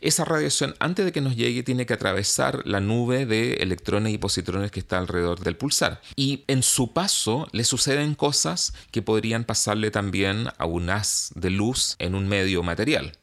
Esa 0.00 0.24
radiación, 0.24 0.74
antes 0.80 1.04
de 1.04 1.12
que 1.12 1.20
nos 1.20 1.36
llegue, 1.36 1.62
tiene 1.62 1.86
que 1.86 1.94
atravesar 1.94 2.66
la 2.66 2.80
nube 2.80 3.24
de 3.24 3.54
electrones 3.54 4.12
y 4.12 4.18
positrones 4.18 4.70
que 4.70 4.80
está 4.80 4.98
alrededor 4.98 5.40
del 5.40 5.56
pulsar. 5.56 6.02
Y 6.16 6.44
en 6.48 6.62
su 6.62 6.92
paso 6.92 7.48
le 7.52 7.64
suceden 7.64 8.14
cosas 8.14 8.74
que 8.90 9.00
podrían 9.00 9.44
pasarle 9.44 9.90
también 9.90 10.48
a 10.58 10.66
un 10.66 10.90
haz 10.90 11.30
de 11.34 11.50
luz 11.50 11.94
en 12.00 12.14
un 12.14 12.28
medio 12.28 12.62
material. 12.62 13.16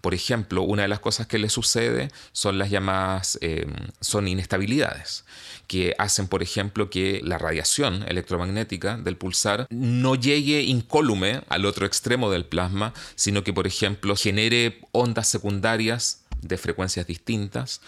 Por 0.00 0.14
ejemplo, 0.14 0.62
una 0.62 0.82
de 0.82 0.88
las 0.88 1.00
cosas 1.00 1.26
que 1.26 1.38
le 1.38 1.48
sucede 1.48 2.10
son 2.32 2.58
las 2.58 2.70
llamadas 2.70 3.38
eh, 3.40 3.66
son 4.00 4.28
inestabilidades 4.28 5.24
que 5.66 5.94
hacen, 5.98 6.26
por 6.26 6.42
ejemplo, 6.42 6.90
que 6.90 7.20
la 7.22 7.38
radiación 7.38 8.04
electromagnética 8.08 8.96
del 8.96 9.16
pulsar 9.16 9.68
no 9.70 10.16
llegue 10.16 10.62
incólume 10.62 11.42
al 11.48 11.64
otro 11.64 11.86
extremo 11.86 12.28
del 12.28 12.44
plasma, 12.44 12.92
sino 13.14 13.44
que, 13.44 13.52
por 13.52 13.68
ejemplo, 13.68 14.16
genere 14.16 14.80
ondas 14.90 15.28
secundarias 15.28 16.22
de 16.42 16.58
frecuencias 16.58 17.06
distintas. 17.06 17.80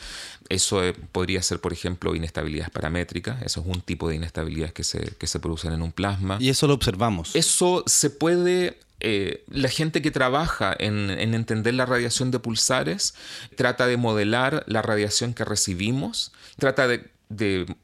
Eso 0.48 0.84
eh, 0.84 0.92
podría 0.92 1.42
ser, 1.42 1.60
por 1.60 1.72
ejemplo, 1.72 2.14
inestabilidades 2.14 2.70
paramétricas. 2.70 3.42
Eso 3.42 3.60
es 3.60 3.66
un 3.66 3.80
tipo 3.80 4.08
de 4.08 4.14
inestabilidades 4.16 4.72
que 4.72 4.84
se, 4.84 5.16
que 5.18 5.26
se 5.26 5.40
producen 5.40 5.72
en 5.72 5.82
un 5.82 5.92
plasma. 5.92 6.38
Y 6.40 6.50
eso 6.50 6.66
lo 6.68 6.74
observamos. 6.74 7.34
Eso 7.34 7.82
se 7.86 8.10
puede 8.10 8.78
eh, 9.02 9.44
la 9.48 9.68
gente 9.68 10.00
que 10.00 10.10
trabaja 10.10 10.74
en, 10.78 11.10
en, 11.10 11.34
entender 11.34 11.74
la 11.74 11.86
radiación 11.86 12.30
de 12.30 12.38
pulsares 12.38 13.14
trata 13.56 13.86
de 13.86 13.96
modelar 13.96 14.64
la 14.66 14.80
radiación 14.80 15.34
que 15.34 15.44
recibimos, 15.44 16.32
trata 16.56 16.86
de 16.88 17.12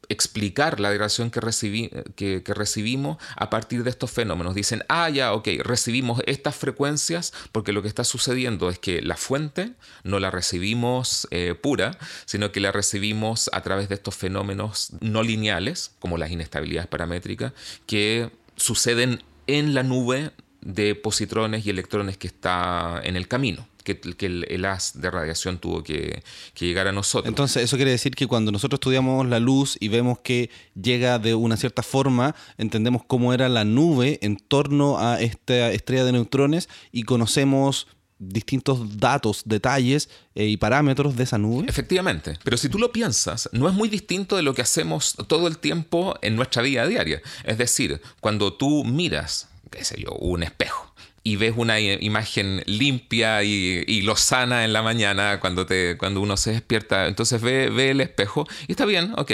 explicar 0.08 0.80
la 0.80 0.90
radiación 0.90 1.30
que, 1.30 1.40
recibimos 1.40 3.18
a 3.36 3.50
partir 3.50 3.84
de 3.84 3.90
estos 3.90 4.10
fenómenos. 4.10 4.54
Dicen, 4.54 4.84
ah, 4.88 5.08
ya, 5.08 5.32
ok, 5.32 5.48
recibimos 5.60 6.20
estas 6.26 6.56
frecuencias 6.56 7.32
porque 7.52 7.72
lo 7.72 7.82
que 7.82 7.88
está 7.88 8.04
sucediendo 8.04 8.70
es 8.70 8.78
que 8.78 9.02
la 9.02 9.16
fuente 9.16 9.72
no 10.04 10.18
la 10.18 10.30
recibimos 10.30 11.26
eh, 11.30 11.54
pura, 11.54 11.98
sino 12.26 12.52
que 12.52 12.60
la 12.60 12.72
recibimos 12.72 13.50
a 13.52 13.62
través 13.62 13.88
de 13.88 13.94
estos 13.94 14.14
fenómenos 14.14 14.92
no 15.00 15.22
lineales, 15.22 15.92
como 15.98 16.18
las 16.18 16.30
inestabilidades 16.30 16.88
paramétricas, 16.88 17.52
que 17.86 18.30
suceden 18.56 19.22
en 19.46 19.74
la 19.74 19.82
nube 19.82 20.32
de 20.60 20.94
positrones 20.94 21.66
y 21.66 21.70
electrones 21.70 22.16
que 22.16 22.26
está 22.26 23.00
en 23.04 23.16
el 23.16 23.28
camino 23.28 23.66
que, 23.94 24.26
el, 24.26 24.64
haz 24.64 25.00
de 25.00 25.10
radiación 25.10 25.58
tuvo 25.58 25.82
que, 25.82 26.22
llegar 26.58 26.88
a 26.88 26.92
nosotros. 26.92 27.28
Entonces, 27.28 27.62
eso 27.62 27.76
quiere 27.76 27.90
decir 27.90 28.14
que 28.14 28.26
cuando 28.26 28.52
nosotros 28.52 28.78
estudiamos 28.78 29.26
la 29.26 29.40
luz 29.40 29.76
y 29.80 29.88
vemos 29.88 30.18
que 30.20 30.50
llega 30.80 31.18
de 31.18 31.34
una 31.34 31.56
cierta 31.56 31.82
forma, 31.82 32.34
entendemos 32.56 33.02
cómo 33.06 33.32
era 33.32 33.48
la 33.48 33.64
nube 33.64 34.18
en 34.22 34.36
torno 34.36 34.98
a 34.98 35.20
esta 35.20 35.70
estrella 35.70 36.04
de 36.04 36.12
neutrones 36.12 36.68
y 36.92 37.04
conocemos 37.04 37.86
distintos 38.20 38.98
datos, 38.98 39.42
detalles 39.44 40.10
eh, 40.34 40.46
y 40.46 40.56
parámetros 40.56 41.16
de 41.16 41.22
esa 41.22 41.38
nube. 41.38 41.66
Efectivamente, 41.68 42.36
pero 42.42 42.56
si 42.56 42.68
tú 42.68 42.78
lo 42.78 42.90
piensas, 42.90 43.48
no 43.52 43.68
es 43.68 43.74
muy 43.74 43.88
distinto 43.88 44.34
de 44.34 44.42
lo 44.42 44.54
que 44.54 44.62
hacemos 44.62 45.14
todo 45.28 45.46
el 45.46 45.58
tiempo 45.58 46.16
en 46.20 46.34
nuestra 46.34 46.62
vida 46.62 46.84
diaria. 46.86 47.22
Es 47.44 47.58
decir, 47.58 48.00
cuando 48.20 48.52
tú 48.52 48.82
miras, 48.82 49.48
qué 49.70 49.84
sé 49.84 50.00
yo, 50.00 50.12
un 50.12 50.42
espejo 50.42 50.94
y 51.22 51.36
ves 51.36 51.54
una 51.56 51.78
imagen 51.78 52.62
limpia 52.66 53.42
y, 53.42 54.00
lozana 54.02 54.64
en 54.64 54.72
la 54.72 54.82
mañana 54.82 55.40
cuando, 55.40 55.66
te, 55.66 55.98
cuando 55.98 56.22
uno 56.22 56.38
se 56.38 56.52
despierta. 56.52 57.06
Entonces 57.06 57.42
ve, 57.42 57.68
ve 57.68 57.90
el 57.90 58.00
espejo 58.00 58.46
y 58.66 58.72
está 58.72 58.86
bien, 58.86 59.12
ok. 59.16 59.32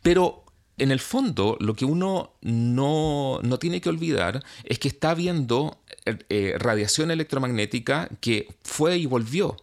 Pero 0.00 0.44
en 0.78 0.90
el 0.90 1.00
fondo, 1.00 1.56
lo 1.60 1.74
que 1.74 1.84
uno 1.84 2.32
no, 2.40 3.40
no, 3.42 3.58
tiene 3.58 3.80
que 3.80 3.88
olvidar 3.88 4.42
es 4.64 4.78
que 4.78 4.88
está 4.88 5.12
viendo 5.14 5.82
eh, 6.06 6.54
radiación 6.58 7.10
electromagnética 7.10 8.08
que 8.20 8.48
fue 8.62 8.96
y 8.96 9.06
volvió 9.06 9.56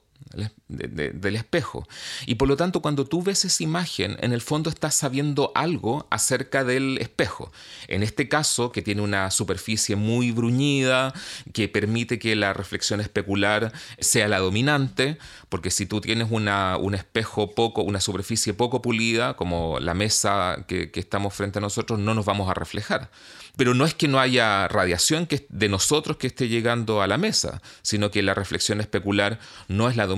del 0.67 1.35
espejo. 1.35 1.88
Y 2.25 2.35
por 2.35 2.47
lo 2.47 2.57
tanto, 2.57 2.81
cuando 2.81 3.05
tú 3.05 3.21
ves 3.21 3.45
esa 3.45 3.63
imagen, 3.63 4.17
en 4.19 4.33
el 4.33 4.41
fondo 4.41 4.69
estás 4.69 4.95
sabiendo 4.95 5.51
algo 5.55 6.07
acerca 6.09 6.63
del 6.63 6.97
espejo. 6.99 7.51
En 7.88 8.03
este 8.03 8.27
caso, 8.27 8.71
que 8.71 8.81
tiene 8.81 9.01
una 9.01 9.31
superficie 9.31 9.95
muy 9.95 10.31
bruñida, 10.31 11.13
que 11.53 11.69
permite 11.69 12.19
que 12.19 12.35
la 12.35 12.53
reflexión 12.53 13.01
especular 13.01 13.71
sea 13.99 14.27
la 14.27 14.39
dominante, 14.39 15.17
porque 15.49 15.71
si 15.71 15.85
tú 15.85 16.01
tienes 16.01 16.29
un 16.31 16.95
espejo 16.95 17.51
poco, 17.51 17.83
una 17.83 17.99
superficie 17.99 18.53
poco 18.53 18.81
pulida, 18.81 19.35
como 19.35 19.79
la 19.79 19.93
mesa 19.93 20.65
que, 20.67 20.91
que 20.91 20.99
estamos 20.99 21.33
frente 21.33 21.59
a 21.59 21.61
nosotros, 21.61 21.99
no 21.99 22.13
nos 22.13 22.25
vamos 22.25 22.49
a 22.49 22.53
reflejar. 22.53 23.09
Pero 23.57 23.73
no 23.73 23.85
es 23.85 23.93
que 23.93 24.09
no 24.09 24.19
haya 24.19 24.67
radiación 24.67 25.27
que, 25.27 25.45
de 25.49 25.69
nosotros 25.69 26.17
que 26.17 26.27
esté 26.27 26.49
llegando 26.49 27.01
a 27.01 27.07
la 27.07 27.17
mesa, 27.17 27.61
sino 27.83 28.11
que 28.11 28.21
la 28.21 28.33
reflexión 28.33 28.81
especular 28.81 29.39
no 29.69 29.89
es 29.89 29.95
la 29.95 30.07
dominante. 30.07 30.14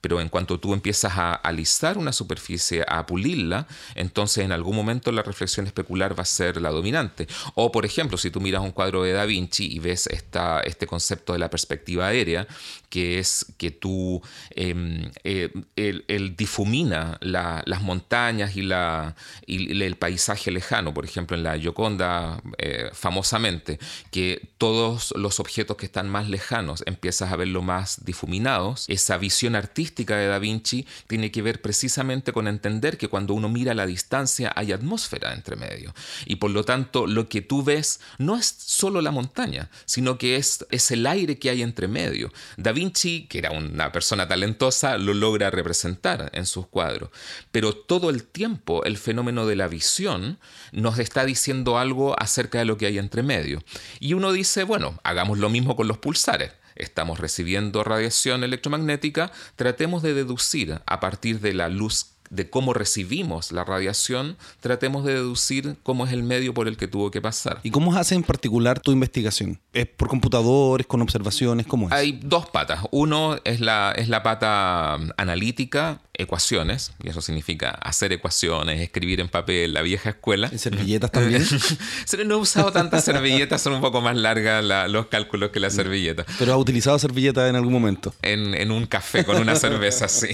Pero 0.00 0.20
en 0.20 0.28
cuanto 0.28 0.58
tú 0.58 0.72
empiezas 0.74 1.12
a 1.16 1.34
alisar 1.34 1.98
una 1.98 2.12
superficie, 2.12 2.84
a 2.86 3.06
pulirla, 3.06 3.66
entonces 3.94 4.44
en 4.44 4.52
algún 4.52 4.76
momento 4.76 5.12
la 5.12 5.22
reflexión 5.22 5.66
especular 5.66 6.18
va 6.18 6.22
a 6.22 6.26
ser 6.26 6.60
la 6.60 6.70
dominante. 6.70 7.26
O 7.54 7.70
por 7.70 7.84
ejemplo, 7.84 8.18
si 8.18 8.30
tú 8.30 8.40
miras 8.40 8.62
un 8.62 8.72
cuadro 8.72 9.02
de 9.02 9.12
Da 9.12 9.24
Vinci 9.24 9.72
y 9.72 9.78
ves 9.78 10.06
esta, 10.08 10.60
este 10.60 10.86
concepto 10.86 11.32
de 11.32 11.38
la 11.38 11.50
perspectiva 11.50 12.08
aérea, 12.08 12.46
que 12.94 13.18
es 13.18 13.46
que 13.58 13.72
tú, 13.72 14.22
eh, 14.54 15.50
él, 15.74 16.34
difumina 16.36 17.18
las 17.20 17.82
montañas 17.82 18.56
y, 18.56 18.62
la, 18.62 19.16
y 19.48 19.82
el 19.82 19.96
paisaje 19.96 20.52
lejano. 20.52 20.94
Por 20.94 21.04
ejemplo, 21.04 21.36
en 21.36 21.42
la 21.42 21.58
Gioconda 21.58 22.40
eh, 22.58 22.90
famosamente, 22.92 23.80
que 24.12 24.48
todos 24.58 25.12
los 25.16 25.40
objetos 25.40 25.76
que 25.76 25.86
están 25.86 26.08
más 26.08 26.28
lejanos 26.28 26.84
empiezas 26.86 27.32
a 27.32 27.36
verlo 27.36 27.62
más 27.62 28.04
difuminados. 28.04 28.84
Esa 28.86 29.18
visión 29.18 29.56
artística 29.56 30.16
de 30.16 30.28
Da 30.28 30.38
Vinci 30.38 30.86
tiene 31.08 31.32
que 31.32 31.42
ver 31.42 31.60
precisamente 31.62 32.32
con 32.32 32.46
entender 32.46 32.96
que 32.96 33.08
cuando 33.08 33.34
uno 33.34 33.48
mira 33.48 33.72
a 33.72 33.74
la 33.74 33.86
distancia 33.86 34.52
hay 34.54 34.70
atmósfera 34.70 35.34
entre 35.34 35.56
medio. 35.56 35.92
Y 36.26 36.36
por 36.36 36.52
lo 36.52 36.62
tanto, 36.62 37.08
lo 37.08 37.28
que 37.28 37.42
tú 37.42 37.64
ves 37.64 37.98
no 38.18 38.36
es 38.36 38.46
solo 38.46 39.00
la 39.00 39.10
montaña, 39.10 39.68
sino 39.84 40.16
que 40.16 40.36
es, 40.36 40.64
es 40.70 40.92
el 40.92 41.04
aire 41.08 41.40
que 41.40 41.50
hay 41.50 41.62
entre 41.62 41.88
medio. 41.88 42.32
Da 42.56 42.70
Vinci, 42.70 42.83
que 42.92 43.38
era 43.38 43.50
una 43.50 43.92
persona 43.92 44.28
talentosa, 44.28 44.98
lo 44.98 45.14
logra 45.14 45.50
representar 45.50 46.30
en 46.34 46.46
sus 46.46 46.66
cuadros. 46.66 47.10
Pero 47.50 47.74
todo 47.74 48.10
el 48.10 48.24
tiempo 48.24 48.84
el 48.84 48.98
fenómeno 48.98 49.46
de 49.46 49.56
la 49.56 49.68
visión 49.68 50.38
nos 50.72 50.98
está 50.98 51.24
diciendo 51.24 51.78
algo 51.78 52.20
acerca 52.20 52.58
de 52.58 52.64
lo 52.64 52.76
que 52.76 52.86
hay 52.86 52.98
entre 52.98 53.22
medio. 53.22 53.62
Y 54.00 54.14
uno 54.14 54.32
dice, 54.32 54.64
bueno, 54.64 55.00
hagamos 55.04 55.38
lo 55.38 55.48
mismo 55.48 55.76
con 55.76 55.88
los 55.88 55.98
pulsares. 55.98 56.52
Estamos 56.76 57.20
recibiendo 57.20 57.84
radiación 57.84 58.42
electromagnética, 58.42 59.30
tratemos 59.54 60.02
de 60.02 60.14
deducir 60.14 60.80
a 60.86 61.00
partir 61.00 61.40
de 61.40 61.54
la 61.54 61.68
luz 61.68 62.13
de 62.34 62.50
cómo 62.50 62.72
recibimos 62.74 63.52
la 63.52 63.64
radiación, 63.64 64.36
tratemos 64.60 65.04
de 65.04 65.14
deducir 65.14 65.76
cómo 65.82 66.06
es 66.06 66.12
el 66.12 66.22
medio 66.22 66.52
por 66.54 66.68
el 66.68 66.76
que 66.76 66.88
tuvo 66.88 67.10
que 67.10 67.20
pasar. 67.20 67.60
¿Y 67.62 67.70
cómo 67.70 67.94
hace 67.94 68.14
en 68.14 68.22
particular 68.22 68.80
tu 68.80 68.92
investigación? 68.92 69.60
¿Es 69.72 69.86
por 69.86 70.08
computadores, 70.08 70.86
con 70.86 71.00
observaciones? 71.00 71.66
¿Cómo 71.66 71.88
es? 71.88 71.92
Hay 71.92 72.20
dos 72.22 72.48
patas. 72.48 72.80
Uno 72.90 73.38
es 73.44 73.60
la, 73.60 73.92
es 73.96 74.08
la 74.08 74.22
pata 74.22 74.94
analítica, 75.16 76.00
ecuaciones, 76.16 76.92
y 77.02 77.08
eso 77.08 77.20
significa 77.20 77.70
hacer 77.70 78.12
ecuaciones, 78.12 78.80
escribir 78.80 79.20
en 79.20 79.28
papel, 79.28 79.74
la 79.74 79.82
vieja 79.82 80.10
escuela. 80.10 80.48
¿En 80.50 80.58
servilletas 80.58 81.10
también? 81.10 81.44
no 82.26 82.34
he 82.34 82.38
usado 82.38 82.70
tantas 82.72 83.04
servilletas, 83.04 83.60
son 83.60 83.74
un 83.74 83.80
poco 83.80 84.00
más 84.00 84.16
largas 84.16 84.64
los 84.88 85.06
cálculos 85.06 85.50
que 85.50 85.60
la 85.60 85.70
servilleta. 85.70 86.24
¿Pero 86.38 86.52
ha 86.52 86.56
utilizado 86.56 86.98
servilletas 86.98 87.50
en 87.50 87.56
algún 87.56 87.72
momento? 87.72 88.14
En, 88.22 88.54
en 88.54 88.70
un 88.70 88.86
café 88.86 89.24
con 89.24 89.36
una 89.36 89.56
cerveza, 89.56 90.08
sí. 90.08 90.28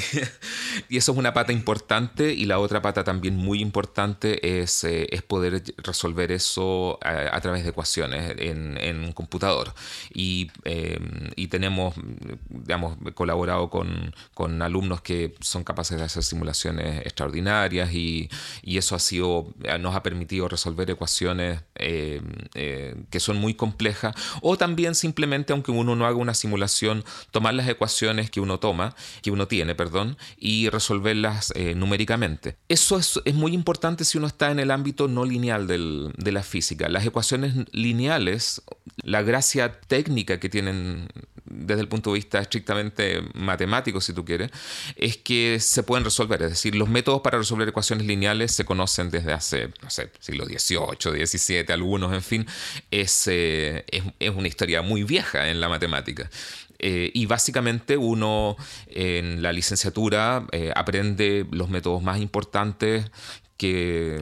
y 0.89 0.99
eso 0.99 1.13
es 1.13 1.19
una 1.19 1.33
pata 1.33 1.53
importante, 1.53 2.33
y 2.35 2.45
la 2.45 2.59
otra 2.59 2.83
pata 2.83 3.03
también 3.03 3.37
muy 3.37 3.61
importante 3.61 4.61
es, 4.61 4.85
eh, 4.85 5.07
es 5.11 5.23
poder 5.23 5.63
resolver 5.79 6.31
eso 6.31 6.99
a, 7.03 7.41
través 7.41 7.65
de 7.65 7.71
ecuaciones 7.71 8.35
en, 8.39 8.77
en 8.79 9.03
un 9.03 9.13
computador. 9.13 9.73
Y, 10.13 10.51
eh, 10.65 10.99
y 11.37 11.49
tenemos, 11.49 11.95
digamos, 12.49 12.99
colaborado 13.15 13.71
con, 13.71 14.15
con 14.35 14.61
alumnos 14.61 15.01
que 15.01 15.35
son 15.41 15.65
capaces 15.71 15.97
de 15.97 16.05
hacer 16.05 16.25
simulaciones 16.25 17.07
extraordinarias 17.07 17.93
y, 17.95 18.29
eso 18.65 18.97
ha 18.97 18.99
sido, 18.99 19.53
nos 19.79 19.95
ha 19.95 20.03
permitido 20.03 20.49
resolver 20.49 20.91
ecuaciones 20.91 21.61
eh, 21.75 22.23
eh, 22.55 22.97
que 23.11 23.21
son 23.21 23.37
muy 23.37 23.53
complejas 23.53 24.15
o 24.41 24.57
también 24.57 24.95
simplemente, 24.95 25.53
aunque 25.53 25.71
uno 25.71 25.95
no 25.95 26.07
haga 26.07 26.17
una 26.17 26.33
simulación, 26.33 27.05
tomar 27.31 27.53
las 27.53 27.69
ecuaciones 27.69 28.31
que 28.31 28.41
uno 28.41 28.59
toma, 28.59 28.95
que 29.23 29.31
uno 29.31 29.47
tiene, 29.49 29.75
perdón, 29.75 30.17
y 30.39 30.71
resolverlas 30.71 31.53
eh, 31.55 31.75
numéricamente. 31.75 32.57
Eso 32.69 32.99
es, 32.99 33.21
muy 33.35 33.53
importante 33.53 34.05
si 34.05 34.17
uno 34.17 34.27
está 34.27 34.51
en 34.51 34.59
el 34.61 34.71
ámbito 34.71 35.07
no 35.09 35.25
lineal 35.27 35.67
de 35.67 36.33
la 36.33 36.43
física. 36.43 36.89
Las 36.89 37.05
ecuaciones 37.05 37.55
lineales, 37.73 38.63
la 39.03 39.23
gracia 39.23 39.73
técnica 39.73 40.41
que 40.41 40.49
tienen 40.49 41.09
desde 41.51 41.83
el 41.83 41.89
punto 41.89 42.11
de 42.11 42.15
vista 42.15 42.39
estrictamente 42.41 43.23
matemático, 43.35 44.01
si 44.01 44.13
tú 44.13 44.25
quieres, 44.25 44.51
es 44.97 45.17
que 45.17 45.60
se 45.65 45.83
pueden 45.83 46.05
resolver. 46.05 46.43
Es 46.43 46.51
decir, 46.51 46.75
los 46.75 46.89
métodos 46.89 47.21
para 47.21 47.39
resolver 47.39 47.69
ecuaciones 47.69 48.07
lineales 48.07 48.53
se 48.53 48.65
conocen 48.65 49.11
desde 49.11 49.33
hace, 49.33 49.71
no 49.83 49.91
sé, 49.91 50.11
siglo 50.21 50.45
XVIII, 50.45 51.27
XVII, 51.27 51.73
algunos, 51.73 52.13
en 52.13 52.23
fin. 52.23 52.47
Es, 52.91 53.27
eh, 53.27 53.85
es, 54.19 54.31
una 54.31 54.49
historia 54.49 54.83
muy 54.83 55.05
vieja 55.05 55.49
en 55.49 55.61
la 55.61 55.69
matemática. 55.69 56.31
Eh, 56.79 57.11
y 57.13 57.27
básicamente 57.27 57.97
uno 57.99 58.57
en 58.87 59.43
la 59.43 59.53
licenciatura 59.53 60.47
eh, 60.53 60.73
aprende 60.75 61.47
los 61.51 61.69
métodos 61.69 62.03
más 62.03 62.19
importantes 62.21 63.11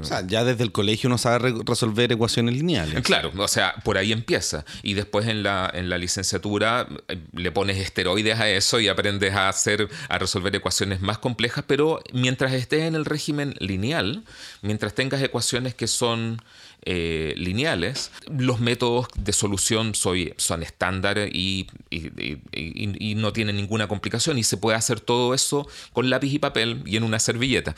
o 0.01 0.05
sea, 0.05 0.27
ya 0.27 0.45
desde 0.45 0.65
el 0.65 0.73
colegio 0.73 1.09
uno 1.09 1.19
sabe 1.19 1.55
resolver 1.65 2.13
ecuaciones 2.13 2.55
lineales. 2.55 3.03
Claro, 3.09 3.33
o 3.39 3.49
sea, 3.49 3.75
por 3.85 3.97
ahí 3.97 4.13
empieza. 4.13 4.65
Y 4.83 4.93
después 4.95 5.27
en 5.29 5.43
la, 5.43 5.71
en 5.73 5.89
la 5.89 5.97
licenciatura 5.97 6.87
eh, 7.09 7.19
le 7.33 7.51
pones 7.53 7.79
esteroides 7.79 8.39
a 8.39 8.49
eso 8.51 8.81
y 8.81 8.89
aprendes 8.89 9.33
a 9.35 9.49
hacer, 9.49 9.89
a 10.09 10.19
resolver 10.19 10.55
ecuaciones 10.55 11.01
más 11.01 11.19
complejas, 11.19 11.65
pero 11.67 12.03
mientras 12.13 12.53
estés 12.53 12.83
en 12.83 12.95
el 12.95 13.05
régimen 13.05 13.55
lineal, 13.61 14.25
mientras 14.63 14.95
tengas 14.95 15.23
ecuaciones 15.23 15.75
que 15.75 15.87
son 15.87 16.43
eh, 16.91 17.35
lineales, 17.37 18.11
los 18.31 18.61
métodos 18.61 19.09
de 19.15 19.35
solución 19.35 19.95
son 19.95 20.63
estándar 20.63 21.19
y, 21.19 21.67
y, 21.91 23.15
no 23.15 23.35
tienen 23.35 23.57
ninguna 23.57 23.89
complicación 23.89 24.39
y 24.39 24.43
se 24.43 24.57
puede 24.57 24.79
hacer 24.79 24.99
todo 24.99 25.35
eso 25.35 25.69
con 25.93 26.09
lápiz 26.09 26.33
y 26.33 26.39
papel 26.39 26.83
y 26.87 26.97
en 26.97 27.03
una 27.03 27.19
servilleta. 27.19 27.75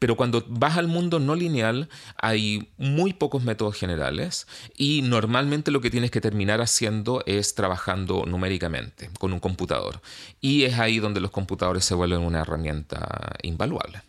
Pero 0.00 0.16
cuando 0.16 0.44
vas 0.48 0.78
al 0.78 0.88
mundo 0.88 1.20
no 1.20 1.36
lineal 1.36 1.88
hay 2.16 2.72
muy 2.76 3.12
pocos 3.12 3.44
métodos 3.44 3.76
generales 3.76 4.48
y 4.76 5.02
normalmente 5.02 5.70
lo 5.70 5.80
que 5.80 5.90
tienes 5.90 6.10
que 6.10 6.20
terminar 6.20 6.60
haciendo 6.60 7.22
es 7.26 7.54
trabajando 7.54 8.24
numéricamente 8.26 9.10
con 9.20 9.32
un 9.32 9.38
computador. 9.38 10.02
Y 10.40 10.64
es 10.64 10.76
ahí 10.80 10.98
donde 10.98 11.20
los 11.20 11.30
computadores 11.30 11.84
se 11.84 11.94
vuelven 11.94 12.22
una 12.22 12.40
herramienta 12.40 13.36
invaluable. 13.42 14.02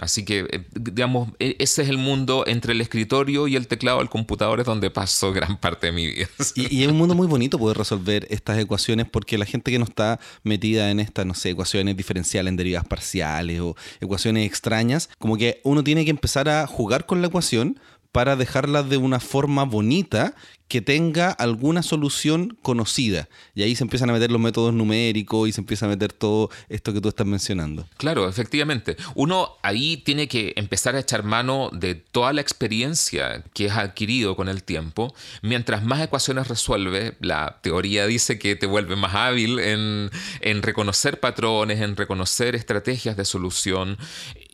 Así 0.00 0.24
que, 0.24 0.46
eh, 0.50 0.64
digamos, 0.74 1.30
e, 1.38 1.56
ese 1.58 1.82
es 1.82 1.88
el 1.88 1.98
mundo 1.98 2.44
entre 2.46 2.72
el 2.72 2.80
escritorio 2.80 3.48
y 3.48 3.56
el 3.56 3.66
teclado 3.66 3.98
del 3.98 4.08
computador, 4.08 4.60
es 4.60 4.66
donde 4.66 4.90
paso 4.90 5.32
gran 5.32 5.58
parte 5.58 5.88
de 5.88 5.92
mi 5.92 6.06
vida. 6.06 6.28
Y, 6.54 6.82
es 6.82 6.88
un 6.88 6.96
mundo 6.96 7.14
muy 7.14 7.26
bonito 7.26 7.58
poder 7.58 7.76
resolver 7.76 8.26
estas 8.30 8.58
ecuaciones 8.58 9.06
porque 9.08 9.38
la 9.38 9.44
gente 9.44 9.70
que 9.70 9.78
no 9.78 9.84
está 9.84 10.20
metida 10.42 10.90
en 10.90 11.00
estas, 11.00 11.26
no 11.26 11.34
sé, 11.34 11.50
ecuaciones 11.50 11.96
diferenciales 11.96 12.50
en 12.50 12.56
derivadas 12.56 12.86
parciales 12.86 13.60
o 13.60 13.76
ecuaciones 14.00 14.46
extrañas, 14.46 15.08
como 15.18 15.36
que 15.36 15.60
uno 15.64 15.84
tiene 15.84 16.04
que 16.04 16.10
empezar 16.10 16.48
a 16.48 16.66
jugar 16.66 17.06
con 17.06 17.20
la 17.20 17.28
ecuación 17.28 17.78
para 18.12 18.36
dejarla 18.36 18.82
de 18.82 18.98
una 18.98 19.20
forma 19.20 19.64
bonita 19.64 20.34
que 20.68 20.80
tenga 20.80 21.30
alguna 21.30 21.82
solución 21.82 22.56
conocida. 22.62 23.28
Y 23.54 23.62
ahí 23.62 23.76
se 23.76 23.84
empiezan 23.84 24.08
a 24.08 24.14
meter 24.14 24.30
los 24.30 24.40
métodos 24.40 24.72
numéricos 24.72 25.46
y 25.46 25.52
se 25.52 25.60
empieza 25.60 25.84
a 25.84 25.90
meter 25.90 26.14
todo 26.14 26.48
esto 26.70 26.94
que 26.94 27.00
tú 27.02 27.10
estás 27.10 27.26
mencionando. 27.26 27.86
Claro, 27.98 28.26
efectivamente. 28.26 28.96
Uno 29.14 29.50
ahí 29.62 29.98
tiene 29.98 30.28
que 30.28 30.54
empezar 30.56 30.94
a 30.94 31.00
echar 31.00 31.24
mano 31.24 31.68
de 31.74 31.94
toda 31.94 32.32
la 32.32 32.40
experiencia 32.40 33.44
que 33.52 33.70
has 33.70 33.76
adquirido 33.76 34.34
con 34.34 34.48
el 34.48 34.62
tiempo. 34.62 35.14
Mientras 35.42 35.84
más 35.84 36.00
ecuaciones 36.00 36.48
resuelve, 36.48 37.18
la 37.20 37.58
teoría 37.62 38.06
dice 38.06 38.38
que 38.38 38.56
te 38.56 38.66
vuelve 38.66 38.96
más 38.96 39.14
hábil 39.14 39.58
en, 39.58 40.10
en 40.40 40.62
reconocer 40.62 41.20
patrones, 41.20 41.82
en 41.82 41.96
reconocer 41.96 42.54
estrategias 42.54 43.18
de 43.18 43.26
solución 43.26 43.98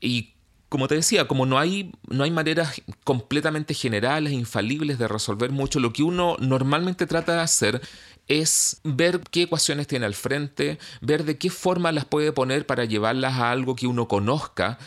y 0.00 0.34
como 0.68 0.86
te 0.86 0.96
decía, 0.96 1.26
como 1.26 1.46
no 1.46 1.58
hay, 1.58 1.92
no 2.08 2.24
hay 2.24 2.30
maneras 2.30 2.82
completamente 3.04 3.74
generales, 3.74 4.32
infalibles 4.32 4.98
de 4.98 5.08
resolver 5.08 5.50
mucho, 5.50 5.80
lo 5.80 5.92
que 5.92 6.02
uno 6.02 6.36
normalmente 6.40 7.06
trata 7.06 7.34
de 7.34 7.40
hacer 7.40 7.80
es 8.28 8.80
ver 8.84 9.20
qué 9.30 9.42
ecuaciones 9.42 9.86
tiene 9.86 10.04
al 10.04 10.14
frente, 10.14 10.78
ver 11.00 11.24
de 11.24 11.38
qué 11.38 11.48
forma 11.48 11.92
las 11.92 12.04
puede 12.04 12.32
poner 12.32 12.66
para 12.66 12.84
llevarlas 12.84 13.34
a 13.34 13.50
algo 13.50 13.74
que 13.74 13.86
uno 13.86 14.06
conozca. 14.06 14.78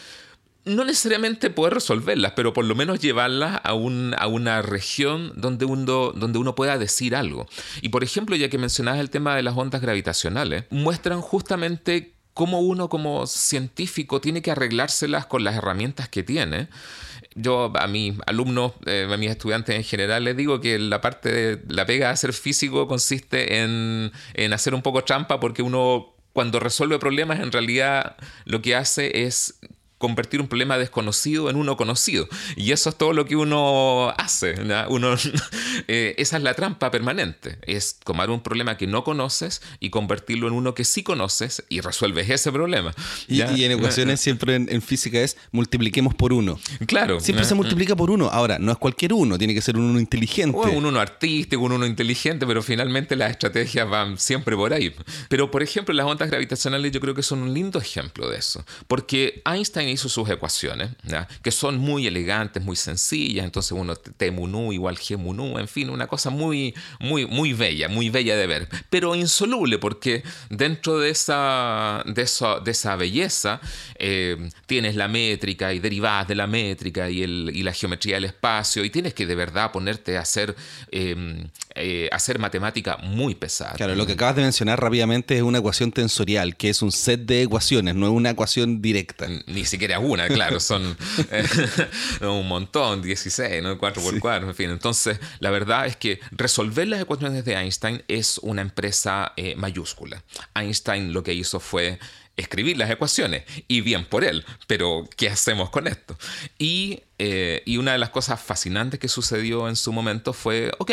No 0.63 0.85
necesariamente 0.85 1.49
poder 1.49 1.73
resolverlas, 1.73 2.33
pero 2.35 2.53
por 2.53 2.65
lo 2.65 2.75
menos 2.75 2.99
llevarlas 2.99 3.59
a, 3.63 3.73
un, 3.73 4.13
a 4.19 4.27
una 4.27 4.61
región 4.61 5.33
donde 5.35 5.65
uno, 5.65 6.11
donde 6.11 6.37
uno 6.37 6.53
pueda 6.53 6.77
decir 6.77 7.15
algo. 7.15 7.47
Y 7.81 7.89
por 7.89 8.03
ejemplo, 8.03 8.35
ya 8.35 8.49
que 8.49 8.59
mencionabas 8.59 8.99
el 8.99 9.09
tema 9.09 9.35
de 9.35 9.41
las 9.41 9.57
ondas 9.57 9.81
gravitacionales, 9.81 10.65
muestran 10.69 11.21
justamente 11.21 12.13
cómo 12.33 12.59
uno 12.59 12.89
como 12.89 13.27
científico 13.27 14.21
tiene 14.21 14.41
que 14.41 14.51
arreglárselas 14.51 15.25
con 15.25 15.43
las 15.43 15.55
herramientas 15.55 16.09
que 16.09 16.23
tiene. 16.23 16.67
Yo 17.35 17.71
a 17.75 17.87
mis 17.87 18.15
alumnos, 18.25 18.73
eh, 18.85 19.07
a 19.09 19.17
mis 19.17 19.29
estudiantes 19.29 19.75
en 19.75 19.83
general, 19.83 20.23
les 20.23 20.35
digo 20.35 20.59
que 20.59 20.77
la 20.79 20.99
parte 21.01 21.31
de 21.31 21.63
la 21.67 21.85
pega 21.85 22.09
de 22.09 22.17
ser 22.17 22.33
físico 22.33 22.87
consiste 22.87 23.61
en, 23.61 24.11
en 24.33 24.53
hacer 24.53 24.73
un 24.73 24.81
poco 24.81 25.03
trampa 25.03 25.39
porque 25.39 25.61
uno 25.61 26.13
cuando 26.33 26.59
resuelve 26.59 26.97
problemas 26.99 27.39
en 27.39 27.51
realidad 27.51 28.15
lo 28.45 28.61
que 28.61 28.75
hace 28.75 29.23
es 29.23 29.59
convertir 30.01 30.41
un 30.41 30.47
problema 30.47 30.77
desconocido 30.77 31.49
en 31.49 31.55
uno 31.55 31.77
conocido. 31.77 32.27
Y 32.57 32.73
eso 32.73 32.89
es 32.89 32.97
todo 32.97 33.13
lo 33.13 33.25
que 33.25 33.37
uno 33.37 34.13
hace. 34.17 34.55
Uno, 34.89 35.15
eh, 35.87 36.15
esa 36.17 36.37
es 36.37 36.43
la 36.43 36.53
trampa 36.53 36.91
permanente. 36.91 37.59
Es 37.61 37.99
tomar 38.03 38.29
un 38.29 38.41
problema 38.41 38.75
que 38.75 38.87
no 38.87 39.05
conoces 39.05 39.61
y 39.79 39.89
convertirlo 39.89 40.47
en 40.47 40.53
uno 40.53 40.73
que 40.73 40.83
sí 40.83 41.03
conoces 41.03 41.63
y 41.69 41.79
resuelves 41.79 42.29
ese 42.29 42.51
problema. 42.51 42.93
Y, 43.27 43.41
en 43.41 43.71
ecuaciones 43.71 44.19
siempre 44.21 44.55
en, 44.55 44.81
física 44.81 45.19
es 45.19 45.37
multipliquemos 45.51 46.15
por 46.15 46.33
uno. 46.33 46.59
Claro. 46.87 47.19
Siempre 47.19 47.45
se 47.45 47.55
multiplica 47.55 47.95
por 47.95 48.09
uno. 48.09 48.29
Ahora, 48.31 48.59
no 48.59 48.71
es 48.71 48.77
cualquier 48.77 49.13
uno, 49.13 49.37
tiene 49.37 49.53
que 49.53 49.61
ser 49.61 49.77
un 49.77 49.83
uno 49.83 49.99
inteligente. 49.99 50.57
O 50.57 50.63
un 50.71 50.85
uno 50.85 50.99
artístico, 50.99 51.61
un 51.63 51.73
uno 51.73 51.85
inteligente, 51.85 52.45
pero 52.47 52.63
finalmente 52.63 53.15
las 53.15 53.31
estrategias 53.31 53.87
van 53.87 54.17
siempre 54.17 54.55
por 54.55 54.73
ahí. 54.73 54.93
Pero, 55.29 55.51
por 55.51 55.61
ejemplo, 55.61 55.93
las 55.93 56.05
ondas 56.05 56.29
gravitacionales 56.29 56.91
yo 56.91 56.99
creo 56.99 57.13
que 57.13 57.23
son 57.23 57.43
un 57.43 57.53
lindo 57.53 57.79
ejemplo 57.79 58.29
de 58.29 58.37
eso. 58.37 58.65
Porque 58.87 59.41
Einstein 59.45 59.89
hizo 59.91 60.09
sus 60.09 60.29
ecuaciones, 60.29 60.91
que 61.41 61.51
son 61.51 61.77
muy 61.77 62.07
elegantes, 62.07 62.63
muy 62.63 62.75
sencillas, 62.75 63.45
entonces 63.45 63.71
uno 63.73 63.95
T 63.95 64.31
mu 64.31 64.71
igual 64.71 64.97
G 64.97 65.17
mu 65.17 65.31
en 65.59 65.67
fin, 65.67 65.89
una 65.89 66.07
cosa 66.07 66.29
muy, 66.29 66.73
muy, 66.99 67.25
muy 67.25 67.53
bella, 67.53 67.87
muy 67.87 68.09
bella 68.09 68.35
de 68.35 68.47
ver, 68.47 68.69
pero 68.89 69.15
insoluble 69.15 69.77
porque 69.77 70.23
dentro 70.49 70.99
de 70.99 71.09
esa, 71.09 72.03
de 72.05 72.21
de 72.63 72.71
esa 72.71 72.95
belleza 72.95 73.59
eh, 73.95 74.49
tienes 74.65 74.95
la 74.95 75.07
métrica 75.07 75.73
y 75.73 75.79
derivadas 75.79 76.27
de 76.27 76.35
la 76.35 76.47
métrica 76.47 77.09
y, 77.09 77.23
el, 77.23 77.51
y, 77.53 77.63
la 77.63 77.73
geometría 77.73 78.15
del 78.15 78.25
espacio 78.25 78.83
y 78.83 78.89
tienes 78.89 79.13
que 79.13 79.25
de 79.25 79.35
verdad 79.35 79.71
ponerte 79.71 80.17
a 80.17 80.21
hacer, 80.21 80.55
eh, 80.91 81.45
eh, 81.75 82.09
hacer 82.11 82.39
matemática 82.39 82.97
muy 82.97 83.35
pesada. 83.35 83.73
Claro, 83.73 83.95
lo 83.95 84.05
que 84.05 84.13
acabas 84.13 84.35
de 84.35 84.43
mencionar 84.43 84.79
rápidamente 84.81 85.35
es 85.35 85.41
una 85.41 85.59
ecuación 85.59 85.91
tensorial, 85.91 86.55
que 86.55 86.69
es 86.69 86.81
un 86.81 86.91
set 86.91 87.21
de 87.21 87.43
ecuaciones, 87.43 87.95
no 87.95 88.07
es 88.07 88.13
una 88.13 88.31
ecuación 88.31 88.81
directa. 88.81 89.27
Ni 89.47 89.65
siquiera 89.65 89.80
una, 89.99 90.27
claro, 90.27 90.59
son 90.61 90.97
eh, 91.31 91.45
un 92.21 92.47
montón, 92.47 93.01
16, 93.01 93.63
¿no? 93.63 93.77
4x4, 93.77 94.43
en 94.43 94.55
fin. 94.55 94.69
Entonces, 94.69 95.19
la 95.39 95.51
verdad 95.51 95.85
es 95.87 95.95
que 95.95 96.19
resolver 96.31 96.87
las 96.87 97.01
ecuaciones 97.01 97.45
de 97.45 97.53
Einstein 97.55 98.03
es 98.07 98.37
una 98.39 98.61
empresa 98.61 99.33
eh, 99.37 99.55
mayúscula. 99.55 100.23
Einstein 100.55 101.13
lo 101.13 101.23
que 101.23 101.33
hizo 101.33 101.59
fue 101.59 101.99
escribir 102.37 102.77
las 102.77 102.89
ecuaciones 102.89 103.43
y 103.67 103.81
bien 103.81 104.05
por 104.05 104.23
él, 104.23 104.45
pero 104.67 105.07
¿qué 105.17 105.29
hacemos 105.29 105.69
con 105.69 105.87
esto? 105.87 106.17
Y, 106.57 107.03
eh, 107.19 107.61
y 107.65 107.77
una 107.77 107.91
de 107.93 107.97
las 107.97 108.09
cosas 108.09 108.41
fascinantes 108.41 108.99
que 108.99 109.07
sucedió 109.07 109.67
en 109.67 109.75
su 109.75 109.91
momento 109.91 110.33
fue, 110.33 110.71
ok, 110.79 110.91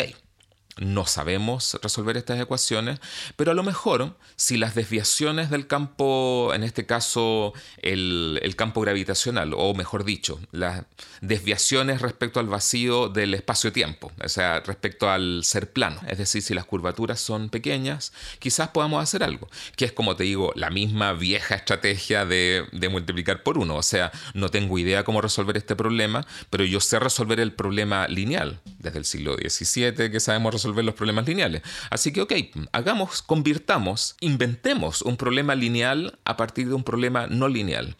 no 0.79 1.05
sabemos 1.05 1.77
resolver 1.81 2.17
estas 2.17 2.39
ecuaciones, 2.39 2.99
pero 3.35 3.51
a 3.51 3.53
lo 3.53 3.63
mejor 3.63 4.15
si 4.35 4.57
las 4.57 4.75
desviaciones 4.75 5.49
del 5.49 5.67
campo, 5.67 6.51
en 6.53 6.63
este 6.63 6.85
caso 6.85 7.53
el, 7.81 8.39
campo 8.57 8.81
gravitacional, 8.81 9.53
o 9.55 9.73
mejor 9.73 10.03
dicho, 10.03 10.39
las 10.51 10.83
desviaciones 11.21 12.01
respecto 12.01 12.41
al 12.41 12.47
vacío 12.47 13.07
del 13.07 13.33
espacio-tiempo, 13.33 14.11
o 14.21 14.27
sea, 14.27 14.59
respecto 14.59 15.09
al 15.09 15.43
ser 15.45 15.71
plano, 15.71 16.01
es 16.07 16.17
decir, 16.17 16.41
si 16.41 16.53
las 16.53 16.65
curvaturas 16.65 17.21
son 17.21 17.49
pequeñas, 17.49 18.11
quizás 18.39 18.69
podamos 18.69 19.01
hacer 19.01 19.23
algo, 19.23 19.47
que 19.77 19.85
es 19.85 19.93
como 19.93 20.15
te 20.15 20.23
digo, 20.25 20.51
la 20.55 20.69
misma 20.69 21.13
vieja 21.13 21.55
estrategia 21.55 22.25
de, 22.25 22.65
de 22.73 22.89
multiplicar 22.89 23.43
por 23.43 23.57
uno, 23.57 23.75
o 23.75 23.83
sea, 23.83 24.11
no 24.33 24.49
tengo 24.49 24.77
idea 24.77 25.03
cómo 25.03 25.21
resolver 25.21 25.55
este 25.55 25.75
problema, 25.75 26.25
pero 26.49 26.65
yo 26.65 26.81
sé 26.81 26.99
resolver 26.99 27.39
el 27.39 27.53
problema 27.53 28.07
lineal, 28.07 28.59
desde 28.79 28.99
el 28.99 29.05
siglo 29.05 29.35
XVII 29.35 30.11
que 30.11 30.19
sabemos 30.19 30.53
resolver 30.53 30.68
resolver 30.69 30.85
los 30.85 30.95
problemas 30.95 31.27
lineales. 31.27 31.61
Así 31.89 32.13
que, 32.13 32.21
ok, 32.21 32.33
hagamos, 32.71 33.21
convirtamos, 33.21 34.15
inventemos 34.19 35.01
un 35.01 35.17
problema 35.17 35.55
lineal 35.55 36.19
a 36.25 36.37
partir 36.37 36.67
de 36.67 36.73
un 36.73 36.83
problema 36.83 37.27
no 37.27 37.47
lineal. 37.47 37.95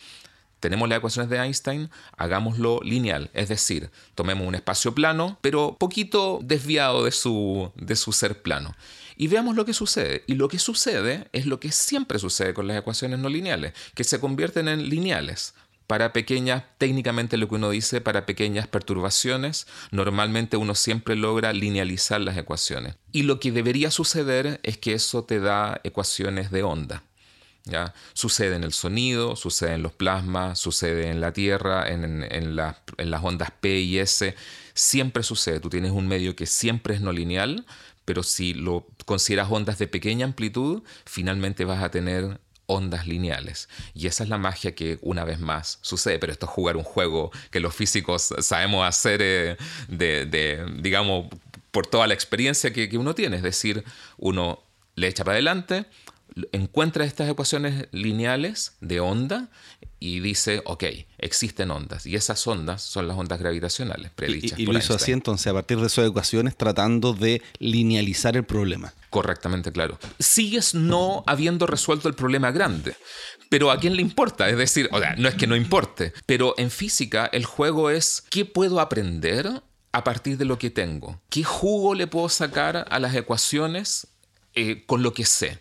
Tenemos 0.59 0.89
las 0.89 0.97
ecuaciones 0.97 1.29
de 1.29 1.37
Einstein, 1.37 1.89
hagámoslo 2.17 2.81
lineal, 2.83 3.29
es 3.33 3.47
decir, 3.47 3.91
tomemos 4.13 4.45
un 4.45 4.55
espacio 4.55 4.93
plano, 4.93 5.37
pero 5.41 5.77
poquito 5.79 6.39
desviado 6.43 7.05
de 7.05 7.11
su, 7.11 7.71
de 7.75 7.95
su 7.95 8.11
ser 8.11 8.41
plano. 8.41 8.75
Y 9.15 9.27
veamos 9.27 9.55
lo 9.55 9.65
que 9.65 9.73
sucede. 9.73 10.23
Y 10.27 10.35
lo 10.35 10.47
que 10.47 10.59
sucede 10.59 11.27
es 11.33 11.45
lo 11.45 11.59
que 11.59 11.71
siempre 11.71 12.19
sucede 12.19 12.53
con 12.53 12.67
las 12.67 12.77
ecuaciones 12.77 13.19
no 13.19 13.29
lineales, 13.29 13.73
que 13.93 14.03
se 14.03 14.19
convierten 14.19 14.67
en 14.67 14.89
lineales 14.89 15.53
para 15.89 16.13
pequeñas, 16.13 16.65
técnicamente 16.77 17.35
lo 17.35 17.49
que 17.49 17.55
uno 17.55 17.71
dice, 17.71 17.99
para 17.99 18.27
pequeñas 18.27 18.67
perturbaciones, 18.67 19.65
normalmente 19.89 20.55
uno 20.55 20.75
siempre 20.75 21.15
logra 21.15 21.51
linealizar 21.51 22.21
las 22.21 22.37
ecuaciones. 22.37 22.93
Y 23.11 23.23
lo 23.23 23.39
que 23.39 23.51
debería 23.51 23.89
suceder 23.89 24.59
es 24.61 24.77
que 24.77 24.93
eso 24.93 25.23
te 25.23 25.39
da 25.39 25.81
ecuaciones 25.83 26.51
de 26.51 26.61
onda. 26.61 27.01
¿ya? 27.65 27.95
Sucede 28.13 28.55
en 28.55 28.63
el 28.63 28.71
sonido, 28.71 29.35
sucede 29.35 29.73
en 29.73 29.81
los 29.81 29.91
plasmas, 29.91 30.59
sucede 30.59 31.09
en 31.09 31.21
la 31.21 31.33
Tierra, 31.33 31.89
en, 31.89 32.23
en 32.23 32.55
las 32.55 33.23
ondas 33.23 33.49
P 33.59 33.79
y 33.79 33.97
S. 33.97 34.35
Siempre 34.75 35.23
sucede. 35.23 35.59
Tú 35.59 35.71
tienes 35.71 35.91
un 35.91 36.07
medio 36.07 36.35
que 36.35 36.45
siempre 36.45 36.93
es 36.93 37.01
no 37.01 37.11
lineal, 37.11 37.65
pero 38.05 38.21
si 38.21 38.53
lo 38.53 38.85
consideras 39.05 39.47
ondas 39.49 39.79
de 39.79 39.87
pequeña 39.87 40.27
amplitud, 40.27 40.83
finalmente 41.05 41.65
vas 41.65 41.81
a 41.81 41.89
tener 41.89 42.39
ondas 42.69 43.07
lineales. 43.07 43.67
Y 43.93 44.07
esa 44.07 44.23
es 44.23 44.29
la 44.29 44.37
magia 44.37 44.75
que 44.75 44.99
una 45.01 45.25
vez 45.25 45.39
más 45.39 45.79
sucede, 45.81 46.19
pero 46.19 46.31
esto 46.31 46.45
es 46.45 46.51
jugar 46.51 46.77
un 46.77 46.83
juego 46.83 47.31
que 47.51 47.59
los 47.59 47.75
físicos 47.75 48.33
sabemos 48.39 48.87
hacer 48.87 49.19
eh, 49.21 49.57
de, 49.89 50.65
digamos, 50.79 51.27
por 51.71 51.87
toda 51.87 52.07
la 52.07 52.13
experiencia 52.13 52.71
que, 52.71 52.87
que 52.87 52.97
uno 52.97 53.15
tiene. 53.15 53.37
Es 53.37 53.43
decir, 53.43 53.83
uno 54.17 54.63
le 54.95 55.07
echa 55.07 55.23
para 55.23 55.35
adelante, 55.35 55.85
encuentra 56.51 57.05
estas 57.05 57.29
ecuaciones 57.29 57.87
lineales 57.91 58.73
de 58.81 58.99
onda 58.99 59.49
y 59.99 60.19
dice, 60.19 60.61
ok, 60.65 60.83
existen 61.17 61.71
ondas. 61.71 62.05
Y 62.05 62.15
esas 62.15 62.45
ondas 62.47 62.81
son 62.81 63.07
las 63.07 63.17
ondas 63.17 63.39
gravitacionales 63.39 64.11
predichas. 64.11 64.57
Y, 64.59 64.63
y, 64.63 64.65
lo 64.65 64.77
hizo 64.77 64.93
así 64.93 65.11
entonces, 65.11 65.47
a 65.47 65.53
partir 65.53 65.79
de 65.79 65.87
esas 65.87 66.07
ecuaciones, 66.07 66.55
tratando 66.55 67.13
de 67.13 67.41
linealizar 67.59 68.37
el 68.37 68.43
problema. 68.43 68.93
Correctamente, 69.09 69.71
claro. 69.71 69.97
Sigues 70.19 70.75
no 70.75 71.23
habiendo 71.25 71.65
resuelto 71.65 72.07
el 72.07 72.13
problema 72.13 72.51
grande. 72.51 72.95
Pero 73.49 73.71
¿a 73.71 73.79
quién 73.79 73.95
le 73.95 74.01
importa? 74.01 74.49
Es 74.49 74.57
decir, 74.57 74.87
o 74.91 74.99
sea, 74.99 75.15
no 75.15 75.27
es 75.27 75.35
que 75.35 75.47
no 75.47 75.55
importe, 75.55 76.13
pero 76.25 76.53
en 76.57 76.69
física 76.69 77.27
el 77.31 77.45
juego 77.45 77.89
es 77.89 78.23
¿qué 78.29 78.45
puedo 78.45 78.79
aprender 78.79 79.63
a 79.91 80.03
partir 80.03 80.37
de 80.37 80.45
lo 80.45 80.59
que 80.59 80.69
tengo? 80.69 81.19
¿Qué 81.29 81.43
jugo 81.43 81.95
le 81.95 82.05
puedo 82.05 82.29
sacar 82.29 82.85
a 82.89 82.99
las 82.99 83.15
ecuaciones 83.15 84.07
eh, 84.53 84.83
con 84.85 85.01
lo 85.01 85.13
que 85.13 85.25
sé? 85.25 85.59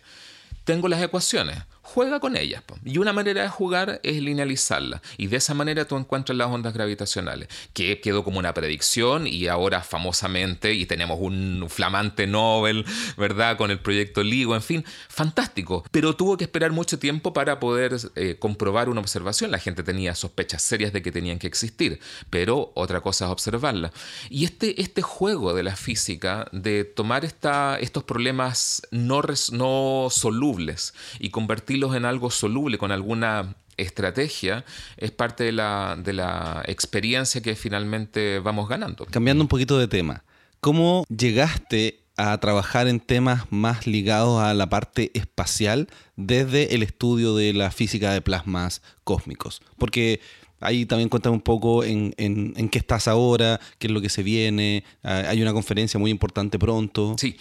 tengo 0.69 0.87
las 0.87 1.01
ecuaciones. 1.01 1.57
Juega 1.93 2.19
con 2.19 2.37
ellas. 2.37 2.63
Y 2.85 2.99
una 2.99 3.13
manera 3.13 3.41
de 3.41 3.49
jugar 3.49 3.99
es 4.03 4.21
linealizarlas. 4.21 5.01
Y 5.17 5.27
de 5.27 5.37
esa 5.37 5.53
manera 5.53 5.85
tú 5.85 5.97
encuentras 5.97 6.37
las 6.37 6.47
ondas 6.47 6.73
gravitacionales, 6.73 7.47
que 7.73 7.99
quedó 7.99 8.23
como 8.23 8.39
una 8.39 8.53
predicción 8.53 9.25
y 9.25 9.47
ahora 9.47 9.81
famosamente, 9.81 10.73
y 10.73 10.85
tenemos 10.85 11.17
un 11.19 11.65
flamante 11.67 12.27
Nobel, 12.27 12.85
¿verdad? 13.17 13.57
Con 13.57 13.71
el 13.71 13.79
proyecto 13.79 14.21
LIGO, 14.23 14.55
en 14.55 14.61
fin, 14.61 14.85
fantástico. 15.09 15.83
Pero 15.91 16.15
tuvo 16.15 16.37
que 16.37 16.43
esperar 16.43 16.71
mucho 16.71 16.99
tiempo 16.99 17.33
para 17.33 17.59
poder 17.59 17.97
eh, 18.15 18.35
comprobar 18.37 18.89
una 18.89 19.01
observación. 19.01 19.51
La 19.51 19.59
gente 19.59 19.81
tenía 19.81 20.13
sospechas 20.13 20.61
serias 20.61 20.93
de 20.93 21.01
que 21.01 21.11
tenían 21.11 21.39
que 21.39 21.47
existir, 21.47 21.99
pero 22.29 22.71
otra 22.75 23.01
cosa 23.01 23.25
es 23.25 23.31
observarla. 23.31 23.91
Y 24.29 24.45
este, 24.45 24.81
este 24.81 25.01
juego 25.01 25.53
de 25.53 25.63
la 25.63 25.75
física, 25.75 26.47
de 26.51 26.83
tomar 26.83 27.25
esta, 27.25 27.79
estos 27.79 28.03
problemas 28.03 28.83
no, 28.91 29.21
no 29.53 30.07
solubles 30.11 30.93
y 31.19 31.29
convertirlos 31.31 31.78
en 31.95 32.05
algo 32.05 32.29
soluble 32.29 32.77
con 32.77 32.91
alguna 32.91 33.55
estrategia 33.77 34.65
es 34.97 35.11
parte 35.11 35.45
de 35.45 35.51
la, 35.51 35.97
de 35.97 36.13
la 36.13 36.63
experiencia 36.65 37.41
que 37.41 37.55
finalmente 37.55 38.39
vamos 38.39 38.69
ganando. 38.69 39.05
Cambiando 39.05 39.43
un 39.43 39.47
poquito 39.47 39.77
de 39.77 39.87
tema, 39.87 40.23
¿cómo 40.59 41.05
llegaste 41.09 41.99
a 42.17 42.37
trabajar 42.39 42.89
en 42.89 42.99
temas 42.99 43.45
más 43.49 43.87
ligados 43.87 44.41
a 44.41 44.53
la 44.53 44.67
parte 44.67 45.11
espacial 45.13 45.87
desde 46.17 46.75
el 46.75 46.83
estudio 46.83 47.33
de 47.33 47.53
la 47.53 47.71
física 47.71 48.11
de 48.11 48.21
plasmas 48.21 48.81
cósmicos? 49.05 49.61
Porque 49.77 50.19
Ahí 50.59 50.85
también 50.85 51.09
cuéntame 51.09 51.35
un 51.35 51.41
poco 51.41 51.83
en, 51.83 52.13
en, 52.17 52.69
qué 52.69 52.79
estás 52.79 53.07
ahora, 53.07 53.59
qué 53.77 53.87
es 53.87 53.93
lo 53.93 54.01
que 54.01 54.09
se 54.09 54.23
viene. 54.23 54.83
Ah, 55.03 55.23
hay 55.27 55.41
una 55.41 55.53
conferencia 55.53 55.99
muy 55.99 56.11
importante 56.11 56.59
pronto. 56.59 57.15
Sí, 57.17 57.37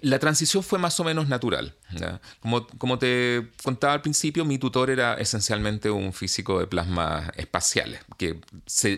la 0.00 0.18
transición 0.18 0.62
fue 0.62 0.78
más 0.78 0.98
o 1.00 1.04
menos 1.04 1.28
natural. 1.28 1.74
Como, 2.40 2.66
como 2.78 2.98
te 2.98 3.48
contaba 3.62 3.92
al 3.92 4.00
principio, 4.00 4.44
mi 4.44 4.58
tutor 4.58 4.88
era 4.88 5.14
esencialmente 5.14 5.90
un 5.90 6.12
físico 6.12 6.58
de 6.58 6.66
plasmas 6.66 7.30
espaciales, 7.36 8.00
que 8.16 8.38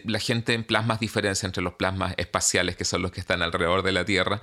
la 0.05 0.21
gente 0.21 0.55
en 0.55 0.65
plasmas 0.65 1.01
diferencia 1.01 1.47
entre 1.47 1.63
los 1.63 1.75
plasmas 1.75 2.15
espaciales, 2.17 2.77
que 2.77 2.85
son 2.85 3.03
los 3.03 3.11
que 3.11 3.21
están 3.21 3.43
alrededor 3.43 3.83
de 3.83 3.93
la 3.93 4.05
Tierra, 4.05 4.41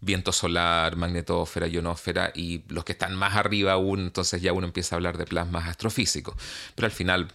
viento 0.00 0.32
solar, 0.32 0.96
magnetósfera, 0.96 1.66
ionósfera, 1.66 2.32
y 2.34 2.62
los 2.68 2.84
que 2.84 2.92
están 2.92 3.14
más 3.14 3.36
arriba 3.36 3.72
aún, 3.72 4.00
entonces 4.00 4.40
ya 4.40 4.52
uno 4.52 4.66
empieza 4.66 4.94
a 4.94 4.96
hablar 4.96 5.18
de 5.18 5.26
plasmas 5.26 5.68
astrofísicos. 5.68 6.34
Pero 6.74 6.86
al 6.86 6.92
final 6.92 7.28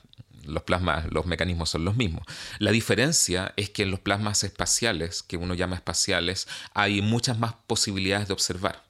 los 0.47 0.63
plasmas, 0.63 1.05
los 1.11 1.25
mecanismos 1.25 1.69
son 1.69 1.85
los 1.85 1.95
mismos. 1.95 2.25
La 2.59 2.71
diferencia 2.71 3.53
es 3.57 3.69
que 3.69 3.83
en 3.83 3.91
los 3.91 3.99
plasmas 3.99 4.43
espaciales, 4.43 5.23
que 5.23 5.37
uno 5.37 5.53
llama 5.53 5.75
espaciales, 5.75 6.47
hay 6.73 7.01
muchas 7.01 7.37
más 7.39 7.55
posibilidades 7.67 8.27
de 8.27 8.33
observar 8.33 8.85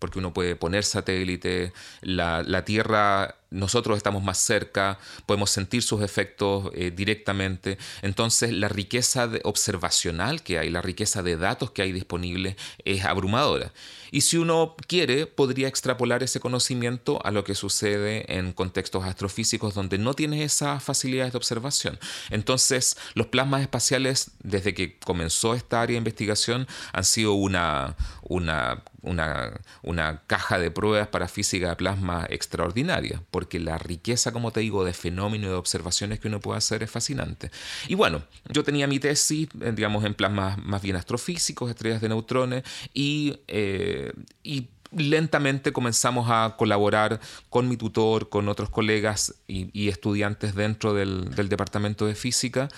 porque 0.00 0.18
uno 0.18 0.32
puede 0.32 0.56
poner 0.56 0.82
satélite, 0.82 1.74
la, 2.00 2.42
la 2.42 2.64
Tierra 2.64 3.36
nosotros 3.50 3.96
estamos 3.96 4.22
más 4.22 4.38
cerca, 4.38 4.98
podemos 5.26 5.50
sentir 5.50 5.82
sus 5.82 6.02
efectos 6.02 6.70
eh, 6.74 6.90
directamente. 6.90 7.78
Entonces, 8.02 8.52
la 8.52 8.68
riqueza 8.68 9.28
observacional 9.44 10.42
que 10.42 10.58
hay, 10.58 10.70
la 10.70 10.82
riqueza 10.82 11.22
de 11.22 11.36
datos 11.36 11.72
que 11.72 11.82
hay 11.82 11.92
disponible 11.92 12.56
es 12.84 13.04
abrumadora. 13.04 13.72
Y 14.10 14.22
si 14.22 14.36
uno 14.36 14.76
quiere, 14.86 15.26
podría 15.26 15.68
extrapolar 15.68 16.22
ese 16.22 16.40
conocimiento 16.40 17.24
a 17.24 17.30
lo 17.30 17.44
que 17.44 17.54
sucede 17.54 18.36
en 18.36 18.52
contextos 18.52 19.04
astrofísicos 19.04 19.74
donde 19.74 19.98
no 19.98 20.14
tienes 20.14 20.40
esas 20.40 20.82
facilidades 20.82 21.32
de 21.32 21.38
observación. 21.38 21.98
Entonces, 22.30 22.96
los 23.14 23.28
plasmas 23.28 23.62
espaciales, 23.62 24.32
desde 24.42 24.74
que 24.74 24.98
comenzó 24.98 25.54
esta 25.54 25.82
área 25.82 25.94
de 25.94 25.98
investigación, 25.98 26.66
han 26.92 27.04
sido 27.04 27.34
una, 27.34 27.96
una, 28.22 28.82
una, 29.02 29.60
una 29.82 30.22
caja 30.26 30.58
de 30.58 30.70
pruebas 30.70 31.08
para 31.08 31.28
física 31.28 31.70
de 31.70 31.76
plasma 31.76 32.26
extraordinaria 32.28 33.22
porque 33.30 33.58
la 33.58 33.78
riqueza, 33.78 34.32
como 34.32 34.50
te 34.50 34.60
digo, 34.60 34.84
de 34.84 34.92
fenómenos 34.92 35.46
y 35.46 35.50
de 35.50 35.54
observaciones 35.54 36.20
que 36.20 36.28
uno 36.28 36.40
puede 36.40 36.58
hacer 36.58 36.82
es 36.82 36.90
fascinante. 36.90 37.50
Y 37.88 37.94
bueno, 37.94 38.22
yo 38.48 38.64
tenía 38.64 38.86
mi 38.86 38.98
tesis, 38.98 39.48
eh, 39.60 39.72
digamos, 39.74 40.04
en 40.04 40.14
plasmas 40.14 40.58
más 40.58 40.82
bien 40.82 40.96
astrofísicos, 40.96 41.70
estrellas 41.70 42.00
de 42.00 42.08
neutrones, 42.08 42.64
y, 42.94 43.40
eh, 43.48 44.12
y 44.42 44.68
lentamente 44.92 45.72
comenzamos 45.72 46.28
a 46.30 46.56
colaborar 46.56 47.20
con 47.48 47.68
mi 47.68 47.76
tutor, 47.76 48.28
con 48.28 48.48
otros 48.48 48.70
colegas 48.70 49.34
y, 49.46 49.88
estudiantes 49.88 50.54
dentro 50.54 50.94
del, 50.94 51.30
departamento 51.48 52.06
de 52.06 52.14
física, 52.14 52.68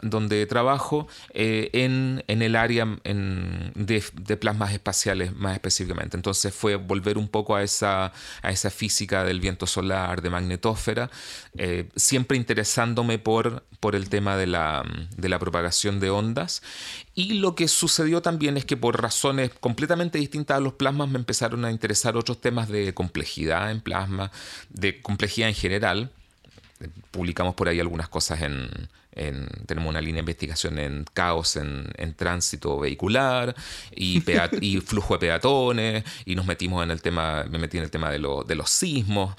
donde 0.00 0.46
trabajo 0.46 1.08
eh, 1.34 1.70
en, 1.72 2.22
el 2.26 2.56
área 2.56 2.86
de, 3.04 4.36
plasmas 4.36 4.72
espaciales 4.72 5.34
más 5.34 5.54
específicamente. 5.54 6.16
Entonces 6.16 6.54
fue 6.54 6.76
volver 6.76 7.18
un 7.18 7.28
poco 7.28 7.56
a 7.56 7.62
esa, 7.62 8.12
física 8.70 9.24
del 9.24 9.40
viento 9.40 9.66
solar, 9.66 10.22
de 10.22 10.30
magnetósfera, 10.30 11.10
eh, 11.56 11.88
siempre 11.96 12.36
interesándome 12.36 13.18
por, 13.18 13.64
el 13.92 14.08
tema 14.08 14.36
de 14.36 14.46
la 14.46 15.38
propagación 15.38 16.00
de 16.00 16.10
ondas. 16.10 16.62
Y 17.14 17.34
lo 17.34 17.54
que 17.54 17.68
sucedió 17.68 18.22
también 18.22 18.56
es 18.56 18.64
que 18.64 18.76
por 18.76 19.00
razones 19.00 19.50
completamente 19.60 20.18
distintas 20.18 20.56
a 20.56 20.60
los 20.60 20.74
plasmas 20.74 21.08
me 21.08 21.18
empezaron 21.18 21.64
a 21.64 21.70
interesar 21.70 22.16
otros 22.16 22.40
temas 22.40 22.68
de 22.68 22.94
complejidad 22.94 23.70
en 23.70 23.82
plasma, 23.82 24.30
de 24.70 25.00
complejidad 25.02 25.48
en 25.48 25.54
general. 25.54 26.10
Publicamos 27.10 27.54
por 27.54 27.68
ahí 27.68 27.80
algunas 27.80 28.08
cosas 28.08 28.40
en, 28.40 28.88
tenemos 29.66 29.90
una 29.90 30.00
línea 30.00 30.16
de 30.16 30.20
investigación 30.20 30.78
en 30.78 31.04
caos 31.12 31.56
en, 31.56 31.92
tránsito 32.16 32.78
vehicular 32.78 33.54
y, 33.94 34.20
flujo 34.80 35.14
de 35.14 35.20
peatones 35.20 36.04
y 36.24 36.34
nos 36.34 36.46
metimos 36.46 36.82
en 36.82 36.90
el 36.90 37.02
tema, 37.02 37.44
me 37.50 37.58
metí 37.58 37.78
en 37.78 37.84
el 37.84 37.90
tema 37.90 38.10
de, 38.10 38.18
de 38.18 38.54
los 38.54 38.70
sismos 38.70 39.34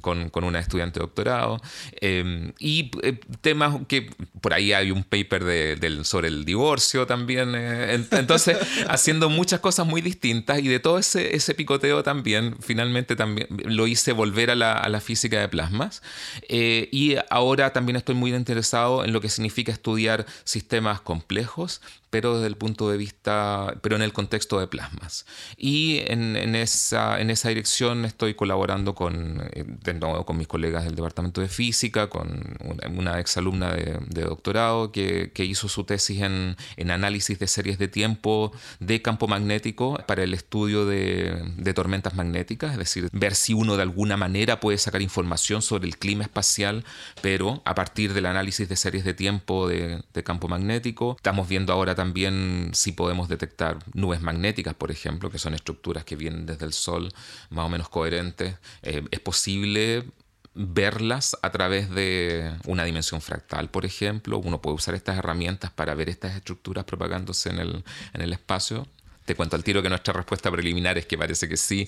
con, 0.00 0.30
con, 0.30 0.44
una 0.44 0.58
estudiante 0.58 0.98
de 0.98 1.06
doctorado 1.06 1.60
em, 2.00 2.52
y 2.58 2.90
eh, 3.02 3.18
temas 3.40 3.76
que 3.88 4.10
por 4.40 4.52
ahí 4.52 4.72
hay 4.72 4.90
un 4.90 5.04
paper 5.04 5.44
de, 5.44 6.00
sobre 6.04 6.28
el 6.28 6.44
divorcio 6.44 7.06
también, 7.06 7.54
eh, 7.54 7.94
entonces 8.10 8.58
haciendo 8.88 9.28
muchas 9.28 9.60
cosas 9.60 9.86
muy 9.86 10.00
distintas 10.00 10.58
y 10.58 10.68
de 10.68 10.80
todo 10.80 10.98
ese, 10.98 11.34
ese 11.34 11.54
picoteo 11.54 12.02
también, 12.02 12.56
finalmente 12.60 13.16
también 13.16 13.48
lo 13.64 13.86
hice 13.86 14.12
volver 14.12 14.50
a 14.50 14.54
la, 14.54 14.72
a 14.72 14.88
la 14.88 15.00
física 15.00 15.40
de 15.40 15.48
plasmas 15.48 16.02
eh, 16.48 16.88
y 16.92 17.16
ahora 17.30 17.72
también 17.72 17.96
estoy 17.96 18.14
muy 18.14 18.34
interesado 18.34 18.63
en 19.04 19.12
lo 19.12 19.20
que 19.20 19.28
significa 19.28 19.72
estudiar 19.72 20.26
sistemas 20.44 21.00
complejos 21.00 21.80
pero 22.14 22.36
desde 22.36 22.46
el 22.46 22.56
punto 22.56 22.88
de 22.88 22.96
vista, 22.96 23.74
pero 23.82 23.96
en 23.96 24.02
el 24.02 24.12
contexto 24.12 24.60
de 24.60 24.68
plasmas. 24.68 25.26
Y 25.56 25.98
en, 26.06 26.54
esa, 26.54 27.20
en 27.20 27.28
esa 27.28 27.48
dirección 27.48 28.04
estoy 28.04 28.34
colaborando 28.34 28.94
con, 28.94 29.42
eh, 29.52 29.64
de 29.66 29.94
nuevo, 29.94 30.24
con 30.24 30.36
mis 30.36 30.46
colegas 30.46 30.84
del 30.84 30.94
Departamento 30.94 31.40
de 31.40 31.48
Física, 31.48 32.08
con 32.08 32.56
una, 32.96 33.18
exalumna 33.18 33.72
de, 33.72 33.98
de 34.06 34.22
doctorado 34.22 34.92
que, 34.92 35.32
que, 35.34 35.44
hizo 35.44 35.68
su 35.68 35.82
tesis 35.82 36.22
en, 36.22 36.56
en, 36.76 36.92
análisis 36.92 37.36
de 37.40 37.48
series 37.48 37.78
de 37.80 37.88
tiempo 37.88 38.52
de 38.78 39.02
campo 39.02 39.26
magnético 39.26 39.98
para 40.06 40.22
el 40.22 40.34
estudio 40.34 40.86
de, 40.86 41.52
de 41.56 41.74
tormentas 41.74 42.14
magnéticas, 42.14 42.70
es 42.70 42.78
decir, 42.78 43.08
ver 43.10 43.34
si 43.34 43.54
uno 43.54 43.74
de 43.74 43.82
alguna 43.82 44.16
manera 44.16 44.60
puede 44.60 44.78
sacar 44.78 45.02
información 45.02 45.62
sobre 45.62 45.88
el 45.88 45.98
clima 45.98 46.22
espacial, 46.22 46.84
pero 47.22 47.60
a 47.64 47.74
partir 47.74 48.14
del 48.14 48.26
análisis 48.26 48.68
de 48.68 48.76
series 48.76 49.04
de 49.04 49.14
tiempo 49.14 49.66
de, 49.66 50.04
de 50.14 50.22
campo 50.22 50.46
magnético. 50.46 51.16
Estamos 51.16 51.48
viendo 51.48 51.72
ahora 51.72 51.96
también 51.96 52.03
también 52.04 52.72
si 52.74 52.92
podemos 52.92 53.30
detectar 53.30 53.78
nubes 53.94 54.20
magnéticas, 54.20 54.74
por 54.74 54.90
ejemplo, 54.90 55.30
que 55.30 55.38
son 55.38 55.54
estructuras 55.54 56.04
que 56.04 56.16
vienen 56.16 56.44
desde 56.44 56.66
el 56.66 56.74
Sol, 56.74 57.08
más 57.48 57.64
o 57.64 57.70
menos 57.70 57.88
coherentes. 57.88 58.56
Eh, 58.82 59.02
es 59.10 59.20
posible 59.20 60.04
verlas 60.52 61.34
a 61.40 61.50
través 61.50 61.88
de 61.88 62.52
una 62.66 62.84
dimensión 62.84 63.22
fractal, 63.22 63.70
por 63.70 63.86
ejemplo. 63.86 64.36
Uno 64.36 64.60
puede 64.60 64.76
usar 64.76 64.94
estas 64.94 65.16
herramientas 65.16 65.70
para 65.70 65.94
ver 65.94 66.10
estas 66.10 66.36
estructuras 66.36 66.84
propagándose 66.84 67.48
en 67.48 67.58
el, 67.58 67.84
en 68.12 68.20
el 68.20 68.34
espacio. 68.34 68.86
Te 69.24 69.34
cuento 69.34 69.56
al 69.56 69.64
tiro 69.64 69.82
que 69.82 69.88
nuestra 69.88 70.12
respuesta 70.12 70.50
preliminar 70.50 70.98
es 70.98 71.06
que 71.06 71.16
parece 71.16 71.48
que 71.48 71.56
sí. 71.56 71.86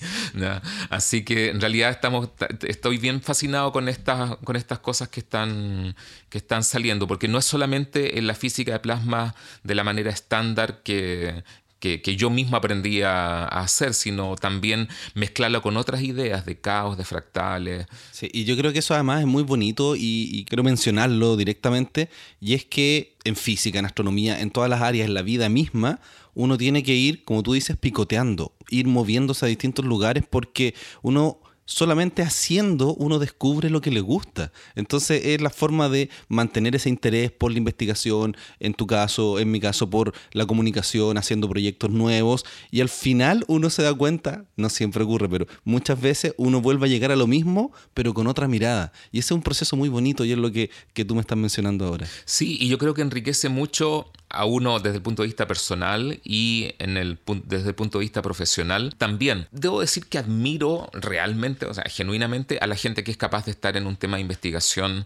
Así 0.89 1.23
que 1.23 1.49
en 1.49 1.61
realidad 1.61 1.91
estamos, 1.91 2.29
estoy 2.67 2.97
bien 2.97 3.21
fascinado 3.21 3.71
con 3.71 3.89
estas, 3.89 4.37
con 4.37 4.55
estas 4.55 4.79
cosas 4.79 5.09
que 5.09 5.19
están, 5.19 5.95
que 6.29 6.39
están 6.39 6.63
saliendo, 6.63 7.07
porque 7.07 7.27
no 7.27 7.37
es 7.37 7.45
solamente 7.45 8.17
en 8.17 8.27
la 8.27 8.33
física 8.33 8.73
de 8.73 8.79
plasma 8.79 9.35
de 9.63 9.75
la 9.75 9.83
manera 9.83 10.09
estándar 10.09 10.81
que, 10.83 11.43
que, 11.79 12.15
yo 12.15 12.29
mismo 12.29 12.57
aprendí 12.57 13.01
a, 13.01 13.45
hacer, 13.45 13.93
sino 13.93 14.35
también 14.35 14.87
mezclarlo 15.13 15.61
con 15.61 15.77
otras 15.77 16.01
ideas 16.01 16.45
de 16.45 16.59
caos, 16.59 16.97
de 16.97 17.05
fractales. 17.05 17.87
Sí, 18.11 18.29
y 18.33 18.45
yo 18.45 18.57
creo 18.57 18.73
que 18.73 18.79
eso 18.79 18.93
además 18.93 19.21
es 19.21 19.27
muy 19.27 19.43
bonito 19.43 19.95
y, 19.95 20.29
y 20.31 20.45
quiero 20.45 20.63
mencionarlo 20.63 21.37
directamente, 21.37 22.09
y 22.41 22.53
es 22.53 22.65
que 22.65 23.15
en 23.23 23.35
física, 23.35 23.79
en 23.79 23.85
astronomía, 23.85 24.39
en 24.39 24.51
todas 24.51 24.69
las 24.69 24.81
áreas, 24.81 25.07
en 25.07 25.13
la 25.13 25.21
vida 25.21 25.49
misma, 25.49 25.99
uno 26.37 26.55
tiene 26.55 26.83
que 26.83 26.93
ir, 26.93 27.23
como 27.23 27.41
tú 27.41 27.53
dices, 27.53 27.77
picoteando, 27.77 28.53
ir 28.69 28.85
moviéndose 28.85 29.45
a 29.45 29.49
distintos 29.49 29.83
lugares 29.83 30.23
porque 30.29 30.75
uno 31.01 31.39
solamente 31.67 32.21
haciendo 32.21 32.95
uno 32.95 33.19
descubre 33.19 33.69
lo 33.69 33.81
que 33.81 33.91
le 33.91 33.99
gusta. 33.99 34.51
Entonces 34.75 35.21
es 35.25 35.41
la 35.41 35.49
forma 35.51 35.89
de 35.89 36.09
mantener 36.29 36.75
ese 36.75 36.89
interés 36.89 37.29
por 37.29 37.51
la 37.51 37.59
investigación, 37.59 38.35
en 38.59 38.73
tu 38.73 38.87
caso, 38.87 39.37
en 39.37 39.51
mi 39.51 39.59
caso, 39.59 39.89
por 39.89 40.13
la 40.31 40.45
comunicación, 40.45 41.17
haciendo 41.17 41.47
proyectos 41.47 41.91
nuevos. 41.91 42.45
Y 42.71 42.81
al 42.81 42.89
final 42.89 43.43
uno 43.47 43.69
se 43.69 43.83
da 43.83 43.93
cuenta, 43.93 44.45
no 44.55 44.69
siempre 44.69 45.03
ocurre, 45.03 45.29
pero 45.29 45.45
muchas 45.65 46.01
veces 46.01 46.33
uno 46.37 46.61
vuelve 46.61 46.87
a 46.87 46.89
llegar 46.89 47.11
a 47.11 47.15
lo 47.15 47.27
mismo, 47.27 47.71
pero 47.93 48.13
con 48.13 48.27
otra 48.27 48.47
mirada. 48.47 48.93
Y 49.11 49.19
ese 49.19 49.27
es 49.27 49.31
un 49.31 49.43
proceso 49.43 49.75
muy 49.75 49.89
bonito 49.89 50.23
y 50.23 50.31
es 50.31 50.37
lo 50.37 50.51
que, 50.51 50.71
tú 51.05 51.15
me 51.15 51.21
estás 51.21 51.37
mencionando 51.37 51.85
ahora. 51.85 52.07
Sí, 52.25 52.57
y 52.59 52.69
yo 52.69 52.77
creo 52.77 52.93
que 52.93 53.01
enriquece 53.01 53.49
mucho 53.49 54.11
a 54.29 54.45
uno 54.45 54.79
desde 54.79 54.97
el 54.97 55.01
punto 55.01 55.21
de 55.21 55.27
vista 55.27 55.47
personal 55.47 56.19
y 56.23 56.73
en 56.79 56.97
el, 56.97 57.17
desde 57.45 57.69
el 57.69 57.75
punto 57.75 57.99
de 57.99 58.03
vista 58.05 58.21
profesional 58.21 58.95
también. 58.97 59.47
Debo 59.51 59.81
decir 59.81 60.05
que 60.05 60.17
admiro 60.17 60.89
realmente, 60.93 61.65
o 61.65 61.73
sea, 61.73 61.85
genuinamente 61.85 62.57
a 62.61 62.67
la 62.67 62.75
gente 62.75 63.03
que 63.03 63.11
es 63.11 63.17
capaz 63.17 63.45
de 63.45 63.51
estar 63.51 63.77
en 63.77 63.87
un 63.87 63.95
tema 63.95 64.17
de 64.17 64.21
investigación 64.21 65.05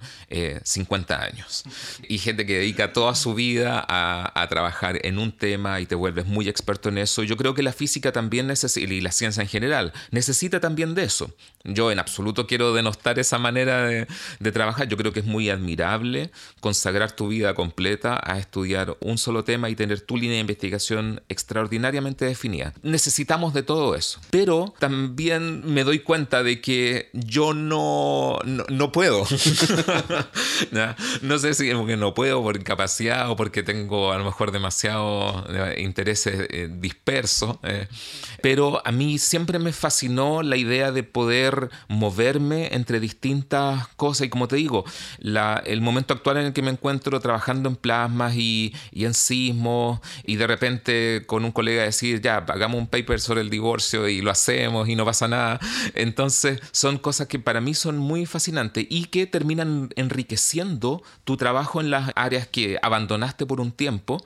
50 0.63 1.13
eh, 1.13 1.29
años. 1.31 1.63
Y 2.07 2.17
gente 2.17 2.45
que 2.45 2.59
dedica 2.59 2.93
toda 2.93 3.15
su 3.15 3.33
vida 3.33 3.85
a, 3.87 4.47
trabajar 4.49 4.99
en 5.05 5.17
un 5.17 5.31
tema 5.31 5.79
y 5.79 5.85
te 5.85 5.95
vuelves 5.95 6.25
muy 6.25 6.49
experto 6.49 6.89
en 6.89 6.97
eso. 6.97 7.23
Yo 7.23 7.37
creo 7.37 7.53
que 7.53 7.63
la 7.63 7.71
física 7.71 8.11
también 8.11 8.47
necesita, 8.47 8.93
y 8.93 8.99
la 8.99 9.11
ciencia 9.11 9.41
en 9.41 9.47
general, 9.47 9.93
necesita 10.11 10.59
también 10.59 10.93
de 10.93 11.03
eso. 11.03 11.33
Yo 11.63 11.91
en 11.91 11.99
absoluto 11.99 12.47
quiero 12.47 12.73
denostar 12.73 13.19
esa 13.19 13.37
manera 13.37 13.85
de, 13.85 14.07
trabajar. 14.51 14.87
Yo 14.87 14.97
creo 14.97 15.13
que 15.13 15.21
es 15.21 15.25
muy 15.25 15.49
admirable 15.49 16.31
consagrar 16.59 17.11
tu 17.11 17.29
vida 17.29 17.53
completa 17.53 18.19
a 18.21 18.39
estudiar 18.39 18.97
un 19.11 19.17
solo 19.17 19.43
tema 19.43 19.69
y 19.69 19.75
tener 19.75 20.01
tu 20.01 20.17
línea 20.17 20.35
de 20.35 20.41
investigación 20.41 21.21
extraordinariamente 21.29 22.25
definida. 22.25 22.73
Necesitamos 22.81 23.53
de 23.53 23.63
todo 23.63 23.95
eso. 23.95 24.19
Pero 24.31 24.73
también 24.79 25.61
me 25.65 25.83
doy 25.83 25.99
cuenta 25.99 26.43
de 26.43 26.61
que 26.61 27.09
yo 27.13 27.53
no, 27.53 28.39
no, 28.45 28.91
puedo. 28.91 29.25
¿No? 31.21 31.39
sé 31.39 31.53
si 31.53 31.69
es 31.69 31.75
porque 31.75 31.97
no 31.97 32.13
puedo 32.13 32.41
por 32.41 32.57
incapacidad 32.57 33.29
o 33.29 33.35
porque 33.35 33.63
tengo 33.63 34.11
a 34.11 34.17
lo 34.17 34.25
mejor 34.25 34.51
demasiado 34.51 35.45
eh, 35.49 35.81
intereses 35.81 36.47
eh, 36.49 36.69
dispersos. 36.71 37.57
Eh. 37.63 37.87
Pero 38.41 38.81
a 38.85 38.91
mí 38.91 39.17
siempre 39.17 39.59
me 39.59 39.73
fascinó 39.73 40.41
la 40.43 40.57
idea 40.57 40.91
de 40.91 41.03
poder 41.03 41.69
moverme 41.87 42.69
entre 42.73 42.99
distintas 42.99 43.87
cosas. 43.89 44.27
Y 44.27 44.29
como 44.29 44.47
te 44.47 44.55
digo, 44.55 44.85
el 45.21 45.81
momento 45.81 46.13
actual 46.13 46.37
en 46.37 46.47
el 46.47 46.53
que 46.53 46.61
me 46.61 46.71
encuentro 46.71 47.19
trabajando 47.19 47.69
en 47.69 47.75
plasmas 47.75 48.35
y 48.35 48.73
y 48.91 49.00
en 49.05 49.13
sismos 49.13 49.99
y 50.25 50.35
de 50.35 50.47
repente 50.47 51.23
con 51.25 51.45
un 51.45 51.51
colega 51.51 51.83
decir, 51.83 52.21
ya, 52.21 52.37
hagamos 52.37 52.79
un 52.79 52.87
paper 52.87 53.19
sobre 53.19 53.41
el 53.41 53.49
divorcio 53.49 54.07
y 54.07 54.21
lo 54.21 54.31
hacemos 54.31 54.89
y 54.89 54.95
no 54.95 55.05
pasa 55.05 55.27
nada. 55.27 55.59
Entonces 55.95 56.59
son 56.71 56.97
cosas 56.97 57.27
que 57.27 57.39
para 57.39 57.61
mí 57.61 57.73
son 57.73 57.97
muy 57.97 58.25
fascinantes 58.25 58.85
y 58.89 59.05
que 59.05 59.27
terminan 59.27 59.89
enriqueciendo 59.95 61.03
tu 61.23 61.37
trabajo 61.37 61.81
en 61.81 61.89
las 61.91 62.11
áreas 62.15 62.47
que 62.47 62.77
abandonaste 62.81 63.45
por 63.45 63.61
un 63.61 63.71
tiempo 63.71 64.23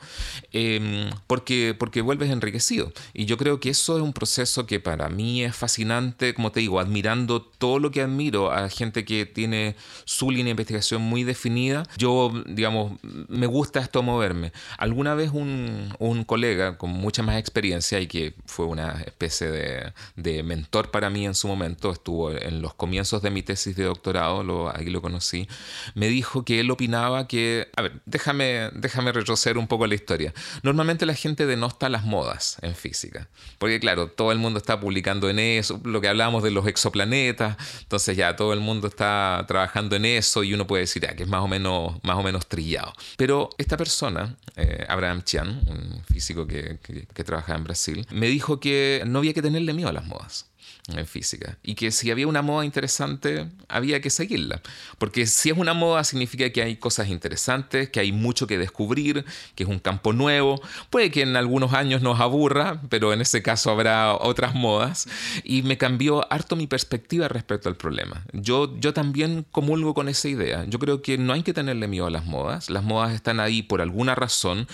em, 0.51 1.09
porque, 1.28 1.76
porque 1.78 2.01
vuelves 2.01 2.30
enriquecido. 2.30 2.91
Y 3.13 3.26
yo 3.26 3.38
creo 3.38 3.59
que 3.59 3.69
eso 3.69 3.97
es 3.97 4.03
un 4.03 4.13
proceso 4.13 4.65
que 4.65 4.80
para 4.80 5.09
mí 5.09 5.43
es 5.43 5.55
fascinante, 5.55 6.34
como 6.34 6.51
te 6.51 6.59
digo, 6.59 6.80
admirando 6.80 7.41
todo 7.41 7.80
lo 7.80 7.91
que 7.91 8.01
admiro 8.01 8.51
a 8.51 8.69
gente 8.69 9.05
que 9.05 9.26
tiene 9.26 9.76
su 10.05 10.30
línea 10.30 10.45
de 10.45 10.51
investigación 10.51 11.01
muy 11.01 11.23
definida. 11.23 11.84
Yo, 11.97 12.32
digamos, 12.47 12.93
me 13.28 13.47
gusta 13.47 13.80
esto 13.80 14.03
moverme. 14.03 14.51
Alguna 14.78 15.16
vez 15.16 15.32
un, 15.32 15.93
colega 16.26 16.78
con 16.78 16.89
mucha 16.89 17.24
más 17.24 17.38
experiencia 17.38 17.99
y 17.99 18.07
que 18.07 18.34
fue 18.45 18.66
una 18.66 19.01
especie 19.05 19.93
de, 20.16 20.43
mentor 20.43 20.91
para 20.91 21.09
mí 21.09 21.26
en 21.26 21.36
su 21.36 21.47
momento, 21.47 21.91
estuvo 21.91 22.32
en 22.32 22.61
los 22.61 22.74
comienzos 22.74 23.22
de 23.22 23.30
mi 23.30 23.43
tesis 23.43 23.76
de 23.76 23.84
doctorado, 23.84 24.43
lo, 24.43 24.76
ahí 24.76 24.88
lo 24.88 25.01
conocí, 25.01 25.47
me 25.93 26.07
dijo 26.07 26.43
que 26.43 26.59
él 26.59 26.72
opinaba 26.72 27.28
que, 27.28 27.70
a 27.76 27.82
ver, 27.84 28.01
déjame, 28.05 28.70
déjame 28.74 29.11
retroceder 29.11 29.57
un 29.57 29.68
poco 29.68 29.88
la 29.88 29.95
historia. 29.95 30.34
Normalmente 30.63 31.05
la 31.05 31.13
gente 31.13 31.45
denosta 31.45 31.89
las 31.89 32.03
modas 32.03 32.57
en 32.61 32.76
física, 32.76 33.30
porque 33.57 33.80
claro, 33.80 34.09
todo 34.09 34.32
el 34.32 34.39
mundo 34.39 34.57
está 34.57 34.80
publicando 34.80 35.30
en 35.30 35.39
eso, 35.39 35.80
lo 35.84 36.01
que 36.01 36.07
hablábamos 36.07 36.43
de 36.43 36.51
los 36.51 36.68
exoplanetas, 36.68 37.57
entonces 37.82 38.18
ya 38.18 38.36
todo 38.36 38.53
el 38.53 38.59
mundo 38.59 38.88
está 38.88 39.43
trabajando 39.47 39.95
en 39.95 40.05
eso 40.05 40.43
y 40.43 40.53
uno 40.53 40.68
puede 40.68 40.82
decir 40.82 41.05
que 41.16 41.24
es 41.24 41.30
más 41.30 41.41
o 41.41 41.47
menos, 41.47 41.95
más 42.03 42.18
o 42.18 42.24
menos 42.24 42.47
trillado. 42.47 42.93
Pero 43.18 43.49
esta 43.57 43.78
persona 43.78 44.36
eh, 44.58 44.86
Abraham 44.88 45.24
Chian, 45.24 45.62
un 45.68 46.03
físico 46.06 46.47
que, 46.47 46.80
que, 46.82 47.06
que 47.06 47.24
trabaja 47.24 47.56
en 47.56 47.64
Brasil, 47.64 48.08
me 48.12 48.28
dijo 48.28 48.60
que 48.60 49.03
no 49.06 49.20
había 49.20 49.34
que 49.34 49.41
tenerle 49.41 49.74
miedo 49.74 49.89
a 49.89 49.93
las 49.93 50.06
modas 50.06 50.47
en 50.93 51.05
física. 51.07 51.57
Y 51.63 51.75
que 51.75 51.91
si 51.91 52.11
había 52.11 52.27
una 52.27 52.41
moda 52.41 52.65
interesante, 52.65 53.49
había 53.67 54.01
que 54.01 54.09
seguirla. 54.09 54.61
Porque 54.97 55.25
si 55.25 55.49
es 55.49 55.57
una 55.57 55.73
moda, 55.73 56.03
significa 56.03 56.49
que 56.51 56.61
hay 56.61 56.75
cosas 56.77 57.09
interesantes, 57.09 57.89
que 57.89 57.99
hay 57.99 58.11
mucho 58.11 58.45
que 58.45 58.57
descubrir, 58.57 59.25
que 59.55 59.63
es 59.63 59.69
un 59.69 59.79
campo 59.79 60.13
nuevo. 60.13 60.61
Puede 60.89 61.09
que 61.11 61.21
en 61.21 61.36
algunos 61.36 61.73
años 61.73 62.01
nos 62.01 62.19
aburra, 62.19 62.81
pero 62.89 63.13
en 63.13 63.21
ese 63.21 63.41
caso 63.41 63.71
habrá 63.71 64.15
otras 64.15 64.53
modas. 64.53 65.07
Y 65.43 65.63
me 65.63 65.77
cambió 65.77 66.31
harto 66.31 66.55
mi 66.55 66.67
perspectiva 66.67 67.27
respecto 67.27 67.69
al 67.69 67.75
problema. 67.75 68.23
Yo, 68.33 68.77
yo 68.79 68.93
también 68.93 69.45
comulgo 69.51 69.93
con 69.93 70.07
esa 70.07 70.27
idea. 70.27 70.65
Yo 70.65 70.79
creo 70.79 71.01
que 71.01 71.17
no 71.17 71.33
hay 71.33 71.43
que 71.43 71.53
tenerle 71.53 71.88
miedo 71.88 72.05
a 72.05 72.11
las 72.11 72.25
modas. 72.25 72.69
Las 72.69 72.83
modas 72.83 73.13
están 73.13 73.39
ahí 73.39 73.63
por 73.63 73.81
alguna 73.81 74.13
razón, 74.13 74.67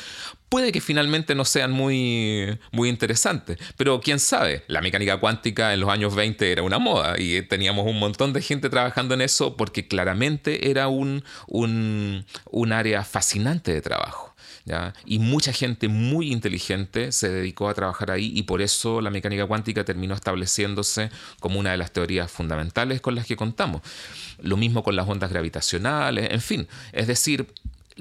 puede 0.51 0.73
que 0.73 0.81
finalmente 0.81 1.33
no 1.33 1.45
sean 1.45 1.71
muy, 1.71 2.59
muy 2.73 2.89
interesantes. 2.89 3.57
Pero 3.77 4.01
quién 4.01 4.19
sabe, 4.19 4.65
la 4.67 4.81
mecánica 4.81 5.17
cuántica 5.17 5.73
en 5.73 5.79
los 5.79 5.89
años 5.89 6.13
20 6.13 6.51
era 6.51 6.61
una 6.61 6.77
moda 6.77 7.15
y 7.17 7.41
teníamos 7.43 7.87
un 7.87 7.97
montón 7.97 8.33
de 8.33 8.41
gente 8.41 8.69
trabajando 8.69 9.13
en 9.13 9.21
eso 9.21 9.55
porque 9.55 9.87
claramente 9.87 10.69
era 10.69 10.89
un, 10.89 11.23
un, 11.47 12.25
un 12.49 12.73
área 12.73 13.05
fascinante 13.05 13.71
de 13.71 13.81
trabajo. 13.81 14.35
¿Ya? 14.65 14.93
Y 15.05 15.17
mucha 15.19 15.53
gente 15.53 15.87
muy 15.87 16.31
inteligente 16.31 17.11
se 17.11 17.29
dedicó 17.29 17.67
a 17.67 17.73
trabajar 17.73 18.11
ahí 18.11 18.31
y 18.35 18.43
por 18.43 18.61
eso 18.61 19.01
la 19.01 19.09
mecánica 19.09 19.47
cuántica 19.47 19.85
terminó 19.85 20.13
estableciéndose 20.13 21.09
como 21.39 21.59
una 21.59 21.71
de 21.71 21.77
las 21.77 21.91
teorías 21.91 22.29
fundamentales 22.29 23.01
con 23.01 23.15
las 23.15 23.25
que 23.25 23.35
contamos. 23.35 23.81
Lo 24.39 24.57
mismo 24.57 24.83
con 24.83 24.95
las 24.95 25.07
ondas 25.07 25.31
gravitacionales, 25.31 26.29
en 26.29 26.41
fin. 26.41 26.67
Es 26.91 27.07
decir, 27.07 27.47